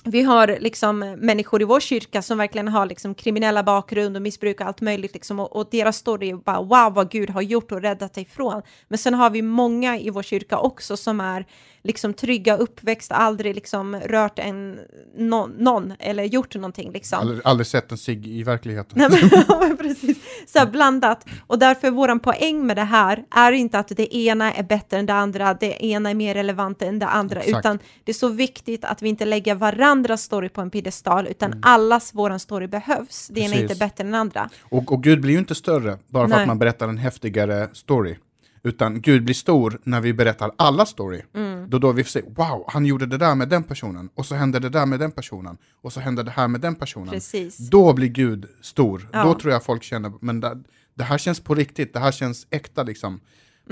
vi 0.05 0.23
har 0.23 0.57
liksom 0.61 0.99
människor 0.99 1.63
i 1.63 1.65
vår 1.65 1.81
kyrka 1.81 2.23
som 2.23 2.39
verkligen 2.39 2.69
har 2.69 2.87
liksom 2.87 3.15
kriminella 3.15 3.63
bakgrund 3.63 4.17
och 4.17 4.23
missbruk 4.23 4.61
och 4.61 4.67
allt 4.67 4.81
möjligt 4.81 5.15
liksom 5.15 5.41
och, 5.41 5.57
och 5.57 5.69
deras 5.71 5.97
story 5.97 6.31
är 6.31 6.35
bara 6.35 6.63
wow 6.63 6.95
vad 6.95 7.11
Gud 7.11 7.31
har 7.31 7.43
gjort 7.43 7.73
och 7.73 7.83
räddat 7.83 8.15
dig 8.15 8.23
ifrån. 8.23 8.63
Men 8.89 8.99
sen 8.99 9.15
har 9.15 9.31
vi 9.31 9.43
många 9.43 9.99
i 9.99 10.11
vår 10.11 10.23
kyrka 10.23 10.59
också 10.59 10.97
som 10.97 11.21
är 11.21 11.47
liksom 11.83 12.15
trygga, 12.15 12.57
uppväxt, 12.57 13.13
aldrig 13.13 13.55
liksom 13.55 13.97
rört 13.97 14.39
en, 14.39 14.79
någon, 15.17 15.51
någon 15.51 15.93
eller 15.99 16.25
gjort 16.25 16.55
någonting 16.55 16.93
liksom. 16.93 17.19
Aldrig, 17.19 17.41
aldrig 17.45 17.67
sett 17.67 17.93
en 17.93 17.99
cigg 17.99 18.27
i 18.27 18.43
verkligheten. 18.43 18.99
Nej, 18.99 19.09
men, 19.11 19.45
ja, 19.49 19.61
men 19.61 19.77
precis. 19.77 20.19
Så 20.47 20.59
här 20.59 20.67
blandat. 20.67 21.27
Och 21.47 21.59
därför 21.59 21.89
är 21.89 21.93
våran 21.93 22.21
poäng 22.21 22.67
med 22.67 22.77
det 22.77 22.83
här 22.85 23.25
är 23.31 23.53
inte 23.53 23.79
att 23.79 23.89
det 23.89 24.17
ena 24.17 24.53
är 24.53 24.63
bättre 24.63 24.99
än 24.99 25.07
det 25.07 25.15
andra, 25.15 25.55
det 25.55 25.85
ena 25.85 26.11
är 26.11 26.15
mer 26.15 26.35
relevant 26.35 26.83
än 26.83 26.99
det 26.99 27.07
andra, 27.07 27.41
Exakt. 27.41 27.59
utan 27.59 27.79
det 28.05 28.13
är 28.13 28.15
så 28.15 28.29
viktigt 28.29 28.85
att 28.85 29.03
vi 29.03 29.09
inte 29.09 29.25
lägger 29.25 29.55
varandras 29.55 30.23
story 30.23 30.49
på 30.49 30.61
en 30.61 30.71
piedestal, 30.71 31.27
utan 31.27 31.53
Mm. 31.53 31.61
allas 31.63 32.15
våran 32.15 32.41
story 32.41 32.67
behövs. 32.67 33.29
Det 33.29 33.41
ena 33.41 33.55
är 33.55 33.63
inte 33.63 33.75
bättre 33.75 34.05
än 34.05 34.07
den 34.07 34.21
andra. 34.21 34.51
Och, 34.63 34.93
och 34.93 35.03
Gud 35.03 35.21
blir 35.21 35.33
ju 35.33 35.39
inte 35.39 35.55
större 35.55 35.99
bara 36.09 36.29
för 36.29 36.35
Nej. 36.35 36.43
att 36.43 36.49
man 36.49 36.59
berättar 36.59 36.89
en 36.89 36.99
häftigare 36.99 37.69
story. 37.73 38.17
Utan 38.65 39.01
Gud 39.01 39.25
blir 39.25 39.35
stor 39.35 39.81
när 39.85 40.01
vi 40.01 40.13
berättar 40.13 40.53
alla 40.57 40.87
story. 40.87 41.23
Mm. 41.35 41.71
Då, 41.71 41.79
då 41.79 41.93
vi 41.93 42.05
får 42.05 42.11
se, 42.11 42.23
wow, 42.37 42.65
han 42.69 42.87
gjorde 42.87 43.07
det 43.07 43.19
där 43.19 43.35
med 43.35 43.49
den 43.49 43.63
personen, 43.63 44.09
och 44.15 44.27
så 44.27 44.35
hände 44.35 44.59
det 44.59 44.69
där 44.69 44.87
med 44.87 45.01
den 45.01 45.11
personen, 45.11 45.57
och 45.83 45.93
så 45.93 46.01
hände 46.01 46.23
det 46.23 46.31
här 46.31 46.49
med 46.49 46.61
den 46.61 46.75
personen. 46.75 47.09
Precis. 47.09 47.57
Då 47.57 47.93
blir 47.93 48.09
Gud 48.09 48.47
stor. 48.61 49.09
Ja. 49.13 49.25
Då 49.25 49.35
tror 49.35 49.53
jag 49.53 49.65
folk 49.65 49.83
känner, 49.83 50.13
men 50.21 50.41
det, 50.41 50.63
det 50.95 51.05
här 51.05 51.19
känns 51.19 51.41
på 51.41 51.55
riktigt, 51.55 51.93
det 51.93 52.01
här 52.01 52.13
känns 52.13 52.47
äkta 52.51 52.83
liksom. 52.83 53.21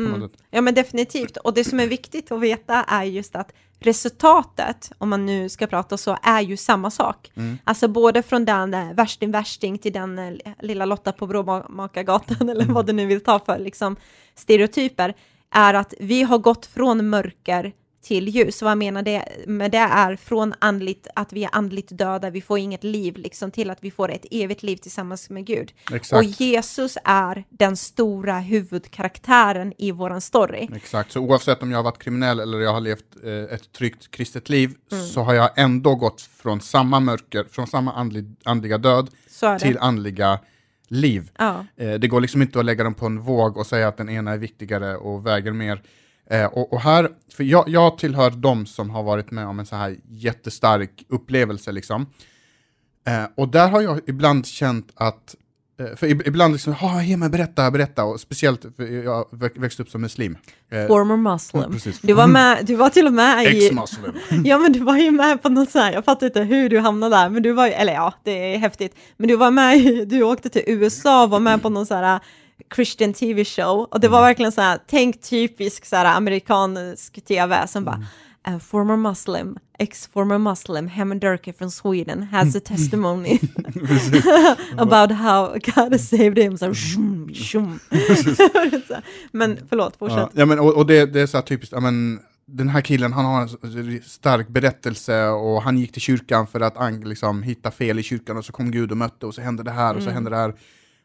Mm. 0.06 0.30
Ja, 0.50 0.60
men 0.60 0.74
definitivt. 0.74 1.36
Och 1.36 1.54
det 1.54 1.64
som 1.64 1.80
är 1.80 1.86
viktigt 1.86 2.32
att 2.32 2.40
veta 2.40 2.84
är 2.84 3.04
just 3.04 3.36
att 3.36 3.52
resultatet, 3.80 4.92
om 4.98 5.08
man 5.08 5.26
nu 5.26 5.48
ska 5.48 5.66
prata 5.66 5.96
så, 5.96 6.18
är 6.22 6.40
ju 6.40 6.56
samma 6.56 6.90
sak. 6.90 7.32
Alltså 7.64 7.88
både 7.88 8.22
från 8.22 8.44
den 8.44 8.74
eh, 8.74 8.92
värsting 8.92 9.30
värsting 9.30 9.78
till 9.78 9.92
den 9.92 10.18
eh, 10.18 10.52
lilla 10.60 10.84
Lotta 10.84 11.12
på 11.12 11.26
Bråmakargatan 11.26 12.48
eller 12.50 12.64
vad 12.64 12.86
du 12.86 12.92
nu 12.92 13.06
vill 13.06 13.20
ta 13.20 13.38
för 13.38 13.58
liksom, 13.58 13.96
stereotyper, 14.34 15.14
är 15.50 15.74
att 15.74 15.94
vi 16.00 16.22
har 16.22 16.38
gått 16.38 16.66
från 16.66 17.08
mörker 17.08 17.72
till 18.02 18.28
ljus. 18.28 18.62
Vad 18.62 18.70
jag 18.70 18.78
menar 18.78 19.02
det 19.02 19.24
med 19.46 19.70
det 19.70 19.78
är 19.78 20.16
från 20.16 20.54
andligt, 20.58 21.06
att 21.14 21.32
vi 21.32 21.44
är 21.44 21.50
andligt 21.52 21.98
döda, 21.98 22.30
vi 22.30 22.42
får 22.42 22.58
inget 22.58 22.84
liv, 22.84 23.16
liksom 23.16 23.50
till 23.50 23.70
att 23.70 23.78
vi 23.80 23.90
får 23.90 24.10
ett 24.10 24.26
evigt 24.30 24.62
liv 24.62 24.76
tillsammans 24.76 25.30
med 25.30 25.46
Gud. 25.46 25.72
Exakt. 25.92 26.12
Och 26.12 26.24
Jesus 26.24 26.98
är 27.04 27.44
den 27.48 27.76
stora 27.76 28.38
huvudkaraktären 28.38 29.72
i 29.78 29.90
våran 29.90 30.20
story. 30.20 30.68
Exakt, 30.76 31.12
så 31.12 31.20
oavsett 31.20 31.62
om 31.62 31.70
jag 31.70 31.78
har 31.78 31.84
varit 31.84 32.02
kriminell 32.02 32.40
eller 32.40 32.58
jag 32.58 32.72
har 32.72 32.80
levt 32.80 33.04
eh, 33.24 33.54
ett 33.54 33.72
tryggt 33.72 34.10
kristet 34.10 34.48
liv 34.48 34.74
Mm. 34.92 35.04
så 35.06 35.22
har 35.22 35.34
jag 35.34 35.50
ändå 35.56 35.94
gått 35.94 36.20
från 36.20 36.60
samma 36.60 37.00
mörker, 37.00 37.44
från 37.50 37.66
samma 37.66 37.92
andlig, 37.92 38.36
andliga 38.44 38.78
död 38.78 39.10
till 39.60 39.78
andliga 39.78 40.38
liv. 40.88 41.30
Ja. 41.38 41.66
Eh, 41.76 41.92
det 41.94 42.08
går 42.08 42.20
liksom 42.20 42.42
inte 42.42 42.58
att 42.58 42.64
lägga 42.64 42.84
dem 42.84 42.94
på 42.94 43.06
en 43.06 43.20
våg 43.20 43.56
och 43.56 43.66
säga 43.66 43.88
att 43.88 43.96
den 43.96 44.08
ena 44.08 44.32
är 44.32 44.38
viktigare 44.38 44.96
och 44.96 45.26
väger 45.26 45.52
mer. 45.52 45.82
Eh, 46.30 46.44
och, 46.46 46.72
och 46.72 46.80
här, 46.80 47.08
för 47.36 47.44
jag, 47.44 47.68
jag 47.68 47.98
tillhör 47.98 48.30
de 48.30 48.66
som 48.66 48.90
har 48.90 49.02
varit 49.02 49.30
med 49.30 49.46
om 49.46 49.58
en 49.60 49.66
så 49.66 49.76
här 49.76 49.96
jättestark 50.08 51.04
upplevelse 51.08 51.72
liksom. 51.72 52.06
Eh, 53.06 53.24
och 53.36 53.48
där 53.48 53.68
har 53.68 53.80
jag 53.80 54.00
ibland 54.06 54.46
känt 54.46 54.88
att, 54.94 55.34
eh, 55.80 55.96
för 55.96 56.06
ib- 56.06 56.22
ibland 56.26 56.52
liksom, 56.52 56.72
ha, 56.72 57.02
ge 57.02 57.16
mig 57.16 57.28
berätta, 57.30 57.70
berätta, 57.70 58.04
och 58.04 58.20
speciellt 58.20 58.64
för 58.76 59.04
jag 59.04 59.24
vä- 59.30 59.60
växte 59.60 59.82
upp 59.82 59.90
som 59.90 60.00
muslim. 60.00 60.36
Eh, 60.72 60.86
Former 60.86 61.16
Muslim. 61.16 61.72
precis. 61.72 62.00
Du 62.00 62.12
var, 62.12 62.26
med, 62.26 62.66
du 62.66 62.74
var 62.76 62.90
till 62.90 63.06
och 63.06 63.12
med 63.12 63.44
i... 63.44 63.66
Ex-muslim. 63.66 64.12
Ja 64.44 64.58
men 64.58 64.72
du 64.72 64.80
var 64.80 64.96
ju 64.96 65.10
med 65.10 65.42
på 65.42 65.48
något 65.48 65.70
så 65.70 65.78
här, 65.78 65.92
jag 65.92 66.04
fattar 66.04 66.26
inte 66.26 66.40
hur 66.42 66.68
du 66.68 66.78
hamnade 66.80 67.16
där, 67.16 67.28
men 67.30 67.42
du 67.42 67.52
var 67.52 67.66
ju, 67.66 67.72
eller 67.72 67.92
ja, 67.92 68.14
det 68.24 68.54
är 68.54 68.58
häftigt, 68.58 68.94
men 69.16 69.28
du 69.28 69.36
var 69.36 69.50
med, 69.50 69.76
i- 69.76 70.04
du 70.04 70.22
åkte 70.22 70.48
till 70.48 70.62
USA 70.66 71.24
och 71.24 71.30
var 71.30 71.40
med 71.40 71.62
på 71.62 71.68
någon 71.68 71.86
så 71.86 71.94
här 71.94 72.20
Christian 72.74 73.12
TV 73.12 73.44
show. 73.44 73.88
Och 73.90 74.00
det 74.00 74.08
var 74.08 74.20
verkligen 74.20 74.52
så 74.52 74.60
här, 74.60 74.78
tänk 74.86 75.22
typisk 75.22 75.84
så 75.84 75.96
här 75.96 76.04
amerikansk 76.04 77.24
tv 77.24 77.66
som 77.66 77.84
bara 77.84 78.06
A 78.42 78.58
former 78.58 78.96
Muslim, 78.96 79.58
ex-former 79.78 80.38
Muslim, 80.38 80.88
Hammond 80.88 81.20
Durkee 81.20 81.52
from 81.52 81.70
Sweden 81.70 82.22
has 82.22 82.56
a 82.56 82.60
testimony. 82.60 83.38
About 84.78 85.12
how 85.12 85.58
God 85.74 86.00
saved 86.00 86.38
him. 86.38 86.58
Så 86.58 86.66
här, 86.66 86.74
shum, 86.74 87.34
shum. 87.34 87.80
Men 89.32 89.58
förlåt, 89.68 89.96
fortsätt. 89.96 90.30
Ja, 90.32 90.46
men, 90.46 90.58
och, 90.58 90.76
och 90.76 90.86
det, 90.86 91.06
det 91.06 91.20
är 91.20 91.26
så 91.26 91.36
här 91.36 91.42
typiskt, 91.42 91.72
ja, 91.72 91.80
men, 91.80 92.20
den 92.46 92.68
här 92.68 92.80
killen 92.80 93.12
han 93.12 93.24
har 93.24 93.42
en 93.42 94.02
stark 94.02 94.48
berättelse 94.48 95.28
och 95.28 95.62
han 95.62 95.78
gick 95.78 95.92
till 95.92 96.02
kyrkan 96.02 96.46
för 96.46 96.60
att 96.60 97.04
liksom, 97.04 97.42
hitta 97.42 97.70
fel 97.70 97.98
i 97.98 98.02
kyrkan 98.02 98.36
och 98.36 98.44
så 98.44 98.52
kom 98.52 98.70
Gud 98.70 98.90
och 98.90 98.96
mötte 98.96 99.26
och 99.26 99.34
så 99.34 99.40
hände 99.40 99.62
det 99.62 99.70
här 99.70 99.96
och 99.96 100.02
så 100.02 100.10
hände 100.10 100.30
det 100.30 100.36
här. 100.36 100.54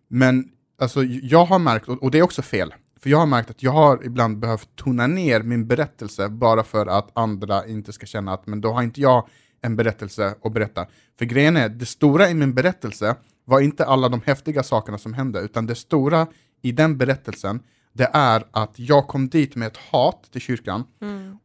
Men 0.08 0.50
alltså, 0.78 1.04
jag 1.04 1.46
har 1.46 1.60
märkt, 1.60 1.88
och, 1.88 2.12
det 2.12 2.18
är 2.18 2.22
också 2.22 2.42
fel, 2.42 2.74
för 3.00 3.10
jag 3.10 3.18
har 3.18 3.26
märkt 3.26 3.50
att 3.50 3.64
jag 3.64 3.72
har 3.72 4.06
ibland 4.06 4.40
behövt 4.40 4.76
tona 4.76 5.08
ner 5.08 5.42
min 5.42 5.68
berättelse 5.68 6.30
bara 6.30 6.64
för 6.64 6.86
att 6.88 7.10
andra 7.14 7.68
inte 7.68 7.94
ska 7.94 8.06
känna 8.06 8.34
att 8.34 8.48
men 8.48 8.62
då 8.62 8.72
har 8.72 8.84
inte 8.84 9.02
jag 9.02 9.28
en 9.62 9.76
berättelse 9.76 10.36
att 10.44 10.54
berätta. 10.54 10.86
För 11.20 11.26
grejen 11.26 11.58
är, 11.58 11.70
det 11.70 11.86
stora 11.86 12.30
i 12.30 12.34
min 12.34 12.54
berättelse 12.54 13.16
var 13.46 13.60
inte 13.60 13.86
alla 13.86 14.10
de 14.10 14.22
häftiga 14.26 14.64
sakerna 14.64 14.98
som 14.98 15.14
hände, 15.14 15.40
utan 15.40 15.66
det 15.66 15.76
stora 15.76 16.28
i 16.62 16.72
den 16.72 16.98
berättelsen, 16.98 17.60
det 17.94 18.10
är 18.14 18.44
att 18.52 18.80
jag 18.80 19.08
kom 19.08 19.30
dit 19.30 19.56
med 19.56 19.68
ett 19.68 19.78
hat 19.78 20.28
till 20.32 20.42
kyrkan 20.42 20.84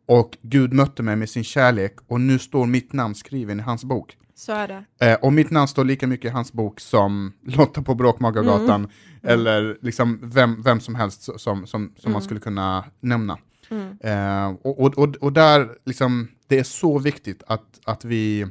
och 0.06 0.38
Gud 0.42 0.72
mötte 0.72 1.02
mig 1.02 1.16
med 1.16 1.30
sin 1.30 1.44
kärlek 1.44 1.96
och 2.06 2.20
nu 2.20 2.38
står 2.38 2.66
mitt 2.66 2.92
namn 2.92 3.14
skriven 3.14 3.60
i 3.60 3.62
hans 3.62 3.84
bok. 3.84 4.16
Så 4.40 4.52
är 4.52 4.68
det. 4.68 5.06
Eh, 5.06 5.18
och 5.22 5.32
mitt 5.32 5.50
namn 5.50 5.68
står 5.68 5.84
lika 5.84 6.06
mycket 6.06 6.30
i 6.30 6.32
hans 6.32 6.52
bok 6.52 6.80
som 6.80 7.32
Lotta 7.46 7.82
på 7.82 7.94
Bråkmakargatan, 7.94 8.88
eller 9.22 9.78
liksom 9.82 10.18
vem, 10.22 10.62
vem 10.62 10.80
som 10.80 10.94
helst 10.94 11.22
som, 11.22 11.38
som, 11.40 11.66
som 11.66 11.92
man 12.02 12.12
Mm. 12.12 12.20
skulle 12.20 12.40
kunna 12.40 12.84
nämna. 13.00 13.38
Mm. 13.70 13.98
Eh, 14.00 14.56
och, 14.62 14.80
och, 14.80 14.98
och, 14.98 15.16
och 15.16 15.32
där, 15.32 15.68
liksom, 15.86 16.28
det 16.46 16.58
är 16.58 16.62
så 16.64 16.98
viktigt 16.98 17.42
att, 17.46 17.80
att, 17.84 18.04
vi, 18.04 18.46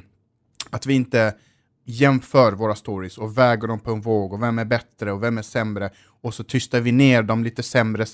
att 0.70 0.86
vi 0.86 0.94
inte 0.94 1.34
jämför 1.90 2.52
våra 2.52 2.74
stories 2.74 3.18
och 3.18 3.38
väger 3.38 3.68
dem 3.68 3.80
på 3.80 3.92
en 3.92 4.00
våg 4.00 4.32
och 4.32 4.42
vem 4.42 4.58
är 4.58 4.64
bättre 4.64 5.12
och 5.12 5.22
vem 5.22 5.38
är 5.38 5.42
sämre 5.42 5.90
och 6.22 6.34
så 6.34 6.44
tystar 6.44 6.80
vi 6.80 6.92
ner 6.92 7.22
de 7.22 7.44
lite 7.44 7.62
sämre 7.62 8.06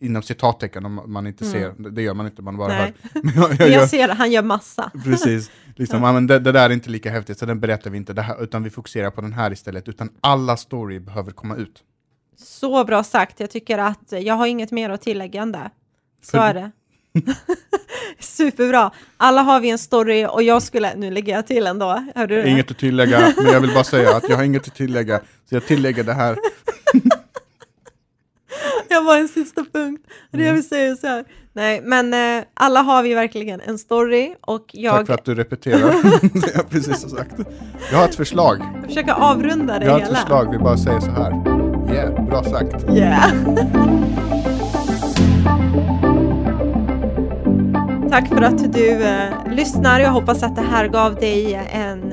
inom 0.00 0.22
citattecken 0.22 0.86
om 0.86 1.02
man 1.06 1.26
inte 1.26 1.44
ser, 1.44 1.90
det- 1.90 2.02
gör 2.02 2.14
man 2.14 2.26
inte, 2.26 2.42
man 2.42 2.56
bara 2.56 2.74
Mm. 2.74 2.92
Nej. 3.12 3.12
hör. 3.14 3.22
Men 3.22 3.34
jag, 3.34 3.60
jag, 3.68 3.82
jag 3.82 3.90
ser 3.90 4.08
det, 4.08 4.14
han 4.14 4.32
gör 4.32 4.42
massa. 4.42 4.90
precis, 5.04 5.50
liksom, 5.76 6.02
ja. 6.02 6.12
men 6.12 6.26
det, 6.26 6.38
det 6.38 6.52
där 6.52 6.70
är 6.70 6.74
inte 6.74 6.90
lika 6.90 7.10
häftigt 7.10 7.38
så 7.38 7.46
den 7.46 7.60
berättar 7.60 7.90
vi 7.90 7.96
inte, 7.96 8.12
det 8.12 8.22
här, 8.22 8.42
utan 8.42 8.62
vi 8.62 8.70
fokuserar 8.70 9.10
på 9.10 9.20
den 9.20 9.32
här 9.32 9.52
istället, 9.52 9.88
utan 9.88 10.10
alla 10.20 10.56
story 10.56 10.98
behöver 11.00 11.32
komma 11.32 11.56
ut. 11.56 11.82
Så 12.36 12.84
bra 12.84 13.04
sagt. 13.04 13.40
Jag 13.40 13.50
tycker 13.50 13.78
att 13.78 14.12
jag 14.12 14.34
har 14.34 14.46
inget 14.46 14.70
mer 14.70 14.90
att 14.90 15.02
tillägga 15.02 15.42
än 15.42 15.52
det. 15.52 15.70
Så 16.22 16.30
För- 16.30 16.38
är 16.38 16.54
det. 16.54 16.70
Superbra. 18.20 18.90
Alla 19.16 19.42
har 19.42 19.60
vi 19.60 19.70
en 19.70 19.78
story 19.78 20.26
och 20.26 20.42
jag 20.42 20.62
skulle, 20.62 20.94
nu 20.96 21.10
lägger 21.10 21.32
jag 21.34 21.46
till 21.46 21.66
ändå. 21.66 22.04
Hörde 22.14 22.34
du 22.36 22.42
det? 22.42 22.48
Inget 22.48 22.70
att 22.70 22.78
tillägga, 22.78 23.32
men 23.36 23.52
jag 23.52 23.60
vill 23.60 23.74
bara 23.74 23.84
säga 23.84 24.16
att 24.16 24.28
jag 24.28 24.36
har 24.36 24.44
inget 24.44 24.68
att 24.68 24.74
tillägga, 24.74 25.18
så 25.48 25.54
jag 25.54 25.66
tillägger 25.66 26.04
det 26.04 26.12
här. 26.14 26.36
Jag 28.88 29.04
var 29.04 29.18
en 29.18 29.28
sista 29.28 29.60
punkt. 29.72 29.76
Mm. 29.82 29.96
det 30.30 30.44
jag 30.44 30.54
vill 30.54 30.68
säga 30.68 30.96
så 30.96 31.06
här. 31.06 31.24
Nej, 31.52 31.80
men 31.84 32.14
eh, 32.38 32.44
alla 32.54 32.80
har 32.82 33.02
vi 33.02 33.14
verkligen 33.14 33.60
en 33.60 33.78
story 33.78 34.34
och 34.40 34.60
Tack 34.66 34.74
jag 34.74 35.06
för 35.06 35.14
att 35.14 35.24
du 35.24 35.34
repeterar 35.34 35.78
det 36.40 36.54
jag 36.54 36.70
precis 36.70 37.02
har 37.02 37.10
sagt. 37.18 37.34
Jag 37.90 37.98
har 37.98 38.04
ett 38.04 38.14
förslag. 38.14 38.58
försöker 38.88 39.12
avrunda 39.12 39.78
det 39.78 39.84
Jag 39.84 39.92
har 39.92 40.00
ett 40.00 40.06
hela. 40.06 40.18
förslag, 40.18 40.52
vi 40.52 40.58
bara 40.58 40.76
säger 40.76 41.00
så 41.00 41.10
här. 41.10 41.30
Yeah, 41.94 42.24
bra 42.26 42.44
sagt. 42.44 42.84
Yeah. 42.90 44.39
Tack 48.10 48.28
för 48.28 48.42
att 48.42 48.72
du 48.72 48.90
eh, 48.90 49.54
lyssnar. 49.54 50.00
Jag 50.00 50.10
hoppas 50.10 50.42
att 50.42 50.56
det 50.56 50.62
här 50.62 50.88
gav 50.88 51.14
dig 51.14 51.54
en, 51.54 52.12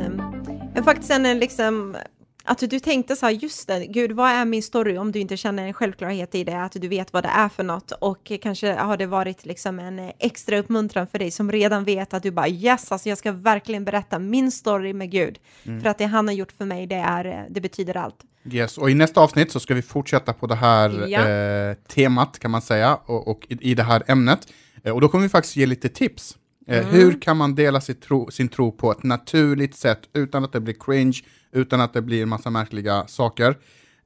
en 0.75 0.83
faktiskt 0.83 1.11
en, 1.11 1.25
en 1.25 1.39
liksom 1.39 1.95
att 2.43 2.69
du 2.69 2.79
tänkte 2.79 3.15
så 3.15 3.25
här, 3.25 3.33
just 3.33 3.67
det, 3.67 3.85
gud, 3.85 4.11
vad 4.11 4.29
är 4.29 4.45
min 4.45 4.63
story 4.63 4.97
om 4.97 5.11
du 5.11 5.19
inte 5.19 5.37
känner 5.37 5.67
en 5.67 5.73
självklarhet 5.73 6.35
i 6.35 6.43
det, 6.43 6.61
att 6.63 6.71
du 6.71 6.87
vet 6.87 7.13
vad 7.13 7.23
det 7.23 7.29
är 7.29 7.49
för 7.49 7.63
något 7.63 7.91
och 7.91 8.31
kanske 8.41 8.73
har 8.73 8.97
det 8.97 9.05
varit 9.05 9.45
liksom 9.45 9.79
en 9.79 9.99
eh, 9.99 10.11
extra 10.19 10.57
uppmuntran 10.57 11.07
för 11.07 11.19
dig 11.19 11.31
som 11.31 11.51
redan 11.51 11.83
vet 11.83 12.13
att 12.13 12.23
du 12.23 12.31
bara 12.31 12.47
yes, 12.47 12.91
alltså 12.91 13.09
jag 13.09 13.17
ska 13.17 13.31
verkligen 13.31 13.85
berätta 13.85 14.19
min 14.19 14.51
story 14.51 14.93
med 14.93 15.11
Gud, 15.11 15.39
för 15.63 15.89
att 15.89 15.97
det 15.97 16.05
han 16.05 16.27
har 16.27 16.35
gjort 16.35 16.51
för 16.51 16.65
mig, 16.65 16.87
det 16.87 16.95
är, 16.95 17.25
eh, 17.25 17.43
det 17.49 17.61
betyder 17.61 17.97
allt. 17.97 18.17
Yes, 18.51 18.77
och 18.77 18.91
i 18.91 18.93
nästa 18.93 19.21
avsnitt 19.21 19.51
så 19.51 19.59
ska 19.59 19.73
vi 19.73 19.81
fortsätta 19.81 20.33
på 20.33 20.47
det 20.47 20.55
här 20.55 21.07
Ja. 21.07 21.27
eh, 21.27 21.77
temat 21.87 22.39
kan 22.39 22.51
man 22.51 22.61
säga, 22.61 22.95
och, 23.05 23.27
och 23.27 23.45
i, 23.49 23.71
i 23.71 23.75
det 23.75 23.83
här 23.83 24.03
ämnet. 24.07 24.47
Eh, 24.83 24.93
och 24.93 25.01
då 25.01 25.09
kommer 25.09 25.23
vi 25.23 25.29
faktiskt 25.29 25.55
ge 25.55 25.65
lite 25.65 25.89
tips. 25.89 26.37
Eh, 26.67 26.77
Mm. 26.87 26.91
Hur 26.95 27.21
kan 27.21 27.37
man 27.37 27.55
dela 27.55 27.81
sin 27.81 27.95
tro, 27.95 28.31
sin 28.31 28.47
tro 28.49 28.71
på 28.71 28.91
ett 28.91 29.03
naturligt 29.03 29.75
sätt 29.75 29.99
utan 30.13 30.43
att 30.43 30.51
det 30.53 30.59
blir 30.59 30.75
cringe, 30.79 31.19
utan 31.51 31.81
att 31.81 31.93
det 31.93 32.01
blir 32.01 32.23
en 32.23 32.29
massa 32.29 32.49
märkliga 32.49 33.07
saker. 33.07 33.57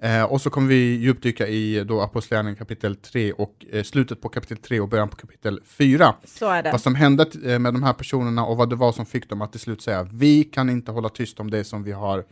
Eh, 0.01 0.23
och 0.23 0.41
så 0.41 0.49
kommer 0.49 0.67
vi 0.67 0.75
djupdyka 0.75 1.47
i 1.47 1.83
då 1.83 2.01
Apostlagärningarna 2.01 2.57
kapitel 2.57 2.95
3 2.95 3.31
och 3.33 3.65
eh, 3.71 3.83
slutet 3.83 4.21
på 4.21 4.29
kapitel 4.29 4.57
3 4.57 4.79
och 4.79 4.89
början 4.89 5.09
på 5.09 5.15
kapitel 5.15 5.59
4. 5.65 6.15
Så 6.25 6.49
är 6.49 6.63
det. 6.63 6.71
Vad 6.71 6.81
som 6.81 6.95
hände 6.95 7.25
eh, 7.45 7.59
med 7.59 7.73
de 7.73 7.83
här 7.83 7.93
personerna 7.93 8.45
och 8.45 8.57
vad 8.57 8.69
det 8.69 8.75
var 8.75 8.91
som 8.91 9.05
fick 9.05 9.29
dem 9.29 9.41
att 9.41 9.51
till 9.51 9.61
slut 9.61 9.81
säga 9.81 10.07
vi 10.11 10.43
kan 10.43 10.69
inte 10.69 10.91
hålla 10.91 11.09
tyst 11.09 11.39
om 11.39 11.51
det 11.51 11.63
som 11.63 11.83
vi 11.83 11.91
har 11.91 12.23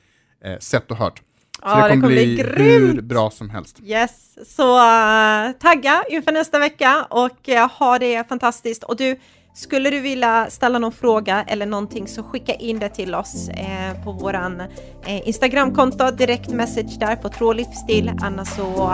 eh, 0.43 0.57
sett 0.59 0.91
och 0.91 0.97
hört. 0.97 1.21
Så 1.61 1.65
Ja, 1.69 1.75
det 1.75 1.81
det 1.83 1.89
kommer 1.89 2.01
kommer 2.01 2.07
bli 2.15 2.25
bli 2.35 2.43
hur 2.43 2.87
grymt. 2.93 3.01
bra 3.03 3.31
som 3.31 3.49
helst. 3.49 3.77
Yes, 3.83 4.11
så 4.55 4.75
uh, 4.77 5.51
tagga 5.61 6.03
inför 6.09 6.31
nästa 6.31 6.59
vecka 6.59 7.05
och 7.09 7.49
uh, 7.49 7.67
ha 7.79 7.99
det 7.99 8.29
fantastiskt. 8.29 8.83
Och 8.83 8.95
du, 8.95 9.19
skulle 9.53 9.89
du 9.89 9.99
vilja 9.99 10.47
ställa 10.49 10.79
någon 10.79 10.91
fråga 10.91 11.43
eller 11.47 11.65
någonting 11.65 12.07
så 12.07 12.23
skicka 12.23 12.53
in 12.53 12.79
det 12.79 12.89
till 12.89 13.15
oss 13.15 13.49
eh, 13.49 14.03
på 14.03 14.11
våran 14.11 14.61
eh, 15.05 15.27
Instagramkonto, 15.27 16.11
direkt 16.11 16.49
message 16.49 16.99
där 16.99 17.15
på 17.15 17.29
Tråd 17.29 17.55
Livsstil. 17.55 18.11
Annars 18.21 18.47
så 18.47 18.91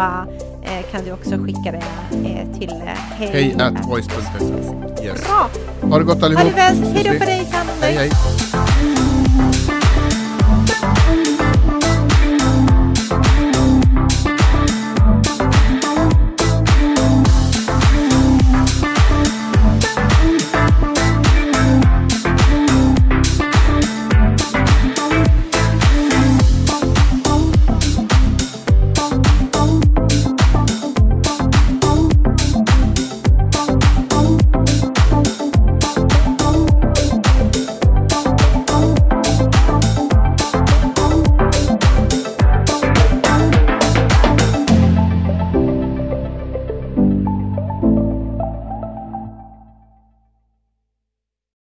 eh, 0.63 0.91
kan 0.91 1.03
du 1.05 1.11
också 1.11 1.30
skicka 1.45 1.72
det 1.72 1.84
eh, 2.30 2.59
till 2.59 2.70
eh, 2.72 2.88
Hej 3.18 3.55
at 3.59 3.86
voice.se. 3.88 5.05
Yes. 5.05 5.24
Bra, 5.28 5.49
Ha 5.89 5.97
det 5.97 6.03
gott 6.03 6.20
ha 6.20 6.26
allihop. 6.26 6.45
det 6.45 6.55
bäst. 6.55 6.82
Hej 6.95 7.03
då 7.03 7.20
på 7.20 7.26
dig, 7.26 7.47
Hej 7.82 7.93
hej. 7.95 8.09